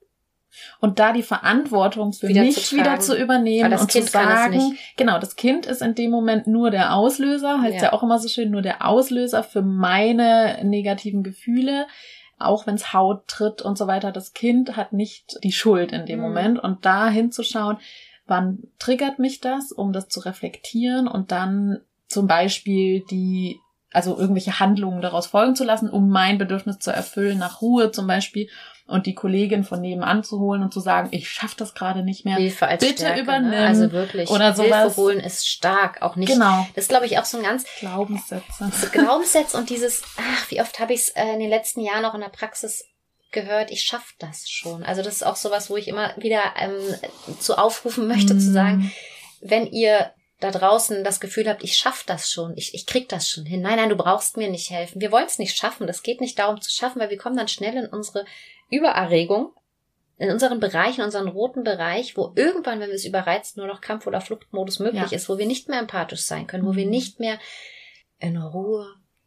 Und 0.80 0.98
da 0.98 1.12
die 1.12 1.22
Verantwortung 1.22 2.12
für 2.12 2.26
Wieder 2.28 2.42
mich 2.42 2.57
zu 2.57 2.74
tragen. 2.74 2.80
wieder 2.80 3.01
zu 3.01 3.16
übernehmen 3.16 3.72
und 3.72 3.88
Kind 3.88 4.07
zu 4.07 4.12
kann 4.12 4.28
es 4.28 4.34
sagen, 4.34 4.57
nicht. 4.70 4.96
genau, 4.96 5.18
das 5.20 5.36
Kind 5.36 5.64
ist 5.66 5.80
in 5.80 5.94
dem 5.94 6.11
Moment 6.11 6.48
nur 6.48 6.72
der 6.72 6.94
Auslöser, 6.94 7.61
heißt 7.61 7.76
ja. 7.76 7.82
Ja. 7.84 7.92
auch 7.92 8.03
immer 8.03 8.18
so 8.18 8.28
schön, 8.28 8.51
nur 8.51 8.62
der 8.62 8.84
Auslöser 8.84 9.44
für 9.44 9.62
meine 9.62 10.59
negativen 10.64 11.22
Gefühle. 11.22 11.86
Auch 12.36 12.66
wenn 12.66 12.74
es 12.74 12.92
Haut 12.92 13.28
tritt 13.28 13.62
und 13.62 13.78
so 13.78 13.86
weiter, 13.86 14.11
das 14.11 14.32
Kind 14.32 14.76
hat 14.76 14.92
nicht 14.92 15.38
die 15.44 15.53
Schuld 15.53 15.92
in 15.92 16.07
dem 16.07 16.18
Mhm. 16.18 16.24
Moment. 16.24 16.59
Und 16.59 16.84
da 16.84 17.09
hinzuschauen, 17.09 17.76
wann 18.26 18.64
triggert 18.80 19.18
mich 19.20 19.40
das, 19.40 19.70
um 19.70 19.92
das 19.92 20.09
zu 20.09 20.18
reflektieren 20.20 21.07
und 21.07 21.30
dann 21.30 21.80
zum 22.09 22.26
Beispiel 22.26 23.05
die, 23.11 23.61
also 23.93 24.18
irgendwelche 24.18 24.61
Handlungen 24.61 25.03
daraus 25.03 25.26
folgen 25.26 25.57
zu 25.57 25.64
lassen, 25.64 25.91
um 25.91 26.09
mein 26.09 26.38
Bedürfnis 26.38 26.78
zu 26.78 26.91
erfüllen, 26.91 27.38
nach 27.38 27.61
Ruhe 27.61 27.91
zum 27.91 28.07
Beispiel, 28.07 28.49
und 28.91 29.07
die 29.07 29.14
Kollegin 29.14 29.64
von 29.64 29.80
nebenan 29.80 30.24
zu 30.24 30.41
holen 30.41 30.62
und 30.62 30.74
zu 30.74 30.80
sagen, 30.80 31.09
ich 31.12 31.30
schaffe 31.30 31.55
das 31.57 31.74
gerade 31.74 32.03
nicht 32.03 32.24
mehr. 32.24 32.36
Hilfe 32.36 32.66
als 32.66 32.84
Bitte 32.84 33.03
Stärke, 33.03 33.20
übernimm 33.20 33.51
Ne? 33.51 33.66
Also 33.66 33.93
wirklich. 33.93 34.28
oder 34.30 34.53
sowas. 34.55 34.82
Hilfe 34.82 34.97
holen 34.97 35.20
ist 35.20 35.49
stark, 35.49 36.03
auch 36.03 36.16
nicht. 36.16 36.32
Genau. 36.32 36.66
Das 36.74 36.84
ist, 36.84 36.88
glaube 36.88 37.07
ich, 37.07 37.18
auch 37.18 37.24
so 37.24 37.38
ein 37.38 37.45
ganz 37.45 37.64
Glaubenssätze. 37.78 38.70
so 38.72 38.88
Glaubenssätze 38.93 39.57
und 39.57 39.70
dieses, 39.70 40.03
ach, 40.16 40.51
wie 40.51 40.61
oft 40.61 40.80
habe 40.80 40.93
ich 40.93 41.01
es 41.01 41.09
äh, 41.11 41.34
in 41.34 41.41
den 41.41 41.51
letzten 41.51 41.80
Jahren 41.80 42.05
auch 42.05 42.14
in 42.14 42.20
der 42.20 42.28
Praxis 42.28 42.84
gehört, 43.30 43.70
ich 43.70 43.82
schaffe 43.82 44.12
das 44.18 44.51
schon. 44.51 44.82
Also 44.82 45.03
das 45.03 45.14
ist 45.14 45.22
auch 45.22 45.36
sowas, 45.36 45.70
wo 45.70 45.76
ich 45.76 45.86
immer 45.86 46.12
wieder 46.16 46.43
ähm, 46.59 47.36
zu 47.38 47.57
aufrufen 47.57 48.09
möchte, 48.09 48.36
zu 48.38 48.51
sagen, 48.53 48.91
wenn 49.41 49.66
ihr 49.66 50.11
da 50.41 50.51
draußen 50.51 51.05
das 51.05 51.20
Gefühl 51.20 51.49
habt, 51.49 51.62
ich 51.62 51.76
schaff 51.76 52.03
das 52.07 52.30
schon, 52.30 52.57
ich, 52.57 52.74
ich 52.74 52.86
krieg 52.86 53.09
das 53.09 53.28
schon 53.28 53.45
hin. 53.45 53.61
Nein, 53.61 53.76
nein, 53.76 53.88
du 53.91 53.97
brauchst 53.97 54.36
mir 54.36 54.51
nicht 54.51 54.70
helfen. 54.70 55.01
Wir 55.01 55.12
wollen 55.12 55.26
es 55.26 55.38
nicht 55.38 55.57
schaffen. 55.57 55.86
Das 55.86 56.03
geht 56.03 56.20
nicht 56.20 56.38
darum 56.38 56.61
zu 56.61 56.70
schaffen, 56.70 56.99
weil 57.01 57.11
wir 57.11 57.18
kommen 57.18 57.36
dann 57.36 57.49
schnell 57.49 57.74
in 57.76 57.86
unsere 57.86 58.24
Übererregung, 58.70 59.53
in 60.18 60.30
unseren 60.30 60.61
Bereich, 60.61 60.99
in 60.99 61.05
unseren 61.05 61.28
roten 61.28 61.62
Bereich, 61.64 62.16
wo 62.16 62.32
irgendwann, 62.36 62.80
wenn 62.80 62.88
wir 62.88 62.95
es 62.95 63.05
überreizt, 63.05 63.57
nur 63.57 63.66
noch 63.66 63.80
Kampf- 63.80 64.07
oder 64.07 64.20
Fluchtmodus 64.20 64.78
möglich 64.78 65.11
Ja. 65.11 65.16
ist, 65.16 65.28
wo 65.28 65.38
wir 65.38 65.47
nicht 65.47 65.68
mehr 65.68 65.78
empathisch 65.78 66.22
sein 66.22 66.47
können, 66.47 66.66
wo 66.66 66.74
wir 66.74 66.84
Mhm. 66.84 66.91
nicht 66.91 67.20
mehr 67.20 67.38
in 68.18 68.36
Ruhe 68.36 68.86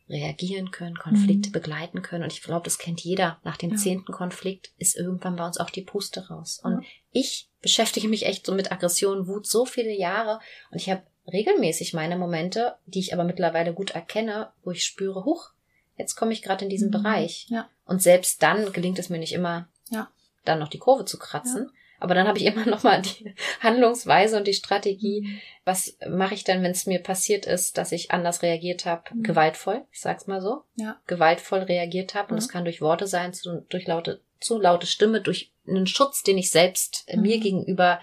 reagieren 0.10 0.72
können, 0.72 0.98
Konflikte 0.98 1.50
Mhm. 1.50 1.54
begleiten 1.54 2.02
können. 2.02 2.24
Und 2.24 2.34
ich 2.34 2.42
glaube, 2.44 2.66
das 2.66 2.78
kennt 2.78 3.02
jeder. 3.02 3.40
Nach 3.44 3.58
dem 3.58 3.72
Ja. 3.72 3.78
zehnten 3.78 4.12
Konflikt 4.12 4.72
ist 4.78 4.96
irgendwann 4.98 5.36
bei 5.38 5.46
uns 5.46 5.58
auch 5.58 5.70
die 5.70 5.82
Puste 5.82 6.28
raus. 6.28 6.60
Und 6.64 6.82
Ja. 6.82 6.88
ich 7.12 7.48
beschäftige 7.62 8.08
mich 8.10 8.26
echt 8.26 8.46
so 8.46 8.54
mit 8.54 8.72
Aggression, 8.72 9.28
Wut 9.28 9.48
so 9.48 9.66
viele 9.66 9.94
Jahre 9.96 10.40
und 10.72 10.78
ich 10.78 10.90
habe 10.90 11.04
regelmäßig 11.32 11.94
meine 11.94 12.18
Momente, 12.18 12.76
die 12.86 13.00
ich 13.00 13.14
aber 13.14 13.24
mittlerweile 13.24 13.74
gut 13.74 13.92
erkenne, 13.92 14.52
wo 14.64 14.72
ich 14.72 14.84
spüre, 14.84 15.24
huch, 15.24 15.52
jetzt 15.98 16.16
komme 16.16 16.34
ich 16.34 16.42
gerade 16.42 16.66
in 16.66 16.70
diesen 16.70 16.90
Mhm. 16.90 16.92
Bereich. 16.94 17.48
Ja. 17.50 17.70
Und 17.86 18.02
selbst 18.02 18.44
dann 18.44 18.74
gelingt 18.74 19.00
es 19.00 19.10
mir 19.10 19.20
nicht 19.20 19.34
immer, 19.34 19.70
Ja. 19.90 20.10
dann 20.44 20.60
noch 20.60 20.68
die 20.70 20.80
Kurve 20.80 21.06
zu 21.06 21.18
kratzen. 21.18 21.72
Aber 22.04 22.16
dann 22.16 22.28
habe 22.28 22.38
ich 22.38 22.46
immer 22.46 22.66
noch 22.66 22.84
mal 22.84 23.02
die 23.02 23.34
Handlungsweise 23.62 24.36
und 24.38 24.46
die 24.46 24.54
Strategie. 24.54 25.40
Was 25.64 25.98
mache 26.10 26.34
ich 26.34 26.44
dann, 26.44 26.62
wenn 26.62 26.72
es 26.72 26.86
mir 26.86 27.00
passiert 27.02 27.46
ist, 27.46 27.78
dass 27.78 27.94
ich 27.94 28.12
anders 28.12 28.42
reagiert 28.42 28.86
habe? 28.86 29.04
Mhm. 29.14 29.24
Gewaltvoll, 29.24 29.86
ich 29.92 30.02
sag's 30.02 30.28
mal 30.28 30.42
so. 30.42 30.64
Ja. 30.76 31.00
Gewaltvoll 31.08 31.60
reagiert 31.62 32.14
habe. 32.14 32.28
Und 32.30 32.34
Mhm. 32.34 32.40
das 32.40 32.50
kann 32.50 32.66
durch 32.66 32.82
Worte 32.82 33.08
sein, 33.08 33.34
zu, 33.34 33.62
durch 33.70 33.88
laute, 33.88 34.22
zu 34.42 34.60
laute 34.60 34.86
Stimme, 34.86 35.22
durch 35.22 35.54
einen 35.66 35.88
Schutz, 35.88 36.24
den 36.24 36.38
ich 36.38 36.52
selbst 36.52 37.06
äh, 37.08 37.16
mir 37.16 37.38
Mhm. 37.38 37.42
gegenüber 37.42 38.02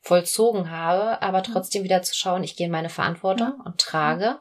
vollzogen 0.00 0.70
habe, 0.70 1.20
aber 1.22 1.42
trotzdem 1.42 1.84
wieder 1.84 2.02
zu 2.02 2.14
schauen, 2.14 2.42
ich 2.42 2.56
gehe 2.56 2.66
in 2.66 2.72
meine 2.72 2.88
Verantwortung 2.88 3.52
und 3.64 3.78
trage 3.78 4.38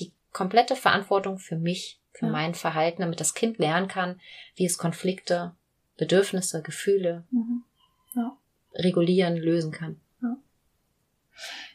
die 0.00 0.12
komplette 0.32 0.74
Verantwortung 0.76 1.38
für 1.38 1.56
mich, 1.56 2.00
für 2.12 2.26
Ja. 2.26 2.32
mein 2.32 2.54
Verhalten, 2.54 3.00
damit 3.02 3.20
das 3.20 3.34
Kind 3.34 3.58
lernen 3.58 3.86
kann, 3.88 4.20
wie 4.56 4.66
es 4.66 4.76
Konflikte, 4.78 5.54
Bedürfnisse, 5.96 6.60
Gefühle 6.62 7.24
Mhm. 7.30 7.62
Ja. 8.72 8.82
regulieren, 8.82 9.36
lösen 9.36 9.72
kann. 9.72 10.00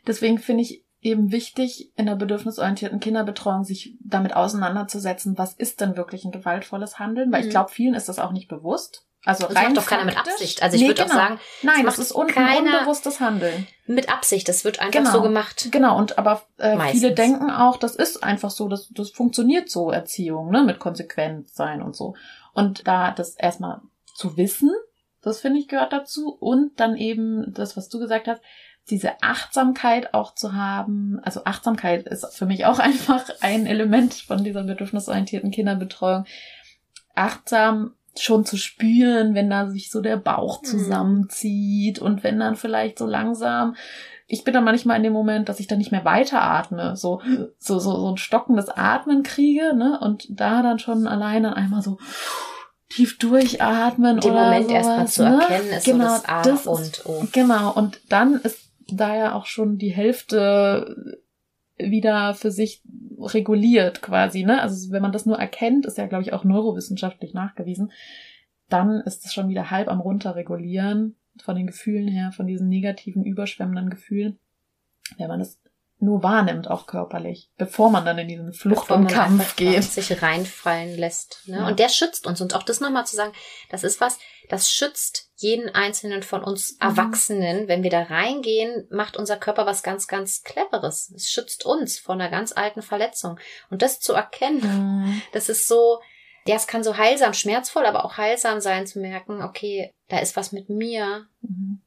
Deswegen 0.05 0.37
finde 0.39 0.63
ich 0.63 0.83
eben 1.01 1.31
wichtig, 1.31 1.91
in 1.95 2.05
der 2.05 2.15
bedürfnisorientierten 2.15 2.99
Kinderbetreuung 2.99 3.63
sich 3.63 3.95
damit 4.01 4.35
auseinanderzusetzen, 4.35 5.37
was 5.37 5.53
ist 5.53 5.81
denn 5.81 5.95
wirklich 5.97 6.25
ein 6.25 6.31
gewaltvolles 6.31 6.99
Handeln? 6.99 7.31
Weil 7.31 7.41
ich 7.41 7.47
Mhm. 7.47 7.51
glaube, 7.51 7.71
vielen 7.71 7.93
ist 7.93 8.09
das 8.09 8.19
auch 8.19 8.31
nicht 8.31 8.47
bewusst. 8.47 9.05
Also 9.25 9.47
Das 9.47 9.55
rein 9.55 9.67
macht 9.67 9.77
doch 9.77 9.85
keiner 9.85 10.03
mit 10.03 10.17
Absicht. 10.17 10.61
Also 10.61 10.75
ich 10.75 10.81
Nee, 10.81 10.89
würde 10.89 11.03
genau. 11.03 11.13
auch 11.13 11.17
sagen, 11.17 11.39
nein, 11.61 11.85
das 11.85 11.95
das 11.95 12.07
ist 12.07 12.11
un 12.15 12.25
unbewusstes 12.27 13.21
Handeln. 13.21 13.67
mit 13.87 14.09
Absicht, 14.09 14.49
das 14.49 14.65
wird 14.65 14.79
einfach 14.79 14.99
Genau. 14.99 15.11
so 15.13 15.21
gemacht. 15.21 15.69
Genau, 15.71 15.97
und 15.97 16.17
aber 16.17 16.43
äh, 16.57 16.77
viele 16.91 17.13
denken 17.13 17.49
auch, 17.49 17.77
das 17.77 17.95
ist 17.95 18.21
einfach 18.23 18.49
so, 18.49 18.67
das, 18.67 18.89
das 18.89 19.11
funktioniert 19.11 19.69
so, 19.69 19.91
Erziehung, 19.91 20.51
ne, 20.51 20.63
mit 20.63 20.79
Konsequenz 20.79 21.53
sein 21.55 21.81
und 21.81 21.95
so. 21.95 22.15
Und 22.53 22.85
da 22.85 23.11
das 23.11 23.35
erstmal 23.35 23.79
zu 24.15 24.35
wissen, 24.35 24.71
das 25.23 25.39
finde 25.39 25.59
ich 25.59 25.67
gehört 25.67 25.93
dazu. 25.93 26.29
Und 26.29 26.79
dann 26.79 26.95
eben 26.97 27.53
das, 27.53 27.75
was 27.77 27.89
du 27.89 27.99
gesagt 27.99 28.27
hast, 28.27 28.41
diese 28.89 29.21
Achtsamkeit 29.21 30.13
auch 30.13 30.35
zu 30.35 30.53
haben. 30.53 31.19
Also 31.23 31.45
Achtsamkeit 31.45 32.05
ist 32.07 32.25
für 32.35 32.45
mich 32.45 32.65
auch 32.65 32.79
einfach 32.79 33.25
ein 33.41 33.65
Element 33.65 34.13
von 34.13 34.43
dieser 34.43 34.63
bedürfnisorientierten 34.63 35.51
Kinderbetreuung. 35.51 36.25
Achtsam 37.15 37.93
schon 38.15 38.45
zu 38.45 38.57
spüren, 38.57 39.33
wenn 39.33 39.49
da 39.49 39.69
sich 39.69 39.89
so 39.89 40.01
der 40.01 40.17
Bauch 40.17 40.61
Mhm. 40.61 40.67
zusammenzieht 40.67 41.99
und 41.99 42.23
wenn 42.23 42.39
dann 42.39 42.55
vielleicht 42.55 42.99
so 42.99 43.07
langsam 43.07 43.75
ich 44.25 44.43
bin 44.43 44.53
dann 44.53 44.63
manchmal 44.63 44.97
in 44.97 45.03
dem 45.03 45.13
Moment, 45.13 45.49
dass 45.49 45.59
ich 45.59 45.67
dann 45.67 45.77
nicht 45.77 45.91
mehr 45.91 46.05
weiteratme, 46.05 46.95
so, 46.95 47.21
so, 47.59 47.77
so, 47.77 47.91
so 47.91 48.11
ein 48.11 48.17
stockendes 48.17 48.69
Atmen 48.69 49.21
kriege, 49.21 49.75
ne, 49.75 49.99
und 50.01 50.25
da 50.29 50.63
dann 50.63 50.79
schon 50.79 51.07
allein 51.07 51.43
dann 51.43 51.53
einmal 51.53 51.81
so 51.81 51.99
tief 52.89 53.17
durchatmen 53.17 54.19
Den 54.19 54.31
oder 54.31 54.43
Moment 54.43 54.69
sowas, 54.69 54.75
erstmal 54.75 55.07
zu 55.07 55.23
ne? 55.23 55.41
erkennen, 55.41 55.73
ist 55.73 55.85
so 55.85 55.97
das 55.97 56.25
A 56.25 56.41
das 56.43 56.67
und 56.67 56.81
ist, 56.81 57.05
O. 57.05 57.27
Genau, 57.31 57.73
und 57.73 58.01
dann 58.09 58.35
ist 58.35 58.69
da 58.87 59.15
ja 59.15 59.33
auch 59.33 59.45
schon 59.45 59.77
die 59.77 59.93
Hälfte 59.93 61.17
wieder 61.77 62.33
für 62.35 62.51
sich 62.51 62.83
reguliert 63.19 64.01
quasi, 64.01 64.43
ne? 64.43 64.61
Also 64.61 64.91
wenn 64.91 65.01
man 65.01 65.11
das 65.11 65.25
nur 65.25 65.37
erkennt, 65.37 65.85
ist 65.85 65.97
ja, 65.97 66.05
glaube 66.05 66.23
ich, 66.23 66.33
auch 66.33 66.43
neurowissenschaftlich 66.43 67.33
nachgewiesen, 67.33 67.91
dann 68.69 69.01
ist 69.01 69.25
es 69.25 69.33
schon 69.33 69.49
wieder 69.49 69.71
halb 69.71 69.87
am 69.87 69.99
runterregulieren 69.99 71.15
von 71.41 71.55
den 71.55 71.67
Gefühlen 71.67 72.07
her, 72.07 72.31
von 72.31 72.47
diesen 72.47 72.69
negativen, 72.69 73.23
überschwemmenden 73.23 73.89
Gefühlen, 73.89 74.37
wenn 75.17 75.27
man 75.27 75.39
das 75.39 75.59
nur 76.03 76.21
wahrnimmt, 76.23 76.69
auch 76.69 76.85
körperlich, 76.85 77.49
bevor 77.57 77.89
man 77.89 78.05
dann 78.05 78.17
in 78.17 78.27
diesen 78.27 78.53
Flucht- 78.53 78.87
Bevor 78.87 78.97
und 78.97 79.07
Kampf 79.07 79.55
geht. 79.55 79.83
sich 79.83 80.21
reinfallen 80.21 80.97
lässt. 80.97 81.41
Ne? 81.47 81.57
Ja. 81.57 81.67
Und 81.67 81.79
der 81.79 81.89
schützt 81.89 82.27
uns. 82.27 82.41
Und 82.41 82.53
auch 82.55 82.63
das 82.63 82.79
nochmal 82.79 83.05
zu 83.05 83.15
sagen, 83.15 83.31
das 83.69 83.83
ist 83.83 84.01
was, 84.01 84.19
das 84.49 84.69
schützt 84.69 85.31
jeden 85.37 85.69
einzelnen 85.73 86.21
von 86.23 86.43
uns 86.43 86.73
Mhm. 86.73 86.77
Erwachsenen. 86.89 87.67
Wenn 87.67 87.83
wir 87.83 87.89
da 87.89 88.03
reingehen, 88.03 88.87
macht 88.91 89.17
unser 89.17 89.37
Körper 89.37 89.65
was 89.65 89.81
ganz, 89.83 90.07
ganz 90.07 90.43
Cleveres. 90.43 91.11
Es 91.15 91.29
schützt 91.31 91.65
uns 91.65 91.97
vor 91.99 92.15
einer 92.15 92.29
ganz 92.29 92.51
alten 92.51 92.81
Verletzung. 92.81 93.39
Und 93.69 93.81
das 93.81 93.99
zu 93.99 94.13
erkennen, 94.13 95.03
Mhm. 95.05 95.21
das 95.31 95.49
ist 95.49 95.67
so, 95.67 95.99
ja, 96.45 96.55
es 96.55 96.67
kann 96.67 96.83
so 96.83 96.97
heilsam, 96.97 97.33
schmerzvoll, 97.33 97.85
aber 97.85 98.03
auch 98.03 98.17
heilsam 98.17 98.59
sein 98.59 98.85
zu 98.85 98.99
merken, 98.99 99.41
okay, 99.41 99.93
da 100.09 100.19
ist 100.19 100.35
was 100.35 100.51
mit 100.51 100.69
mir 100.69 101.27
Mhm. 101.41 101.81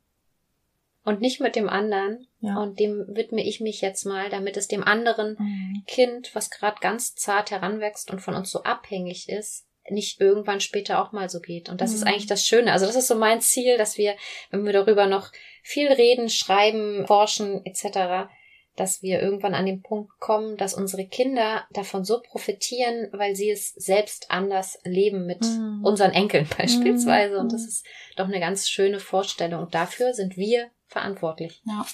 Und 1.07 1.21
nicht 1.21 1.41
mit 1.41 1.57
dem 1.57 1.69
anderen. 1.69 2.27
Ja. 2.41 2.59
Und 2.59 2.79
dem 2.81 3.07
widme 3.09 3.43
ich 3.43 3.61
mich 3.61 3.81
jetzt 3.81 4.05
mal, 4.05 4.29
damit 4.29 4.57
es 4.57 4.69
dem 4.69 4.85
anderen 4.85 5.37
Mhm. 5.39 5.85
Kind, 5.87 6.35
was 6.35 6.51
gerade 6.51 6.81
ganz 6.81 7.15
zart 7.15 7.51
heranwächst 7.51 8.11
und 8.11 8.21
von 8.21 8.35
uns 8.35 8.51
so 8.51 8.65
abhängig 8.65 9.29
ist, 9.29 9.67
nicht 9.89 10.21
irgendwann 10.21 10.61
später 10.61 11.01
auch 11.01 11.13
mal 11.13 11.29
so 11.31 11.41
geht. 11.41 11.69
Und 11.69 11.81
das 11.81 11.95
ist 11.95 12.03
Mhm. 12.03 12.09
eigentlich 12.09 12.27
das 12.27 12.45
Schöne. 12.45 12.73
Also 12.73 12.87
das 12.87 12.97
ist 12.97 13.07
so 13.07 13.15
mein 13.15 13.41
Ziel, 13.41 13.79
dass 13.79 13.97
wir, 13.97 14.17
wenn 14.51 14.67
wir 14.67 14.73
darüber 14.73 15.07
noch 15.07 15.31
viel 15.63 15.87
reden, 15.93 16.29
schreiben, 16.29 17.07
forschen 17.07 17.65
etc., 17.65 18.29
dass 18.77 19.03
wir 19.03 19.21
irgendwann 19.21 19.55
an 19.55 19.67
den 19.67 19.83
Punkt 19.83 20.19
kommen, 20.21 20.57
dass 20.57 20.75
unsere 20.75 21.07
Kinder 21.07 21.65
davon 21.73 22.05
so 22.05 22.21
profitieren, 22.23 23.09
weil 23.13 23.35
sie 23.35 23.51
es 23.51 23.71
selbst 23.75 24.31
anders 24.31 24.79
leben 24.85 25.27
mit 25.27 25.43
Mhm. 25.43 25.81
unseren 25.85 26.13
Enkeln 26.13 26.47
beispielsweise. 26.59 27.39
Und 27.39 27.53
das 27.53 27.63
Mhm. 27.63 27.69
ist 27.69 27.87
doch 28.17 28.27
eine 28.27 28.41
ganz 28.41 28.69
schöne 28.69 29.01
Vorstellung. 29.01 29.63
Und 29.65 29.75
dafür 29.75 30.15
sind 30.15 30.37
wir 30.37 30.71
verantwortlich. 30.87 31.63
Ja. 31.65 31.85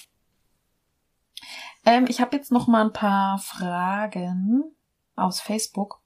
Ähm, 1.85 2.05
ich 2.07 2.21
habe 2.21 2.35
jetzt 2.35 2.51
noch 2.51 2.67
mal 2.67 2.85
ein 2.85 2.93
paar 2.93 3.37
Fragen 3.39 4.63
aus 5.15 5.41
Facebook. 5.41 5.99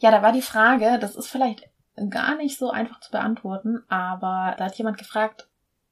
Ja, 0.00 0.10
da 0.10 0.22
war 0.22 0.32
die 0.32 0.42
Frage, 0.42 0.98
das 1.00 1.16
ist 1.16 1.28
vielleicht 1.28 1.68
gar 2.10 2.36
nicht 2.36 2.56
so 2.58 2.70
einfach 2.70 3.00
zu 3.00 3.10
beantworten, 3.10 3.82
aber 3.88 4.54
da 4.56 4.66
hat 4.66 4.76
jemand 4.76 4.98
gefragt, 4.98 5.47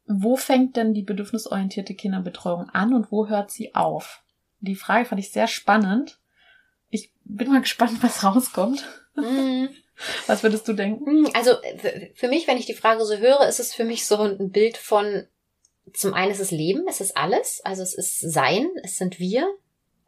wo 0.06 0.36
fängt 0.36 0.76
denn 0.76 0.94
die 0.94 1.02
bedürfnisorientierte 1.02 1.94
Kinderbetreuung 1.94 2.68
an 2.70 2.94
und 2.94 3.10
wo 3.10 3.28
hört 3.28 3.50
sie 3.50 3.74
auf? 3.74 4.22
Die 4.60 4.76
Frage 4.76 5.04
fand 5.04 5.20
ich 5.20 5.32
sehr 5.32 5.48
spannend. 5.48 6.18
Ich 6.90 7.12
bin 7.24 7.50
mal 7.50 7.60
gespannt, 7.62 8.02
was 8.02 8.24
rauskommt. 8.24 8.84
Mhm. 9.14 9.68
Was 10.26 10.42
würdest 10.42 10.68
du 10.68 10.74
denken? 10.74 11.06
Hm, 11.06 11.30
also 11.32 11.52
für 12.14 12.28
mich, 12.28 12.46
wenn 12.46 12.58
ich 12.58 12.66
die 12.66 12.74
Frage 12.74 13.02
so 13.06 13.16
höre, 13.16 13.48
ist 13.48 13.60
es 13.60 13.72
für 13.72 13.84
mich 13.84 14.04
so 14.04 14.18
ein 14.18 14.50
Bild 14.50 14.76
von, 14.76 15.26
zum 15.94 16.12
einen 16.12 16.32
ist 16.32 16.40
es 16.40 16.50
Leben, 16.50 16.84
es 16.86 17.00
ist 17.00 17.16
alles, 17.16 17.62
also 17.64 17.82
es 17.82 17.94
ist 17.94 18.20
Sein, 18.20 18.68
es 18.82 18.98
sind 18.98 19.18
wir, 19.18 19.48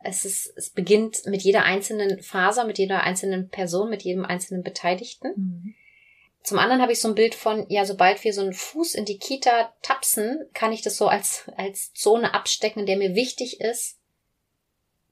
es 0.04 0.26
ist, 0.26 0.52
es 0.56 0.70
beginnt 0.70 1.24
mit 1.24 1.42
jeder 1.42 1.64
einzelnen 1.64 2.22
Faser, 2.22 2.64
mit 2.64 2.78
jeder 2.78 3.02
einzelnen 3.02 3.48
Person, 3.48 3.88
mit 3.88 4.02
jedem 4.02 4.26
einzelnen 4.26 4.62
Beteiligten. 4.62 5.32
Mhm. 5.34 5.74
Zum 6.48 6.58
anderen 6.58 6.80
habe 6.80 6.92
ich 6.92 7.00
so 7.02 7.08
ein 7.08 7.14
Bild 7.14 7.34
von, 7.34 7.66
ja, 7.68 7.84
sobald 7.84 8.24
wir 8.24 8.32
so 8.32 8.40
einen 8.40 8.54
Fuß 8.54 8.94
in 8.94 9.04
die 9.04 9.18
Kita 9.18 9.70
tapsen, 9.82 10.46
kann 10.54 10.72
ich 10.72 10.80
das 10.80 10.96
so 10.96 11.06
als, 11.06 11.44
als 11.58 11.92
Zone 11.92 12.32
abstecken, 12.32 12.80
in 12.80 12.86
der 12.86 12.96
mir 12.96 13.14
wichtig 13.14 13.60
ist, 13.60 13.98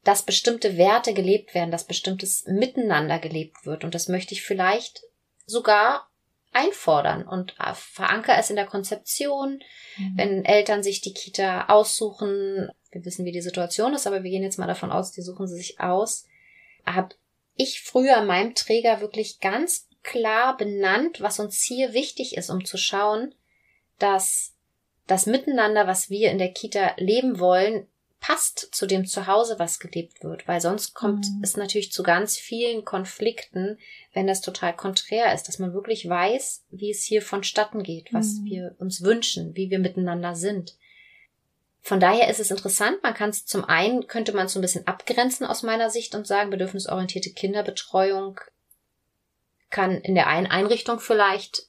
dass 0.03 0.23
bestimmte 0.23 0.79
Werte 0.79 1.13
gelebt 1.13 1.55
werden, 1.55 1.71
dass 1.71 1.85
bestimmtes 1.85 2.47
Miteinander 2.47 3.19
gelebt 3.19 3.67
wird. 3.67 3.85
Und 3.85 3.95
das 3.95 4.09
möchte 4.09 4.33
ich 4.33 4.45
vielleicht 4.45 5.03
sogar 5.45 6.09
einfordern 6.53 7.29
und 7.29 7.55
äh, 7.61 7.75
verankere 7.75 8.39
es 8.39 8.49
in 8.49 8.57
der 8.57 8.65
Konzeption. 8.65 9.63
Mhm. 9.99 10.13
Wenn 10.17 10.45
Eltern 10.47 10.83
sich 10.83 11.03
die 11.03 11.13
Kita 11.13 11.67
aussuchen, 11.67 12.71
wir 12.93 13.05
wissen, 13.05 13.27
wie 13.27 13.33
die 13.33 13.43
Situation 13.43 13.93
ist, 13.93 14.07
aber 14.07 14.23
wir 14.23 14.31
gehen 14.31 14.43
jetzt 14.43 14.59
mal 14.59 14.67
davon 14.67 14.91
aus, 14.91 15.13
die 15.13 15.21
suchen 15.21 15.47
sie 15.47 15.57
sich 15.57 15.81
aus, 15.81 16.25
habe 16.87 17.15
ich 17.57 17.83
früher 17.83 18.23
meinem 18.23 18.55
Träger 18.55 19.03
wirklich 19.03 19.41
ganz 19.41 19.87
klar 20.07 20.57
benannt, 20.57 21.21
was 21.21 21.41
uns 21.41 21.61
hier 21.63 21.93
wichtig 21.93 22.37
ist, 22.37 22.49
um 22.49 22.65
zu 22.65 22.79
schauen, 22.79 23.35
dass 23.99 24.55
das 25.07 25.27
Miteinander, 25.27 25.87
was 25.87 26.11
wir 26.11 26.31
in 26.31 26.39
der 26.39 26.53
Kita 26.53 26.93
leben 26.97 27.39
wollen, 27.39 27.87
passt 28.21 28.75
zu 28.75 28.87
dem 28.87 29.07
Zuhause, 29.07 29.59
was 29.59 29.79
gelebt 29.79 30.25
wird, 30.25 30.49
weil 30.49 30.61
sonst 30.61 30.95
kommt 30.95 31.27
mhm. 31.27 31.43
es 31.43 31.57
natürlich 31.57 31.93
zu 31.93 32.03
ganz 32.03 32.37
vielen 32.37 32.85
Konflikten, 32.85 33.79
wenn 34.15 34.27
das 34.27 34.41
total 34.41 34.75
konträr 34.75 35.35
ist, 35.35 35.45
dass 35.45 35.59
man 35.59 35.75
wirklich 35.75 36.09
weiß, 36.09 36.65
wie 36.71 36.91
es 36.91 37.03
hier 37.03 37.21
vonstatten 37.21 37.83
geht, 37.83 38.13
was 38.13 38.39
mhm. 38.39 38.45
wir 38.47 38.77
uns 38.79 39.03
wünschen, 39.03 39.55
wie 39.55 39.71
wir 39.71 39.79
miteinander 39.79 40.35
sind. 40.35 40.77
Von 41.83 42.01
daher 42.01 42.29
ist 42.29 42.41
es 42.41 42.51
interessant, 42.51 43.01
man 43.03 43.15
kann 43.15 43.31
es 43.31 43.45
zum 43.45 43.65
einen, 43.65 44.07
könnte 44.09 44.33
man 44.33 44.47
es 44.47 44.55
so 44.55 44.59
ein 44.59 44.63
bisschen 44.63 44.87
abgrenzen 44.87 45.47
aus 45.47 45.63
meiner 45.63 45.91
Sicht 45.91 46.15
und 46.15 46.27
sagen, 46.27 46.51
bedürfnisorientierte 46.51 47.31
Kinderbetreuung 47.31 48.41
kann 49.77 50.01
in 50.01 50.15
der 50.15 50.27
einen 50.27 50.47
Einrichtung 50.47 51.01
vielleicht 51.01 51.65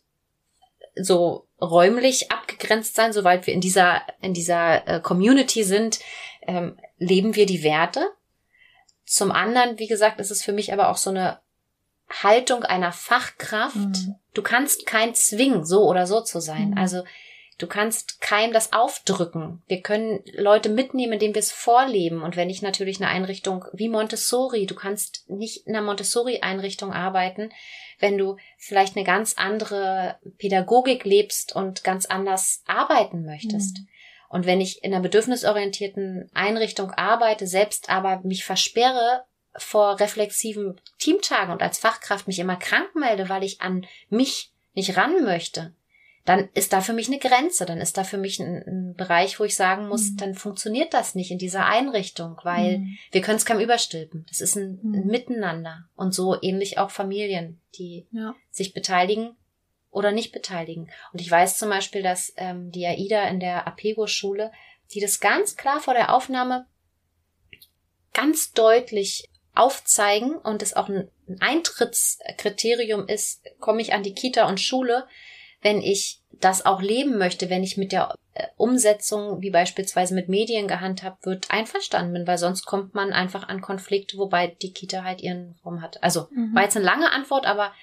so 0.96 1.46
räumlich 1.62 2.32
abgegrenzt 2.32 2.96
sein, 2.96 3.12
soweit 3.12 3.46
wir 3.46 3.54
in 3.54 3.60
dieser, 3.60 4.02
in 4.22 4.34
dieser 4.34 4.88
äh, 4.88 5.02
Community 5.02 5.64
sind, 5.64 6.00
ähm, 6.44 6.80
leben 6.98 7.36
wir 7.36 7.46
die 7.46 7.64
Werte. 7.64 8.10
Zum 9.06 9.34
anderen, 9.34 9.78
wie 9.78 9.88
gesagt, 9.88 10.22
ist 10.22 10.32
es 10.32 10.42
für 10.42 10.54
mich 10.54 10.72
aber 10.72 10.88
auch 10.88 10.96
so 10.96 11.10
eine 11.10 11.42
Haltung 12.10 12.64
einer 12.64 12.94
Fachkraft. 12.94 13.76
Mhm. 13.76 14.16
Du 14.34 14.42
kannst 14.42 14.86
kein 14.86 15.14
zwingen, 15.14 15.66
so 15.66 15.84
oder 15.84 16.08
so 16.08 16.22
zu 16.22 16.40
sein. 16.40 16.72
Mhm. 16.72 16.78
Also 16.78 17.04
Du 17.58 17.66
kannst 17.66 18.22
keinem 18.22 18.54
das 18.54 18.72
aufdrücken. 18.72 19.64
Wir 19.68 19.82
können 19.82 20.24
Leute 20.34 20.70
mitnehmen, 20.70 21.14
indem 21.14 21.34
wir 21.34 21.40
es 21.40 21.52
vorleben. 21.52 22.22
Und 22.22 22.36
wenn 22.36 22.52
ich 22.52 22.62
natürlich 22.62 23.02
eine 23.02 23.10
Einrichtung 23.10 23.66
wie 23.74 23.90
Montessori, 23.90 24.68
du 24.68 24.76
kannst 24.76 25.28
nicht 25.28 25.66
in 25.66 25.76
einer 25.76 25.86
Montessori-Einrichtung 25.86 26.94
arbeiten, 26.94 27.50
wenn 28.00 28.18
du 28.18 28.38
vielleicht 28.58 28.96
eine 28.96 29.06
ganz 29.06 29.34
andere 29.38 30.20
Pädagogik 30.38 31.04
lebst 31.04 31.56
und 31.56 31.84
ganz 31.84 32.06
anders 32.06 32.62
arbeiten 32.68 33.26
möchtest. 33.26 33.80
Mhm. 33.80 33.88
Und 34.30 34.46
wenn 34.46 34.62
ich 34.62 34.84
in 34.84 34.94
einer 34.94 35.02
bedürfnisorientierten 35.02 36.30
Einrichtung 36.34 36.92
arbeite, 36.92 37.48
selbst 37.48 37.90
aber 37.90 38.20
mich 38.24 38.46
versperre 38.46 39.24
vor 39.56 40.00
reflexiven 40.00 40.80
Teamtagen 41.00 41.52
und 41.52 41.64
als 41.64 41.80
Fachkraft 41.80 42.28
mich 42.28 42.38
immer 42.38 42.58
krank 42.58 42.94
melde, 42.94 43.30
weil 43.30 43.44
ich 43.44 43.62
an 43.62 43.88
mich 44.10 44.52
nicht 44.74 44.96
ran 44.96 45.24
möchte, 45.24 45.74
dann 46.28 46.50
ist 46.56 46.74
da 46.74 46.82
für 46.82 46.92
mich 46.92 47.08
eine 47.08 47.20
Grenze, 47.20 47.66
dann 47.66 47.80
ist 47.80 47.98
da 47.98 48.04
für 48.04 48.18
mich 48.18 48.42
ein, 48.42 48.62
ein 48.68 48.96
Bereich, 48.96 49.40
wo 49.40 49.46
ich 49.46 49.56
sagen 49.56 49.88
muss, 49.88 50.12
mhm. 50.12 50.18
dann 50.18 50.36
funktioniert 50.36 50.94
das 50.94 51.16
nicht 51.16 51.32
in 51.32 51.38
dieser 51.38 51.66
Einrichtung, 51.68 52.38
weil 52.44 52.80
mhm. 52.80 52.98
wir 53.12 53.22
können 53.22 53.38
es 53.38 53.46
kaum 53.46 53.62
überstülpen. 53.62 54.26
Das 54.28 54.42
ist 54.42 54.58
ein, 54.58 54.78
mhm. 54.84 54.94
ein, 54.94 55.08
Miteinander 55.08 55.86
und 55.96 56.14
so 56.14 56.36
ähnlich 56.42 56.80
auch 56.80 56.92
Familien, 56.92 57.62
die 57.76 58.08
ja. 58.12 58.36
sich 58.52 58.74
beteiligen 58.74 59.38
oder 59.90 60.12
nicht 60.12 60.34
beteiligen. 60.34 60.90
Und 61.14 61.22
ich 61.22 61.32
weiß 61.32 61.58
zum 61.58 61.70
Beispiel, 61.70 62.04
dass 62.04 62.34
ähm, 62.36 62.72
die 62.72 62.86
AIDA 62.86 63.30
in 63.30 63.40
der 63.40 63.66
Apego-Schule, 63.66 64.52
die 64.92 65.00
das 65.00 65.22
ganz 65.22 65.56
klar 65.56 65.80
vor 65.80 65.94
der 65.94 66.14
Aufnahme 66.14 66.66
ganz 68.12 68.52
deutlich 68.52 69.30
aufzeigen 69.56 70.36
und 70.36 70.62
es 70.62 70.76
auch 70.76 70.90
ein 70.90 71.10
Eintrittskriterium 71.40 73.08
ist, 73.08 73.46
komme 73.62 73.82
ich 73.82 73.94
an 73.94 74.04
die 74.04 74.14
Kita 74.14 74.50
und 74.50 74.60
Schule, 74.60 75.08
wenn 75.68 75.82
ich 75.82 76.22
das 76.40 76.66
auch 76.66 76.82
leben 76.82 77.18
möchte, 77.18 77.50
wenn 77.50 77.62
ich 77.62 77.76
mit 77.76 77.92
der 77.92 78.16
äh, 78.34 78.46
Umsetzung, 78.56 79.42
wie 79.42 79.50
beispielsweise 79.50 80.16
mit 80.16 80.30
Medien 80.30 80.68
gehandhabt 80.68 81.26
wird, 81.26 81.52
einverstanden 81.52 82.14
bin, 82.14 82.28
weil 82.28 82.38
sonst 82.38 82.66
kommt 82.66 82.96
man 82.96 83.12
einfach 83.12 83.50
an 83.50 83.60
Konflikte, 83.60 84.18
wobei 84.18 84.48
die 84.48 84.72
Kita 84.72 85.04
halt 85.04 85.22
ihren 85.22 85.56
Raum 85.66 85.82
hat. 85.82 86.02
Also 86.02 86.28
mhm. 86.32 86.56
war 86.56 86.64
jetzt 86.64 86.78
eine 86.78 86.86
lange 86.86 87.12
Antwort, 87.12 87.46
aber 87.46 87.74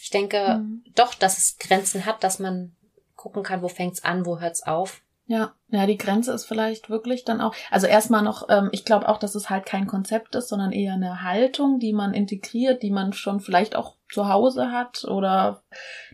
ich 0.00 0.10
denke 0.10 0.58
mhm. 0.58 0.84
doch, 0.94 1.14
dass 1.14 1.38
es 1.38 1.58
Grenzen 1.58 2.06
hat, 2.06 2.22
dass 2.22 2.38
man 2.38 2.76
gucken 3.16 3.42
kann, 3.42 3.62
wo 3.62 3.68
fängt's 3.68 4.04
an, 4.04 4.24
wo 4.24 4.38
hört's 4.38 4.62
auf. 4.62 5.02
Ja, 5.26 5.54
ja, 5.68 5.86
die 5.86 5.98
Grenze 5.98 6.32
ist 6.32 6.44
vielleicht 6.44 6.90
wirklich 6.90 7.24
dann 7.24 7.40
auch, 7.40 7.54
also 7.70 7.88
erstmal 7.88 8.22
noch, 8.22 8.48
ähm, 8.50 8.68
ich 8.70 8.84
glaube 8.84 9.08
auch, 9.08 9.18
dass 9.18 9.34
es 9.34 9.50
halt 9.50 9.66
kein 9.66 9.86
Konzept 9.88 10.34
ist, 10.36 10.48
sondern 10.48 10.70
eher 10.70 10.94
eine 10.94 11.22
Haltung, 11.22 11.80
die 11.80 11.92
man 11.92 12.14
integriert, 12.14 12.82
die 12.82 12.90
man 12.90 13.12
schon 13.12 13.40
vielleicht 13.40 13.74
auch 13.74 13.96
zu 14.12 14.28
Hause 14.28 14.70
hat 14.70 15.04
oder 15.04 15.62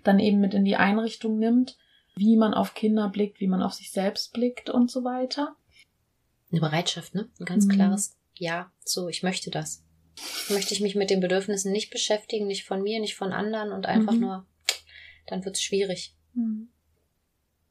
dann 0.05 0.18
eben 0.18 0.40
mit 0.40 0.55
in 0.55 0.64
die 0.64 0.76
Einrichtung 0.76 1.38
nimmt, 1.38 1.76
wie 2.16 2.36
man 2.36 2.55
auf 2.55 2.74
Kinder 2.74 3.09
blickt, 3.09 3.40
wie 3.40 3.49
man 3.49 3.62
auf 3.62 3.74
sich 3.74 3.90
selbst 3.90 4.32
blickt 4.32 4.70
und 4.70 4.90
so 4.90 5.05
weiter. 5.05 5.57
Eine 6.51 6.61
Bereitschaft, 6.61 7.14
ne? 7.14 7.28
Ein 7.38 7.44
ganz 7.44 7.66
mhm. 7.66 7.70
klares 7.70 8.16
Ja, 8.34 8.72
so, 8.84 9.09
ich 9.09 9.22
möchte 9.22 9.51
das. 9.51 9.84
Möchte 10.49 10.74
ich 10.74 10.80
mich 10.80 10.94
mit 10.94 11.11
den 11.11 11.20
Bedürfnissen 11.20 11.70
nicht 11.70 11.90
beschäftigen, 11.90 12.46
nicht 12.46 12.64
von 12.64 12.82
mir, 12.82 13.01
nicht 13.01 13.14
von 13.14 13.32
anderen 13.32 13.72
und 13.72 13.86
einfach 13.86 14.14
mhm. 14.14 14.20
nur, 14.20 14.46
dann 15.26 15.44
wird's 15.44 15.62
schwierig. 15.62 16.14
Mhm. 16.34 16.68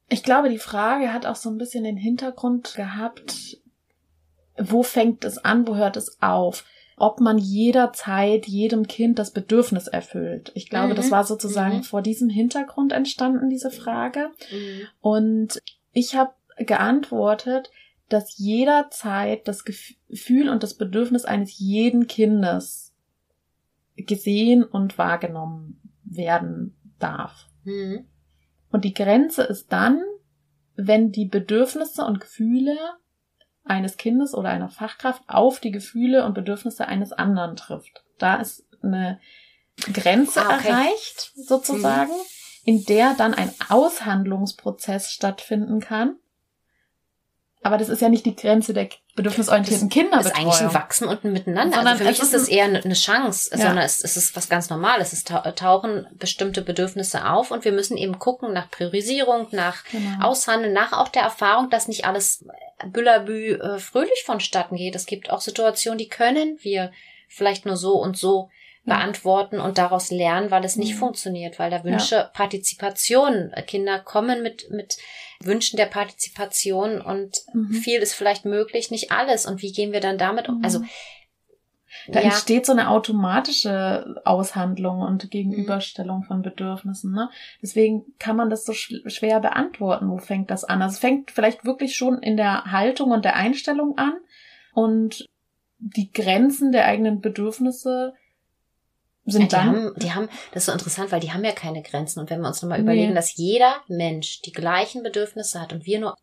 Ich 0.08 0.22
glaube, 0.22 0.48
die 0.48 0.58
Frage 0.58 1.12
hat 1.12 1.26
auch 1.26 1.36
so 1.36 1.50
ein 1.50 1.58
bisschen 1.58 1.84
den 1.84 1.98
Hintergrund 1.98 2.74
gehabt, 2.74 3.58
wo 4.56 4.82
fängt 4.82 5.24
es 5.24 5.38
an, 5.38 5.66
wo 5.66 5.76
hört 5.76 5.96
es 5.96 6.20
auf? 6.22 6.64
Ob 6.98 7.20
man 7.20 7.38
jederzeit 7.38 8.46
jedem 8.46 8.86
Kind 8.86 9.18
das 9.18 9.32
Bedürfnis 9.32 9.86
erfüllt. 9.86 10.50
Ich 10.54 10.68
glaube, 10.68 10.92
mhm. 10.92 10.96
das 10.96 11.10
war 11.10 11.24
sozusagen 11.24 11.78
mhm. 11.78 11.82
vor 11.82 12.02
diesem 12.02 12.28
Hintergrund 12.28 12.92
entstanden, 12.92 13.50
diese 13.50 13.70
Frage. 13.70 14.30
Mhm. 14.50 14.80
Und 15.00 15.62
ich 15.92 16.16
habe 16.16 16.32
geantwortet, 16.56 17.70
dass 18.08 18.38
jederzeit 18.38 19.46
das 19.46 19.64
Gefühl 19.64 20.48
und 20.48 20.62
das 20.62 20.74
Bedürfnis 20.74 21.24
eines 21.24 21.58
jeden 21.58 22.06
Kindes 22.06 22.94
gesehen 23.96 24.62
und 24.64 24.96
wahrgenommen 24.98 25.80
werden 26.04 26.74
darf. 26.98 27.46
Mhm. 27.64 28.06
Und 28.70 28.84
die 28.84 28.94
Grenze 28.94 29.42
ist 29.42 29.72
dann, 29.72 30.02
wenn 30.76 31.10
die 31.10 31.26
Bedürfnisse 31.26 32.04
und 32.04 32.20
Gefühle 32.20 32.76
eines 33.68 33.96
Kindes 33.96 34.34
oder 34.34 34.50
einer 34.50 34.68
Fachkraft 34.68 35.22
auf 35.26 35.60
die 35.60 35.70
Gefühle 35.70 36.24
und 36.24 36.34
Bedürfnisse 36.34 36.86
eines 36.86 37.12
anderen 37.12 37.56
trifft. 37.56 38.04
Da 38.18 38.36
ist 38.36 38.64
eine 38.82 39.20
Grenze 39.92 40.42
ah, 40.42 40.56
okay. 40.56 40.68
erreicht, 40.68 41.32
sozusagen, 41.36 42.10
mhm. 42.12 42.64
in 42.64 42.84
der 42.84 43.14
dann 43.14 43.34
ein 43.34 43.52
Aushandlungsprozess 43.68 45.12
stattfinden 45.12 45.80
kann, 45.80 46.16
aber 47.62 47.76
das 47.76 47.88
ist 47.88 48.00
ja 48.00 48.08
nicht 48.08 48.24
die 48.24 48.36
Grenze 48.36 48.72
der 48.72 48.88
bedürfnisorientierten 49.16 49.88
Kinder. 49.88 50.18
Das 50.18 50.26
ist 50.26 50.36
eigentlich 50.36 50.60
ein 50.60 50.74
Wachsen 50.74 51.08
und 51.08 51.24
ein 51.24 51.32
Miteinander. 51.32 51.76
Sondern 51.76 51.94
also 51.94 52.04
für 52.04 52.10
mich 52.10 52.20
ist 52.20 52.32
das 52.32 52.48
eher 52.48 52.66
eine 52.66 52.94
Chance, 52.94 53.50
ja. 53.50 53.58
sondern 53.58 53.84
es, 53.84 54.02
es 54.02 54.16
ist 54.16 54.36
was 54.36 54.48
ganz 54.48 54.70
Normales. 54.70 55.12
Es 55.12 55.24
tauchen 55.24 56.06
bestimmte 56.12 56.62
Bedürfnisse 56.62 57.28
auf 57.28 57.50
und 57.50 57.64
wir 57.64 57.72
müssen 57.72 57.96
eben 57.96 58.20
gucken 58.20 58.52
nach 58.52 58.70
Priorisierung, 58.70 59.48
nach 59.50 59.84
genau. 59.90 60.28
Aushandeln, 60.28 60.72
nach 60.72 60.92
auch 60.92 61.08
der 61.08 61.22
Erfahrung, 61.22 61.68
dass 61.68 61.88
nicht 61.88 62.04
alles 62.04 62.44
Büllerbü 62.86 63.54
äh, 63.54 63.78
fröhlich 63.80 64.22
vonstatten 64.24 64.76
geht. 64.76 64.94
Es 64.94 65.06
gibt 65.06 65.30
auch 65.30 65.40
Situationen, 65.40 65.98
die 65.98 66.08
können 66.08 66.58
wir 66.60 66.92
vielleicht 67.28 67.66
nur 67.66 67.76
so 67.76 67.94
und 67.94 68.16
so 68.16 68.50
beantworten 68.84 69.60
und 69.60 69.78
daraus 69.78 70.10
lernen, 70.10 70.50
weil 70.50 70.64
es 70.64 70.76
nicht 70.76 70.94
mhm. 70.94 70.98
funktioniert, 70.98 71.58
weil 71.58 71.70
da 71.70 71.84
Wünsche, 71.84 72.14
ja. 72.14 72.24
Partizipation, 72.24 73.52
Kinder 73.66 73.98
kommen 73.98 74.42
mit, 74.42 74.70
mit 74.70 74.96
Wünschen 75.42 75.76
der 75.76 75.86
Partizipation 75.86 77.00
und 77.00 77.42
mhm. 77.52 77.72
viel 77.72 78.00
ist 78.00 78.14
vielleicht 78.14 78.44
möglich, 78.44 78.90
nicht 78.90 79.12
alles. 79.12 79.46
Und 79.46 79.62
wie 79.62 79.72
gehen 79.72 79.92
wir 79.92 80.00
dann 80.00 80.18
damit 80.18 80.48
um? 80.48 80.58
Mhm. 80.58 80.64
Also, 80.64 80.80
da 82.08 82.20
ja. 82.20 82.26
entsteht 82.26 82.66
so 82.66 82.72
eine 82.72 82.88
automatische 82.88 84.20
Aushandlung 84.24 85.00
und 85.00 85.30
Gegenüberstellung 85.30 86.22
von 86.22 86.42
Bedürfnissen. 86.42 87.12
Ne? 87.12 87.28
Deswegen 87.62 88.04
kann 88.18 88.36
man 88.36 88.50
das 88.50 88.64
so 88.64 88.72
schwer 88.72 89.40
beantworten. 89.40 90.08
Wo 90.08 90.18
fängt 90.18 90.50
das 90.50 90.64
an? 90.64 90.80
Also 90.80 90.94
es 90.94 90.98
fängt 91.00 91.30
vielleicht 91.30 91.64
wirklich 91.64 91.96
schon 91.96 92.18
in 92.18 92.36
der 92.36 92.64
Haltung 92.72 93.10
und 93.10 93.24
der 93.24 93.36
Einstellung 93.36 93.98
an 93.98 94.14
und 94.72 95.26
die 95.78 96.10
Grenzen 96.10 96.72
der 96.72 96.86
eigenen 96.86 97.20
Bedürfnisse 97.20 98.14
sind 99.30 99.42
ja, 99.42 99.46
die 99.48 99.54
dann. 99.54 99.66
haben, 99.66 99.92
die 99.96 100.12
haben, 100.12 100.28
das 100.52 100.62
ist 100.62 100.66
so 100.66 100.72
interessant, 100.72 101.12
weil 101.12 101.20
die 101.20 101.32
haben 101.32 101.44
ja 101.44 101.52
keine 101.52 101.82
Grenzen. 101.82 102.20
Und 102.20 102.30
wenn 102.30 102.40
wir 102.40 102.48
uns 102.48 102.62
nochmal 102.62 102.78
Nee. 102.78 102.84
überlegen, 102.84 103.14
dass 103.14 103.36
jeder 103.36 103.76
Mensch 103.88 104.42
die 104.42 104.52
gleichen 104.52 105.02
Bedürfnisse 105.02 105.60
hat 105.60 105.72
und 105.72 105.86
wir 105.86 105.98
nur 106.00 106.16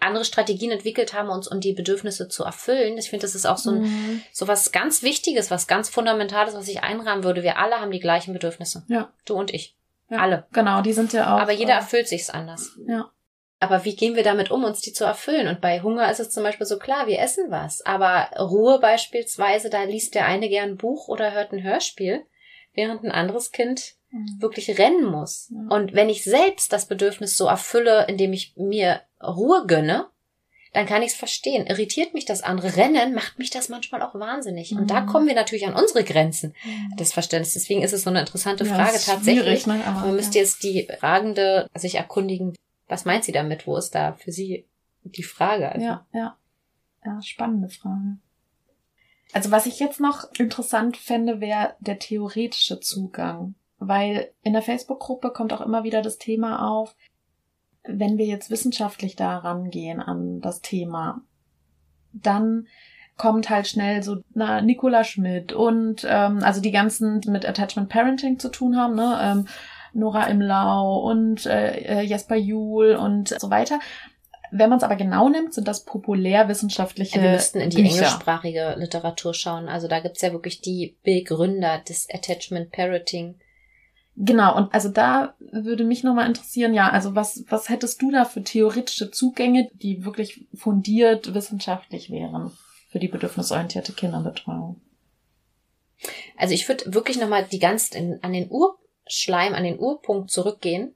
andere 0.00 0.24
Strategien 0.26 0.70
entwickelt 0.70 1.14
haben, 1.14 1.30
uns 1.30 1.48
um 1.48 1.60
die 1.60 1.72
Bedürfnisse 1.72 2.28
zu 2.28 2.44
erfüllen. 2.44 2.98
Ich 2.98 3.08
finde, 3.08 3.24
das 3.24 3.34
ist 3.34 3.46
auch 3.46 3.56
so 3.56 3.70
ein, 3.70 3.82
Mhm. 3.82 4.22
so 4.32 4.46
was 4.46 4.70
ganz 4.70 5.02
Wichtiges, 5.02 5.50
was 5.50 5.66
ganz 5.66 5.88
Fundamentales, 5.88 6.54
was 6.54 6.68
ich 6.68 6.82
einrahmen 6.82 7.24
würde. 7.24 7.42
Wir 7.42 7.58
alle 7.58 7.80
haben 7.80 7.90
die 7.90 8.00
gleichen 8.00 8.34
Bedürfnisse. 8.34 8.84
Ja. 8.88 9.10
Du 9.24 9.34
und 9.34 9.52
ich. 9.54 9.74
Ja. 10.10 10.18
Alle. 10.18 10.46
Genau, 10.52 10.82
die 10.82 10.92
sind 10.92 11.14
ja 11.14 11.34
auch. 11.34 11.40
Aber 11.40 11.52
jeder 11.52 11.72
äh, 11.72 11.76
erfüllt 11.76 12.06
sich's 12.08 12.28
anders. 12.28 12.72
Ja. 12.86 13.10
Aber 13.60 13.86
wie 13.86 13.96
gehen 13.96 14.14
wir 14.14 14.22
damit 14.24 14.50
um, 14.50 14.62
uns 14.64 14.82
die 14.82 14.92
zu 14.92 15.04
erfüllen? 15.04 15.48
Und 15.48 15.62
bei 15.62 15.80
Hunger 15.80 16.10
ist 16.10 16.20
es 16.20 16.28
zum 16.28 16.42
Beispiel 16.42 16.66
so 16.66 16.78
klar, 16.78 17.06
wir 17.06 17.18
essen 17.20 17.46
was. 17.50 17.80
Aber 17.86 18.28
Ruhe 18.38 18.78
beispielsweise, 18.80 19.70
da 19.70 19.84
liest 19.84 20.14
der 20.14 20.26
eine 20.26 20.50
gern 20.50 20.70
ein 20.72 20.76
Buch 20.76 21.08
oder 21.08 21.32
hört 21.32 21.52
ein 21.52 21.62
Hörspiel, 21.62 22.26
während 22.74 23.04
ein 23.04 23.10
anderes 23.10 23.52
Kind 23.52 23.94
Mhm. 24.10 24.40
wirklich 24.40 24.78
rennen 24.78 25.04
muss. 25.06 25.50
Ja. 25.52 25.74
Und 25.76 25.92
wenn 25.92 26.08
ich 26.08 26.22
selbst 26.22 26.72
das 26.72 26.86
Bedürfnis 26.86 27.36
so 27.36 27.46
erfülle, 27.46 28.06
indem 28.06 28.32
ich 28.32 28.54
mir 28.56 29.00
Ruhe 29.20 29.64
gönne, 29.66 30.06
dann 30.72 30.86
kann 30.86 31.02
ich 31.02 31.08
es 31.12 31.16
verstehen. 31.16 31.66
Irritiert 31.66 32.14
mich 32.14 32.24
das 32.24 32.42
andere 32.42 32.76
Rennen, 32.76 33.14
macht 33.14 33.38
mich 33.40 33.50
das 33.50 33.68
manchmal 33.68 34.02
auch 34.02 34.14
wahnsinnig. 34.14 34.72
Und 34.72 34.88
da 34.90 35.00
Mhm. 35.00 35.06
kommen 35.06 35.26
wir 35.26 35.34
natürlich 35.34 35.66
an 35.66 35.74
unsere 35.74 36.04
Grenzen 36.04 36.54
des 36.98 37.12
Verständnisses. 37.12 37.62
Deswegen 37.62 37.82
ist 37.82 37.92
es 37.92 38.02
so 38.02 38.10
eine 38.10 38.20
interessante 38.20 38.64
Ja, 38.64 38.74
Frage 38.74 38.98
tatsächlich. 39.04 39.66
Ne? 39.66 39.82
Aber, 39.84 40.06
Man 40.06 40.16
müsste 40.16 40.38
jetzt 40.38 40.62
die 40.62 40.88
Fragende 41.00 41.68
sich 41.74 41.96
erkundigen, 41.96 42.54
was 42.88 43.04
meint 43.04 43.24
sie 43.24 43.32
damit? 43.32 43.66
Wo 43.66 43.76
ist 43.76 43.94
da 43.96 44.12
für 44.14 44.30
sie 44.32 44.64
die 45.02 45.22
Frage? 45.24 45.70
Also, 45.72 45.84
Ja, 45.86 46.06
ja. 46.12 46.36
Ja, 47.04 47.20
spannende 47.22 47.68
Frage. 47.68 48.18
Also 49.32 49.50
was 49.50 49.66
ich 49.66 49.80
jetzt 49.80 50.00
noch 50.00 50.30
interessant 50.38 50.96
fände, 50.96 51.40
wäre 51.40 51.74
der 51.80 51.98
theoretische 51.98 52.80
Zugang. 52.80 53.54
Weil 53.78 54.30
in 54.42 54.52
der 54.52 54.62
Facebook-Gruppe 54.62 55.30
kommt 55.30 55.52
auch 55.52 55.60
immer 55.60 55.84
wieder 55.84 56.00
das 56.00 56.18
Thema 56.18 56.68
auf, 56.70 56.94
wenn 57.82 58.16
wir 58.16 58.26
jetzt 58.26 58.50
wissenschaftlich 58.50 59.16
da 59.16 59.38
rangehen 59.38 60.00
an 60.00 60.40
das 60.40 60.62
Thema, 60.62 61.20
dann 62.12 62.66
kommt 63.16 63.50
halt 63.50 63.68
schnell 63.68 64.02
so 64.02 64.18
na, 64.32 64.60
Nicola 64.60 65.04
Schmidt 65.04 65.52
und 65.52 66.04
ähm, 66.08 66.42
also 66.42 66.60
die 66.60 66.72
ganzen 66.72 67.20
mit 67.26 67.46
Attachment 67.46 67.88
Parenting 67.88 68.38
zu 68.38 68.48
tun 68.48 68.76
haben, 68.76 68.94
ne? 68.94 69.18
Ähm, 69.20 69.48
Nora 69.92 70.24
Imlau 70.24 70.98
und 71.08 71.46
äh, 71.46 72.00
äh, 72.00 72.00
Jesper 72.00 72.34
Juhl 72.34 72.96
und 72.96 73.28
so 73.28 73.50
weiter. 73.50 73.78
Wenn 74.56 74.70
man 74.70 74.78
es 74.78 74.84
aber 74.84 74.94
genau 74.94 75.28
nimmt, 75.28 75.52
sind 75.52 75.66
das 75.66 75.84
populärwissenschaftliche 75.84 77.20
wir 77.20 77.32
müssten 77.32 77.58
in 77.58 77.70
die 77.70 77.82
Bücher. 77.82 77.94
englischsprachige 77.94 78.76
Literatur 78.78 79.34
schauen. 79.34 79.68
Also 79.68 79.88
da 79.88 79.98
gibt's 79.98 80.20
ja 80.20 80.30
wirklich 80.30 80.60
die 80.60 80.96
Begründer 81.02 81.78
des 81.78 82.06
Attachment 82.08 82.70
Parenting. 82.70 83.34
Genau, 84.14 84.56
und 84.56 84.72
also 84.72 84.90
da 84.90 85.34
würde 85.40 85.82
mich 85.82 86.04
nochmal 86.04 86.28
interessieren, 86.28 86.72
ja, 86.72 86.88
also 86.88 87.16
was, 87.16 87.42
was 87.48 87.68
hättest 87.68 88.00
du 88.00 88.12
da 88.12 88.24
für 88.24 88.44
theoretische 88.44 89.10
Zugänge, 89.10 89.70
die 89.74 90.04
wirklich 90.04 90.46
fundiert 90.54 91.34
wissenschaftlich 91.34 92.10
wären 92.10 92.52
für 92.90 93.00
die 93.00 93.08
bedürfnisorientierte 93.08 93.92
Kinderbetreuung? 93.92 94.80
Also 96.36 96.54
ich 96.54 96.68
würde 96.68 96.94
wirklich 96.94 97.18
nochmal 97.18 97.44
die 97.50 97.58
ganz 97.58 97.90
in, 97.90 98.22
an 98.22 98.32
den 98.32 98.48
Urschleim, 98.48 99.52
an 99.52 99.64
den 99.64 99.80
Urpunkt 99.80 100.30
zurückgehen 100.30 100.94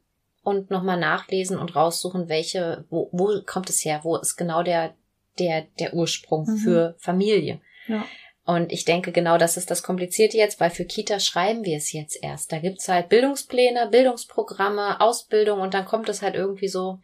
und 0.48 0.70
nochmal 0.70 0.98
nachlesen 0.98 1.58
und 1.58 1.76
raussuchen, 1.76 2.28
welche, 2.28 2.84
wo, 2.90 3.08
wo 3.12 3.40
kommt 3.46 3.70
es 3.70 3.84
her, 3.84 4.00
wo 4.02 4.16
ist 4.16 4.36
genau 4.36 4.62
der, 4.62 4.94
der, 5.38 5.66
der 5.78 5.94
Ursprung 5.94 6.46
Mhm. 6.46 6.56
für 6.58 6.94
Familie. 6.98 7.60
Ja. 7.86 8.04
Und 8.44 8.72
ich 8.72 8.84
denke 8.86 9.12
genau, 9.12 9.36
das 9.36 9.58
ist 9.58 9.70
das 9.70 9.82
Komplizierte 9.82 10.38
jetzt, 10.38 10.58
weil 10.58 10.70
für 10.70 10.86
Kita 10.86 11.20
schreiben 11.20 11.64
wir 11.64 11.76
es 11.76 11.92
jetzt 11.92 12.18
erst. 12.22 12.50
Da 12.50 12.58
gibt's 12.58 12.88
halt 12.88 13.10
Bildungspläne, 13.10 13.88
Bildungsprogramme, 13.90 15.00
Ausbildung 15.02 15.60
und 15.60 15.74
dann 15.74 15.84
kommt 15.84 16.08
es 16.08 16.22
halt 16.22 16.34
irgendwie 16.34 16.68
so 16.68 16.98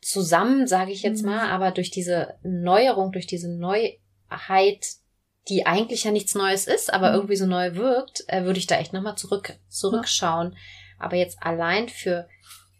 zusammen, 0.00 0.66
sage 0.66 0.92
ich 0.92 1.02
jetzt 1.02 1.22
Mhm. 1.22 1.28
mal. 1.30 1.50
Aber 1.50 1.70
durch 1.70 1.90
diese 1.90 2.34
Neuerung, 2.42 3.12
durch 3.12 3.26
diese 3.26 3.50
Neuheit, 3.50 4.86
die 5.48 5.66
eigentlich 5.66 6.04
ja 6.04 6.10
nichts 6.12 6.34
Neues 6.34 6.66
ist, 6.66 6.92
aber 6.92 7.10
Mhm. 7.10 7.14
irgendwie 7.16 7.36
so 7.36 7.46
neu 7.46 7.74
wirkt, 7.74 8.24
äh, 8.28 8.44
würde 8.44 8.58
ich 8.58 8.66
da 8.66 8.78
echt 8.78 8.92
nochmal 8.92 9.16
zurück, 9.16 9.54
zurückschauen. 9.68 10.56
Aber 10.98 11.16
jetzt 11.16 11.42
allein 11.42 11.88
für 11.90 12.26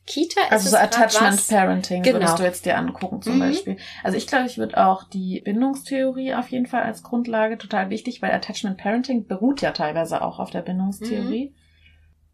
Kita 0.06 0.40
ist 0.42 0.52
Also 0.52 0.70
so 0.70 0.76
Attachment 0.76 1.48
Parenting 1.48 2.02
Genau. 2.04 2.16
würdest 2.18 2.38
du 2.38 2.44
jetzt 2.44 2.64
dir 2.64 2.78
angucken 2.78 3.20
zum 3.22 3.34
Mhm. 3.36 3.40
Beispiel. 3.40 3.76
Also 4.04 4.16
ich 4.16 4.26
glaube, 4.28 4.46
ich 4.46 4.56
würde 4.56 4.76
auch 4.86 5.02
die 5.04 5.40
Bindungstheorie 5.44 6.34
auf 6.34 6.48
jeden 6.48 6.66
Fall 6.66 6.82
als 6.84 7.02
Grundlage 7.02 7.58
total 7.58 7.90
wichtig, 7.90 8.22
weil 8.22 8.30
Attachment 8.32 8.78
Parenting 8.78 9.26
beruht 9.26 9.60
ja 9.62 9.72
teilweise 9.72 10.22
auch 10.22 10.38
auf 10.38 10.50
der 10.50 10.62
Bindungstheorie. 10.62 11.50
Mhm. 11.50 11.54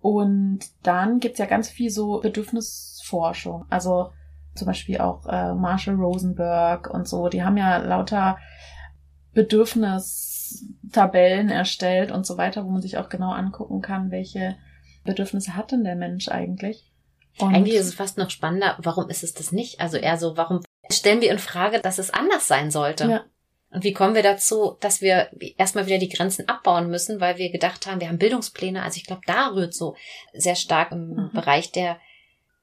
Und 0.00 0.60
dann 0.82 1.18
gibt's 1.20 1.38
ja 1.38 1.46
ganz 1.46 1.70
viel 1.70 1.88
so 1.90 2.20
Bedürfnisforschung. 2.20 3.64
Also 3.70 4.10
zum 4.54 4.66
Beispiel 4.66 4.98
auch 4.98 5.24
äh, 5.26 5.54
Marshall 5.54 5.94
Rosenberg 5.94 6.90
und 6.92 7.08
so. 7.08 7.28
Die 7.28 7.42
haben 7.42 7.56
ja 7.56 7.78
lauter 7.78 8.36
Bedürfnistabellen 9.32 11.48
erstellt 11.48 12.12
und 12.12 12.26
so 12.26 12.36
weiter, 12.36 12.64
wo 12.64 12.70
man 12.70 12.82
sich 12.82 12.98
auch 12.98 13.08
genau 13.08 13.30
angucken 13.32 13.80
kann, 13.80 14.10
welche 14.10 14.56
Bedürfnisse 15.04 15.56
hat 15.56 15.72
denn 15.72 15.84
der 15.84 15.96
Mensch 15.96 16.28
eigentlich. 16.28 16.91
Und 17.38 17.54
Eigentlich 17.54 17.74
ist 17.76 17.86
es 17.86 17.94
fast 17.94 18.18
noch 18.18 18.30
spannender, 18.30 18.76
warum 18.82 19.08
ist 19.08 19.22
es 19.24 19.32
das 19.34 19.52
nicht? 19.52 19.80
Also 19.80 19.96
eher 19.96 20.18
so, 20.18 20.36
warum 20.36 20.60
stellen 20.90 21.20
wir 21.20 21.30
in 21.30 21.38
Frage, 21.38 21.80
dass 21.80 21.98
es 21.98 22.10
anders 22.10 22.46
sein 22.46 22.70
sollte? 22.70 23.04
Ja. 23.08 23.24
Und 23.70 23.84
wie 23.84 23.94
kommen 23.94 24.14
wir 24.14 24.22
dazu, 24.22 24.76
dass 24.80 25.00
wir 25.00 25.30
erstmal 25.56 25.86
wieder 25.86 25.96
die 25.98 26.10
Grenzen 26.10 26.46
abbauen 26.46 26.90
müssen, 26.90 27.20
weil 27.20 27.38
wir 27.38 27.50
gedacht 27.50 27.86
haben, 27.86 28.00
wir 28.00 28.08
haben 28.08 28.18
Bildungspläne. 28.18 28.82
Also 28.82 28.98
ich 28.98 29.06
glaube, 29.06 29.22
da 29.26 29.48
rührt 29.54 29.72
so 29.72 29.96
sehr 30.34 30.56
stark 30.56 30.92
im 30.92 31.08
Mhm. 31.08 31.30
Bereich 31.32 31.72
der 31.72 31.98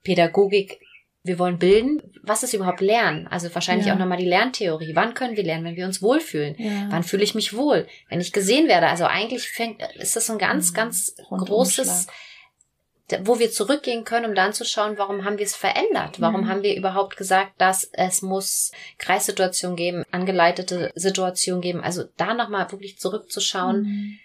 Pädagogik. 0.04 0.80
Wir 1.24 1.38
wollen 1.38 1.60
bilden. 1.60 2.02
Was 2.24 2.44
ist 2.44 2.54
überhaupt 2.54 2.80
Lernen? 2.80 3.28
Also 3.28 3.54
wahrscheinlich 3.54 3.88
Ja. 3.88 3.94
auch 3.94 4.00
nochmal 4.00 4.18
die 4.20 4.26
Lerntheorie. 4.26 4.96
Wann 4.96 5.14
können 5.14 5.36
wir 5.36 5.44
lernen, 5.44 5.66
wenn 5.66 5.76
wir 5.76 5.86
uns 5.86 6.02
wohlfühlen? 6.02 6.56
ja. 6.58 6.88
Wann 6.90 7.04
fühle 7.04 7.24
ich 7.24 7.36
mich 7.36 7.56
wohl? 7.56 7.88
Wenn 8.08 8.22
ich 8.22 8.32
gesehen 8.32 8.68
werde. 8.70 8.88
Also 8.88 9.06
eigentlich 9.06 9.50
fängt, 9.50 9.82
ist 9.96 10.16
das 10.16 10.28
so 10.28 10.34
ein 10.34 10.40
ganz, 10.40 10.70
Mhm. 10.72 10.76
ganz 10.76 11.16
Rundumschlag. 11.30 11.48
großes, 11.48 12.08
wo 13.24 13.40
wir 13.40 13.52
zurückgehen 13.52 14.04
können, 14.04 14.26
um 14.30 14.36
dann 14.36 14.54
zu 14.54 14.66
schauen, 14.66 14.98
warum 14.98 15.26
haben 15.26 15.38
wir 15.38 15.46
es 15.46 15.56
verändert? 15.56 16.20
Warum 16.22 16.42
Mhm. 16.42 16.48
haben 16.50 16.64
wir 16.64 16.76
überhaupt 16.76 17.18
gesagt, 17.18 17.54
dass 17.60 17.84
es 17.94 18.22
muss 18.22 18.72
Kreissituationen 18.98 19.76
geben, 19.76 20.04
angeleitete 20.12 20.92
Situationen 20.96 21.62
geben? 21.62 21.82
Also 21.84 22.04
da 22.18 22.34
nochmal 22.34 22.72
wirklich 22.72 23.00
zurückzuschauen, 23.00 24.20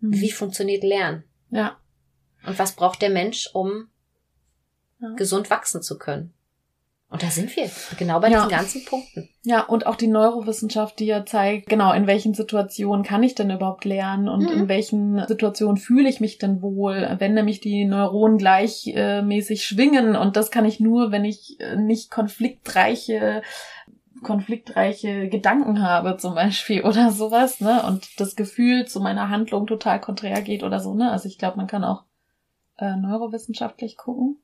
Mhm. 0.00 0.12
wie 0.12 0.32
funktioniert 0.32 0.82
Lernen? 0.82 1.24
Ja. 1.50 1.78
Und 2.44 2.58
was 2.58 2.74
braucht 2.74 3.02
der 3.02 3.10
Mensch, 3.10 3.48
um 3.52 3.88
Ja. 5.00 5.14
gesund 5.14 5.50
wachsen 5.50 5.82
zu 5.82 5.98
können? 5.98 6.34
Und 7.12 7.22
da 7.22 7.26
sind 7.28 7.54
wir, 7.54 7.70
genau 7.98 8.20
bei 8.20 8.30
Ja. 8.30 8.38
diesen 8.38 8.50
ganzen 8.50 8.84
Punkten. 8.86 9.28
Ja, 9.42 9.60
und 9.64 9.86
auch 9.86 9.96
die 9.96 10.06
Neurowissenschaft, 10.06 10.98
die 10.98 11.04
ja 11.04 11.26
zeigt, 11.26 11.68
genau, 11.68 11.92
in 11.92 12.06
welchen 12.06 12.32
Situationen 12.32 13.04
kann 13.04 13.22
ich 13.22 13.34
denn 13.34 13.50
überhaupt 13.50 13.84
lernen 13.84 14.28
und 14.30 14.44
Mhm. 14.44 14.48
in 14.62 14.68
welchen 14.68 15.26
Situationen 15.28 15.76
fühle 15.76 16.08
ich 16.08 16.20
mich 16.20 16.38
denn 16.38 16.62
wohl, 16.62 17.16
wenn 17.18 17.34
nämlich 17.34 17.60
die 17.60 17.84
Neuronen 17.84 18.38
gleichmäßig 18.38 19.64
schwingen 19.64 20.16
und 20.16 20.36
das 20.36 20.50
kann 20.50 20.64
ich 20.64 20.80
nur, 20.80 21.12
wenn 21.12 21.26
ich 21.26 21.60
äh, 21.60 21.76
nicht 21.76 22.10
konfliktreiche 22.10 23.42
konfliktreiche 24.22 25.28
Gedanken 25.28 25.82
habe 25.82 26.16
zum 26.16 26.34
Beispiel 26.34 26.82
oder 26.86 27.10
sowas, 27.10 27.60
ne? 27.60 27.82
Und 27.86 28.20
das 28.20 28.36
Gefühl 28.36 28.86
zu 28.86 29.00
meiner 29.00 29.28
Handlung 29.28 29.66
total 29.66 30.00
konträr 30.00 30.40
geht 30.42 30.62
oder 30.62 30.80
so, 30.80 30.94
ne? 30.94 31.10
Also 31.10 31.28
ich 31.28 31.38
glaube, 31.38 31.56
man 31.56 31.66
kann 31.66 31.84
auch 31.84 32.04
äh, 32.78 32.96
neurowissenschaftlich 32.96 33.96
gucken. 33.96 34.38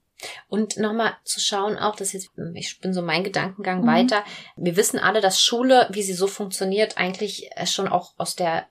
Und 0.49 0.77
nochmal 0.79 1.17
zu 1.25 1.41
schauen 1.41 1.77
auch, 1.79 1.97
dass 1.97 2.13
jetzt, 2.13 2.31
ich 2.55 2.81
bin 2.81 2.93
so 2.93 3.03
mein 3.03 3.25
Gedankengang 3.25 3.83
Mhm. 3.83 3.87
weiter. 3.87 4.25
Wir 4.57 4.77
wissen 4.77 4.99
alle, 4.99 5.21
dass 5.21 5.41
Schule, 5.41 5.89
wie 5.91 6.03
sie 6.03 6.15
so 6.15 6.27
funktioniert, 6.27 6.99
eigentlich 6.99 7.51
äh, 7.57 7.67
schon 7.67 7.89
auch 7.89 8.15
aus 8.19 8.35
der 8.37 8.67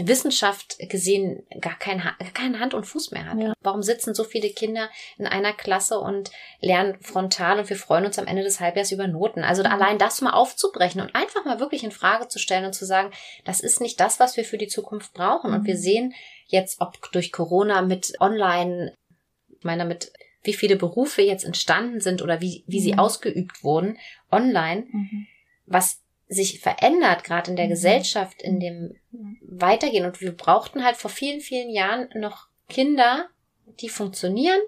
Wissenschaft 0.00 0.76
gesehen 0.88 1.42
gar, 1.60 1.76
kein, 1.76 2.04
Ha- 2.04 2.14
gar 2.20 2.30
keinen 2.30 2.60
Hand 2.60 2.72
und 2.72 2.84
Fuß 2.86 3.10
mehr 3.10 3.26
hat. 3.26 3.36
Ja. 3.40 3.52
Warum 3.60 3.82
sitzen 3.82 4.14
so 4.14 4.22
viele 4.22 4.48
Kinder 4.50 4.88
in 5.16 5.26
einer 5.26 5.52
Klasse 5.52 5.98
und 5.98 6.30
lernen 6.60 7.00
frontal 7.00 7.58
und 7.58 7.68
wir 7.68 7.76
freuen 7.76 8.04
uns 8.06 8.16
am 8.16 8.28
Ende 8.28 8.44
des 8.44 8.60
Halbjahres 8.60 8.92
über 8.92 9.08
Noten? 9.08 9.42
Also 9.42 9.64
Mhm. 9.64 9.70
allein 9.72 9.98
das 9.98 10.20
mal 10.20 10.34
aufzubrechen 10.34 11.00
und 11.00 11.16
einfach 11.16 11.44
mal 11.44 11.58
wirklich 11.58 11.82
in 11.82 11.90
Frage 11.90 12.28
zu 12.28 12.38
stellen 12.38 12.64
und 12.64 12.74
zu 12.74 12.84
sagen, 12.86 13.10
das 13.44 13.58
ist 13.58 13.80
nicht 13.80 13.98
das, 13.98 14.20
was 14.20 14.36
wir 14.36 14.44
für 14.44 14.58
die 14.58 14.68
Zukunft 14.68 15.14
brauchen. 15.14 15.52
Und 15.52 15.62
Mhm. 15.62 15.66
wir 15.66 15.76
sehen 15.76 16.14
jetzt, 16.46 16.80
ob 16.80 17.10
durch 17.10 17.32
Corona 17.32 17.82
mit 17.82 18.12
Online, 18.20 18.94
ich 19.48 19.64
meine 19.64 19.82
damit, 19.82 20.12
wie 20.42 20.54
viele 20.54 20.76
Berufe 20.76 21.22
jetzt 21.22 21.44
entstanden 21.44 22.00
sind 22.00 22.22
oder 22.22 22.40
wie, 22.40 22.64
wie 22.66 22.80
sie 22.80 22.92
Mhm. 22.92 22.98
ausgeübt 23.00 23.64
wurden 23.64 23.98
online, 24.30 24.86
was 25.66 26.02
sich 26.28 26.60
verändert, 26.60 27.24
gerade 27.24 27.50
in 27.50 27.56
der 27.56 27.66
Mhm. 27.66 27.70
Gesellschaft, 27.70 28.42
in 28.42 28.60
dem 28.60 28.94
Weitergehen. 29.40 30.04
Und 30.04 30.20
wir 30.20 30.32
brauchten 30.32 30.84
halt 30.84 30.96
vor 30.96 31.10
vielen, 31.10 31.40
vielen 31.40 31.70
Jahren 31.70 32.08
noch 32.14 32.48
Kinder, 32.68 33.28
die 33.80 33.88
funktionieren, 33.88 34.60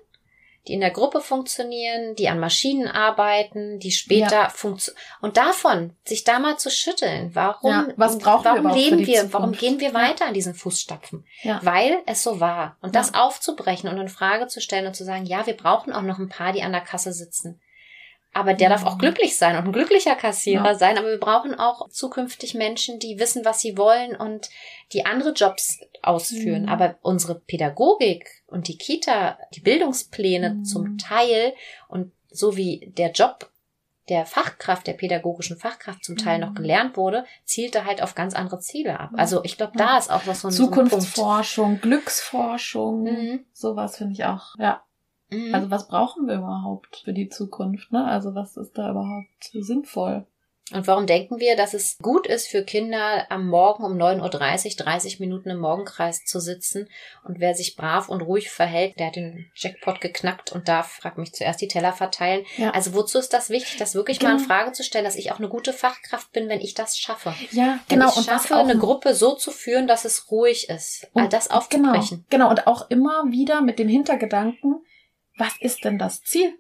die 0.69 0.75
in 0.75 0.81
der 0.81 0.91
Gruppe 0.91 1.21
funktionieren, 1.21 2.15
die 2.17 2.29
an 2.29 2.39
Maschinen 2.39 2.87
arbeiten, 2.87 3.79
die 3.79 3.91
später 3.93 4.51
funktionieren. 4.51 5.03
Und 5.21 5.37
davon, 5.37 5.97
sich 6.05 6.25
da 6.25 6.39
mal 6.39 6.59
zu 6.59 6.71
schütteln, 6.71 7.35
warum, 7.35 7.71
Ja, 7.71 7.89
was 7.97 8.19
brauchen 8.19 8.45
wir 8.45 8.65
warum 8.65 8.73
für 8.73 8.79
leben 8.79 9.07
wir, 9.07 9.33
warum 9.33 9.55
Zukunft? 9.55 9.61
gehen 9.61 9.81
wir 9.81 9.89
Ja. 9.89 9.95
weiter 9.95 10.27
an 10.27 10.35
diesen 10.35 10.55
Fußstapfen? 10.55 11.25
Ja. 11.43 11.61
Weil 11.63 11.99
es 12.07 12.23
so 12.23 12.41
war. 12.41 12.77
Und 12.83 12.95
das 12.95 13.13
Ja. 13.15 13.23
aufzubrechen 13.27 13.89
und 13.89 13.99
in 13.99 14.09
Frage 14.09 14.49
zu 14.49 14.61
stellen 14.61 14.87
und 14.87 14.95
zu 14.95 15.05
sagen, 15.05 15.25
ja, 15.25 15.47
wir 15.47 15.57
brauchen 15.57 15.93
auch 15.93 16.03
noch 16.03 16.19
ein 16.19 16.29
paar, 16.29 16.53
die 16.53 16.63
an 16.63 16.73
der 16.73 16.83
Kasse 16.83 17.13
sitzen. 17.13 17.61
Aber 18.33 18.55
der 18.55 18.69
darf 18.69 18.85
auch 18.87 18.95
Mhm. 18.95 19.01
glücklich 19.01 19.37
sein 19.37 19.57
und 19.57 19.65
ein 19.65 19.73
glücklicher 19.73 20.15
Kassierer 20.15 20.65
Ja. 20.67 20.75
sein. 20.77 20.97
Aber 20.99 21.09
wir 21.09 21.19
brauchen 21.19 21.55
auch 21.59 21.89
zukünftig 21.89 22.55
Menschen, 22.55 22.99
die 23.01 23.19
wissen, 23.19 23.45
was 23.45 23.61
sie 23.61 23.77
wollen 23.77 24.15
und 24.15 24.49
die 24.93 25.05
andere 25.05 25.33
Jobs 25.33 25.81
ausführen. 26.03 26.63
Mhm. 26.63 26.69
Aber 26.69 26.97
unsere 27.03 27.35
Pädagogik 27.41 28.29
und 28.47 28.69
die 28.69 28.79
Kita, 28.79 29.37
die 29.55 29.61
Bildungspläne 29.61 30.51
Mhm. 30.55 30.65
zum 30.65 30.97
Teil 30.99 31.55
und 31.89 32.13
so 32.31 32.57
wie 32.57 32.93
der 32.97 33.11
Job 33.11 33.51
der 34.09 34.27
Fachkraft, 34.27 34.87
der 34.89 34.95
pädagogischen 34.95 35.57
Fachkraft 35.57 36.05
zum 36.05 36.17
Teil 36.17 36.39
Mhm. 36.39 36.45
noch 36.47 36.55
gelernt 36.55 36.97
wurde, 36.97 37.25
zielte 37.45 37.85
halt 37.85 38.03
auf 38.03 38.15
ganz 38.17 38.35
andere 38.35 38.59
Ziele 38.61 38.99
ab. 38.99 39.11
Also 39.17 39.43
ich 39.45 39.57
glaube, 39.57 39.73
da 39.77 39.99
ist 39.99 40.11
auch 40.11 40.25
noch 40.25 40.35
so 40.35 40.49
ein, 40.49 40.53
so 40.53 40.65
ein. 40.65 40.69
Zukunftsforschung, 40.69 41.81
Glücksforschung, 41.81 43.03
Mhm. 43.05 43.45
sowas 43.53 43.97
finde 43.99 44.13
ich 44.15 44.25
auch, 44.25 44.55
ja. 44.59 44.83
Mhm. 45.31 45.55
Also 45.55 45.71
was 45.71 45.89
brauchen 45.89 46.27
wir 46.27 46.37
überhaupt 46.37 47.03
für 47.05 47.13
die 47.13 47.29
Zukunft, 47.29 47.93
ne? 47.93 48.05
Also 48.05 48.35
was 48.35 48.57
ist 48.57 48.77
da 48.77 48.91
überhaupt 48.91 49.51
sinnvoll? 49.53 50.27
Und 50.73 50.87
warum 50.87 51.09
denken 51.09 51.41
wir, 51.41 51.57
dass 51.57 51.75
es 51.75 51.99
gut 52.01 52.29
ist 52.29 52.47
für 52.47 52.63
Kinder, 52.63 53.27
am 53.29 53.49
Morgen 53.49 53.83
um 53.83 53.95
9.30 54.01 54.79
Uhr 54.79 54.85
30 54.85 55.19
Minuten 55.19 55.51
im 55.51 55.59
Morgenkreis 55.59 56.25
zu 56.25 56.39
sitzen? 56.39 56.89
Und 57.25 57.41
wer 57.41 57.57
sich 57.57 57.75
brav 57.75 58.09
und 58.09 58.21
ruhig 58.21 58.51
verhält, 58.51 58.97
der 59.01 59.09
hat 59.09 59.17
den 59.17 59.51
Jackpot 59.57 60.01
geknackt 60.01 60.53
und 60.53 60.69
darf, 60.69 60.93
frag 60.93 61.19
mich 61.19 61.33
zuerst, 61.33 61.61
die 61.61 61.67
Teller 61.67 61.93
verteilen. 61.93 62.45
Ja. 62.57 62.71
Also 62.71 62.95
wozu 62.95 63.19
ist 63.19 63.33
das 63.33 63.51
wichtig, 63.51 63.79
das 63.79 63.97
wirklich 63.97 64.23
mal 64.23 64.31
in 64.31 64.37
Genau. 64.37 64.47
Frage 64.47 64.71
zu 64.71 64.85
stellen, 64.85 65.05
dass 65.05 65.17
ich 65.17 65.33
auch 65.33 65.39
eine 65.41 65.49
gute 65.49 65.73
Fachkraft 65.73 66.31
bin, 66.31 66.49
wenn 66.49 66.61
ich 66.61 66.75
das 66.75 66.97
schaffe? 66.97 67.35
Ja, 67.51 67.81
Wenn 67.89 67.99
genau. 67.99 68.11
ich 68.13 68.19
und 68.19 68.27
schaffe, 68.27 68.55
eine 68.55 68.79
Gruppe 68.79 69.17
so 69.17 69.35
zu 69.35 69.51
führen, 69.51 69.89
dass 69.89 70.05
es 70.05 70.31
ruhig 70.31 70.69
ist. 70.69 71.09
All 71.15 71.25
Und- 71.25 71.33
das 71.33 71.51
aufzubrechen. 71.51 72.27
Genau, 72.31 72.45
genau. 72.47 72.51
Und 72.51 72.69
auch 72.69 72.89
immer 72.91 73.25
wieder 73.31 73.61
mit 73.61 73.81
dem 73.81 73.89
Hintergedanken, 73.89 74.77
was 75.41 75.57
ist 75.61 75.85
denn 75.85 75.99
das 75.99 76.23
Ziel? 76.23 76.53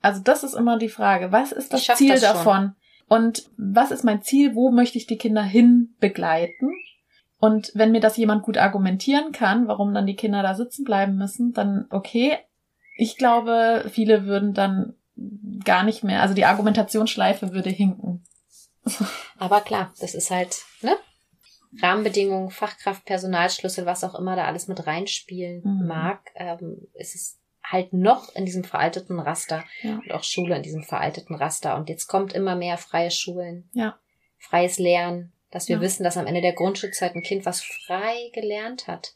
Also 0.00 0.20
das 0.22 0.44
ist 0.44 0.54
immer 0.54 0.78
die 0.78 0.88
Frage. 0.88 1.32
Was 1.32 1.52
ist 1.52 1.72
das 1.72 1.84
Ziel 1.96 2.10
das 2.10 2.20
davon? 2.20 2.76
Und 3.08 3.50
was 3.56 3.90
ist 3.90 4.04
mein 4.04 4.22
Ziel? 4.22 4.54
Wo 4.54 4.70
möchte 4.70 4.98
ich 4.98 5.06
die 5.06 5.18
Kinder 5.18 5.42
hin 5.42 5.94
begleiten? 6.00 6.70
Und 7.38 7.72
wenn 7.74 7.92
mir 7.92 8.00
das 8.00 8.16
jemand 8.16 8.42
gut 8.42 8.56
argumentieren 8.56 9.32
kann, 9.32 9.68
warum 9.68 9.94
dann 9.94 10.06
die 10.06 10.16
Kinder 10.16 10.42
da 10.42 10.54
sitzen 10.54 10.84
bleiben 10.84 11.16
müssen, 11.16 11.52
dann 11.52 11.86
okay. 11.90 12.38
Ich 12.96 13.16
glaube, 13.16 13.86
viele 13.90 14.24
würden 14.26 14.54
dann 14.54 14.94
gar 15.64 15.82
nicht 15.82 16.02
mehr, 16.04 16.22
also 16.22 16.34
die 16.34 16.44
Argumentationsschleife 16.44 17.52
würde 17.52 17.70
hinken. 17.70 18.24
Aber 19.38 19.60
klar, 19.60 19.92
das 20.00 20.14
ist 20.14 20.30
halt, 20.30 20.62
ne? 20.82 20.96
Rahmenbedingungen, 21.82 22.50
Fachkraft, 22.50 23.04
Personalschlüssel, 23.04 23.84
was 23.84 24.04
auch 24.04 24.14
immer 24.14 24.34
da 24.36 24.44
alles 24.44 24.66
mit 24.66 24.86
reinspielen 24.86 25.62
Mhm. 25.62 25.86
mag, 25.86 26.20
ähm, 26.36 26.86
ist 26.94 27.14
es 27.14 27.38
halt 27.70 27.92
noch 27.92 28.34
in 28.34 28.44
diesem 28.46 28.64
veralteten 28.64 29.18
Raster 29.20 29.64
Ja. 29.82 29.96
und 29.96 30.12
auch 30.12 30.22
Schule 30.24 30.56
in 30.56 30.62
diesem 30.62 30.82
veralteten 30.82 31.34
Raster. 31.36 31.76
Und 31.76 31.88
jetzt 31.88 32.06
kommt 32.06 32.32
immer 32.32 32.54
mehr 32.54 32.78
freie 32.78 33.10
Schulen, 33.10 33.68
Ja. 33.72 33.98
freies 34.38 34.78
Lernen, 34.78 35.32
dass 35.50 35.68
wir 35.68 35.76
Ja. 35.76 35.82
wissen, 35.82 36.04
dass 36.04 36.16
am 36.16 36.26
Ende 36.26 36.40
der 36.42 36.52
Grundschulzeit 36.52 37.14
ein 37.14 37.22
Kind, 37.22 37.44
was 37.46 37.62
frei 37.62 38.30
gelernt 38.32 38.86
hat, 38.86 39.14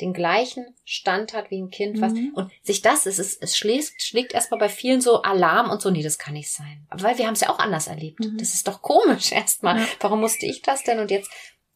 den 0.00 0.12
gleichen 0.14 0.74
Stand 0.84 1.34
hat 1.34 1.50
wie 1.50 1.60
ein 1.60 1.68
Kind, 1.70 2.00
was, 2.00 2.12
Mhm. 2.14 2.32
und 2.34 2.50
sich 2.62 2.80
das, 2.80 3.04
es 3.06 3.18
ist, 3.18 3.42
es 3.42 3.54
schlägt, 3.56 4.00
schlägt 4.00 4.32
erstmal 4.32 4.58
bei 4.60 4.68
vielen 4.70 5.00
so 5.02 5.20
Alarm 5.22 5.68
und 5.70 5.82
so, 5.82 5.90
nee, 5.90 6.02
das 6.02 6.18
kann 6.18 6.32
nicht 6.34 6.50
sein. 6.50 6.86
Aber 6.88 7.02
weil 7.02 7.18
wir 7.18 7.26
haben 7.26 7.34
es 7.34 7.40
ja 7.42 7.50
auch 7.50 7.58
anders 7.58 7.86
erlebt. 7.86 8.20
Mhm. 8.20 8.38
Das 8.38 8.54
ist 8.54 8.66
doch 8.66 8.80
komisch 8.82 9.30
erstmal. 9.32 9.84
Warum 10.00 10.20
musste 10.20 10.46
ich 10.46 10.62
das 10.62 10.84
denn? 10.84 11.00
Und 11.00 11.10
jetzt, 11.10 11.30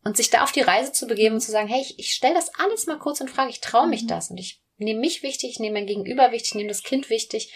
und 0.04 0.16
sich 0.16 0.30
da 0.30 0.42
auf 0.42 0.52
die 0.52 0.62
Reise 0.62 0.92
zu 0.92 1.06
begeben 1.06 1.34
und 1.34 1.40
zu 1.42 1.50
sagen, 1.50 1.68
hey, 1.68 1.80
ich, 1.82 1.98
ich 1.98 2.12
stelle 2.12 2.34
das 2.34 2.50
alles 2.58 2.86
mal 2.86 2.98
kurz 2.98 3.20
in 3.20 3.28
Frage, 3.28 3.50
ich 3.50 3.60
traue 3.60 3.88
mich 3.88 4.04
Mhm. 4.04 4.08
das 4.08 4.30
und 4.30 4.38
ich 4.38 4.60
nehme 4.78 5.00
mich 5.00 5.22
wichtig, 5.22 5.50
ich 5.50 5.58
nehme 5.60 5.74
mein 5.74 5.86
Gegenüber 5.86 6.32
wichtig, 6.32 6.50
ich 6.50 6.54
nehme 6.56 6.68
das 6.68 6.82
Kind 6.82 7.10
wichtig 7.10 7.52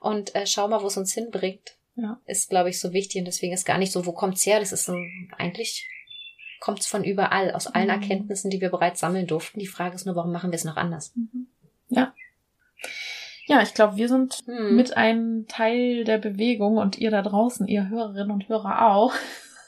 und 0.00 0.34
äh, 0.34 0.46
schau 0.46 0.68
mal, 0.68 0.82
wo 0.82 0.86
es 0.86 0.96
uns 0.96 1.12
hinbringt. 1.14 1.76
Ja. 1.96 2.20
Ist, 2.26 2.50
glaube 2.50 2.70
ich, 2.70 2.80
so 2.80 2.92
wichtig 2.92 3.20
und 3.20 3.26
deswegen 3.26 3.52
ist 3.52 3.64
gar 3.66 3.78
nicht 3.78 3.92
so, 3.92 4.04
wo 4.06 4.12
kommt's 4.12 4.44
her? 4.46 4.58
Das 4.60 4.72
ist 4.72 4.84
so, 4.84 4.96
eigentlich 5.38 5.88
kommt's 6.60 6.86
von 6.86 7.04
überall, 7.04 7.52
aus 7.52 7.66
allen 7.68 7.84
Mhm. 7.86 8.02
Erkenntnissen, 8.02 8.50
die 8.50 8.60
wir 8.60 8.70
bereits 8.70 9.00
sammeln 9.00 9.26
durften. 9.26 9.60
Die 9.60 9.66
Frage 9.66 9.94
ist 9.94 10.04
nur, 10.06 10.16
warum 10.16 10.32
machen 10.32 10.50
wir 10.50 10.56
es 10.56 10.64
noch 10.64 10.76
anders? 10.76 11.12
Mhm. 11.14 11.46
Ja. 11.90 12.12
Ja, 13.46 13.62
ich 13.62 13.74
glaube, 13.74 13.96
wir 13.96 14.08
sind 14.08 14.42
Hm. 14.46 14.74
mit 14.74 14.96
einem 14.96 15.46
Teil 15.48 16.04
der 16.04 16.16
Bewegung 16.18 16.78
und 16.78 16.98
ihr 16.98 17.10
da 17.10 17.20
draußen, 17.22 17.68
ihr 17.68 17.90
Hörerinnen 17.90 18.30
und 18.30 18.48
Hörer 18.48 18.90
auch, 18.94 19.12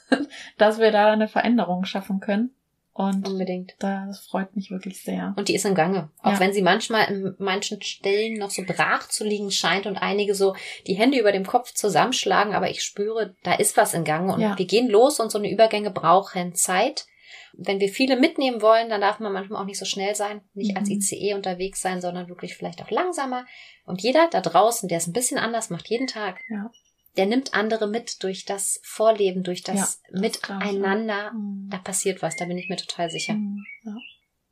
dass 0.57 0.79
wir 0.79 0.91
da 0.91 1.11
eine 1.13 1.27
Veränderung 1.27 1.85
schaffen 1.85 2.19
können. 2.19 2.53
Und 2.99 3.27
Unbedingt. 3.27 3.75
das 3.77 4.19
freut 4.21 4.55
mich 4.55 4.71
wirklich 4.71 5.03
sehr. 5.03 5.35
Und 5.37 5.49
die 5.49 5.55
ist 5.55 5.65
im 5.65 5.75
Gange. 5.75 6.09
Auch 6.23 6.31
Ja. 6.33 6.39
wenn 6.39 6.51
sie 6.51 6.63
manchmal 6.63 7.05
in 7.11 7.35
manchen 7.37 7.79
Stellen 7.83 8.39
noch 8.39 8.49
so 8.49 8.63
brach 8.65 9.07
zu 9.07 9.23
liegen 9.23 9.51
scheint 9.51 9.85
und 9.85 9.97
einige 9.97 10.33
so 10.33 10.55
die 10.87 10.95
Hände 10.95 11.19
über 11.19 11.31
dem 11.31 11.45
Kopf 11.45 11.73
zusammenschlagen, 11.73 12.55
aber 12.55 12.71
ich 12.71 12.81
spüre, 12.83 13.35
da 13.43 13.53
ist 13.53 13.77
was 13.77 13.93
in 13.93 14.03
Gange 14.03 14.33
und 14.33 14.41
Ja. 14.41 14.57
wir 14.57 14.65
gehen 14.65 14.89
los 14.89 15.19
und 15.19 15.31
so 15.31 15.37
eine 15.37 15.51
Übergänge 15.51 15.91
brauchen 15.91 16.55
Zeit. 16.55 17.05
Wenn 17.53 17.79
wir 17.79 17.89
viele 17.89 18.17
mitnehmen 18.19 18.63
wollen, 18.63 18.89
dann 18.89 19.01
darf 19.01 19.19
man 19.19 19.31
manchmal 19.31 19.61
auch 19.61 19.65
nicht 19.65 19.77
so 19.79 19.85
schnell 19.85 20.15
sein, 20.15 20.41
nicht 20.55 20.75
als 20.75 20.89
Mhm. 20.89 20.95
ICE 20.95 21.33
unterwegs 21.35 21.81
sein, 21.81 22.01
sondern 22.01 22.29
wirklich 22.29 22.55
vielleicht 22.55 22.81
auch 22.81 22.89
langsamer. 22.89 23.45
Und 23.85 24.01
jeder 24.01 24.27
da 24.31 24.41
draußen, 24.41 24.89
der 24.89 24.97
es 24.97 25.05
ein 25.07 25.13
bisschen 25.13 25.37
anders 25.37 25.69
macht, 25.69 25.87
jeden 25.87 26.07
Tag, 26.07 26.39
Ja. 26.49 26.71
Der 27.17 27.25
nimmt 27.25 27.53
andere 27.53 27.87
mit 27.87 28.23
durch 28.23 28.45
das 28.45 28.79
Vorleben, 28.83 29.43
durch 29.43 29.63
das 29.63 30.01
Ja, 30.11 30.19
Miteinander. 30.19 31.31
Mhm. 31.33 31.69
Da 31.69 31.77
passiert 31.77 32.21
was, 32.21 32.35
da 32.35 32.45
bin 32.45 32.57
ich 32.57 32.69
mir 32.69 32.77
total 32.77 33.09
sicher. 33.09 33.33
Mhm. 33.33 33.65
Ja. 33.83 33.95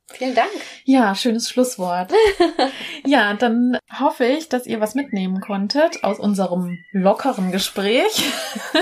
Vielen 0.08 0.36
Dank. 0.36 0.50
Ja, 0.84 1.16
schönes 1.16 1.50
Schlusswort. 1.50 2.12
ja, 3.04 3.34
dann 3.34 3.76
hoffe 3.98 4.24
ich, 4.24 4.48
dass 4.48 4.66
ihr 4.66 4.80
was 4.80 4.94
mitnehmen 4.94 5.40
konntet 5.40 6.04
aus 6.04 6.20
unserem 6.20 6.78
lockeren 6.92 7.50
Gespräch, 7.50 8.22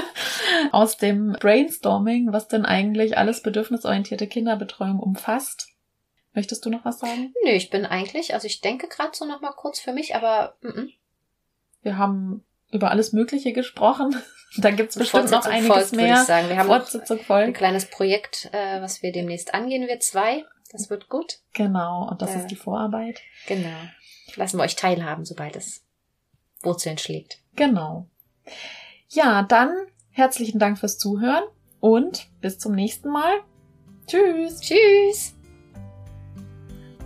aus 0.73 0.99
dem 0.99 1.33
Brainstorming, 1.41 2.33
was 2.33 2.49
denn 2.49 2.67
eigentlich 2.67 3.17
alles 3.17 3.43
bedürfnisorientierte 3.43 4.27
Kinderbetreuung 4.27 5.01
umfasst. 5.01 5.69
Möchtest 6.35 6.67
du 6.67 6.71
noch 6.71 6.85
was 6.85 6.99
sagen? 6.99 7.33
Nö, 7.45 7.53
ich 7.53 7.71
bin 7.71 7.87
eigentlich, 7.87 8.35
also 8.35 8.47
ich 8.47 8.61
denke 8.61 8.89
gerade 8.89 9.17
so 9.17 9.25
noch 9.25 9.41
mal 9.41 9.53
kurz 9.53 9.81
für 9.81 9.95
mich, 9.95 10.15
aber 10.15 10.57
mm 10.61 10.69
-mm. 10.69 10.93
Wir 11.85 11.99
haben 11.99 12.43
über 12.75 12.91
alles 12.91 13.13
Mögliche 13.13 13.53
gesprochen. 13.53 14.15
Da 14.57 14.71
gibt's 14.71 14.95
bestimmt 14.97 15.33
noch 15.33 15.47
einiges 15.47 15.67
folgt, 15.89 15.93
mehr. 15.97 16.15
ich 16.15 16.21
sagen. 16.29 16.49
Wir 16.49 16.59
haben 16.59 16.69
Fortsetzung 16.69 17.19
ein 17.19 17.25
folgt. 17.25 17.57
kleines 17.57 17.87
Projekt, 17.87 18.51
äh, 18.53 18.81
was 18.81 19.03
wir 19.03 19.11
demnächst 19.11 19.53
angehen 19.53 19.89
wird, 19.89 20.05
zwei. 20.05 20.45
Das 20.71 20.91
wird 20.91 21.09
gut. 21.09 21.41
Genau, 21.55 22.09
und 22.09 22.23
das 22.23 22.35
Ja. 22.35 22.37
ist 22.39 22.47
die 22.53 22.55
Vorarbeit. 22.55 23.21
Genau. 23.49 23.75
Lassen 24.37 24.59
wir 24.59 24.63
euch 24.63 24.77
teilhaben, 24.77 25.25
sobald 25.25 25.57
es 25.57 25.83
Wurzeln 26.63 26.99
schlägt. 26.99 27.39
Genau. 27.57 28.07
Ja, 29.09 29.43
dann 29.43 29.75
herzlichen 30.13 30.61
Dank 30.61 30.79
fürs 30.79 30.99
Zuhören 30.99 31.43
und 31.81 32.29
bis 32.41 32.61
zum 32.61 32.77
nächsten 32.77 33.09
Mal. 33.09 33.41
Tschüss. 34.07 34.61
Tschüss! 34.61 35.34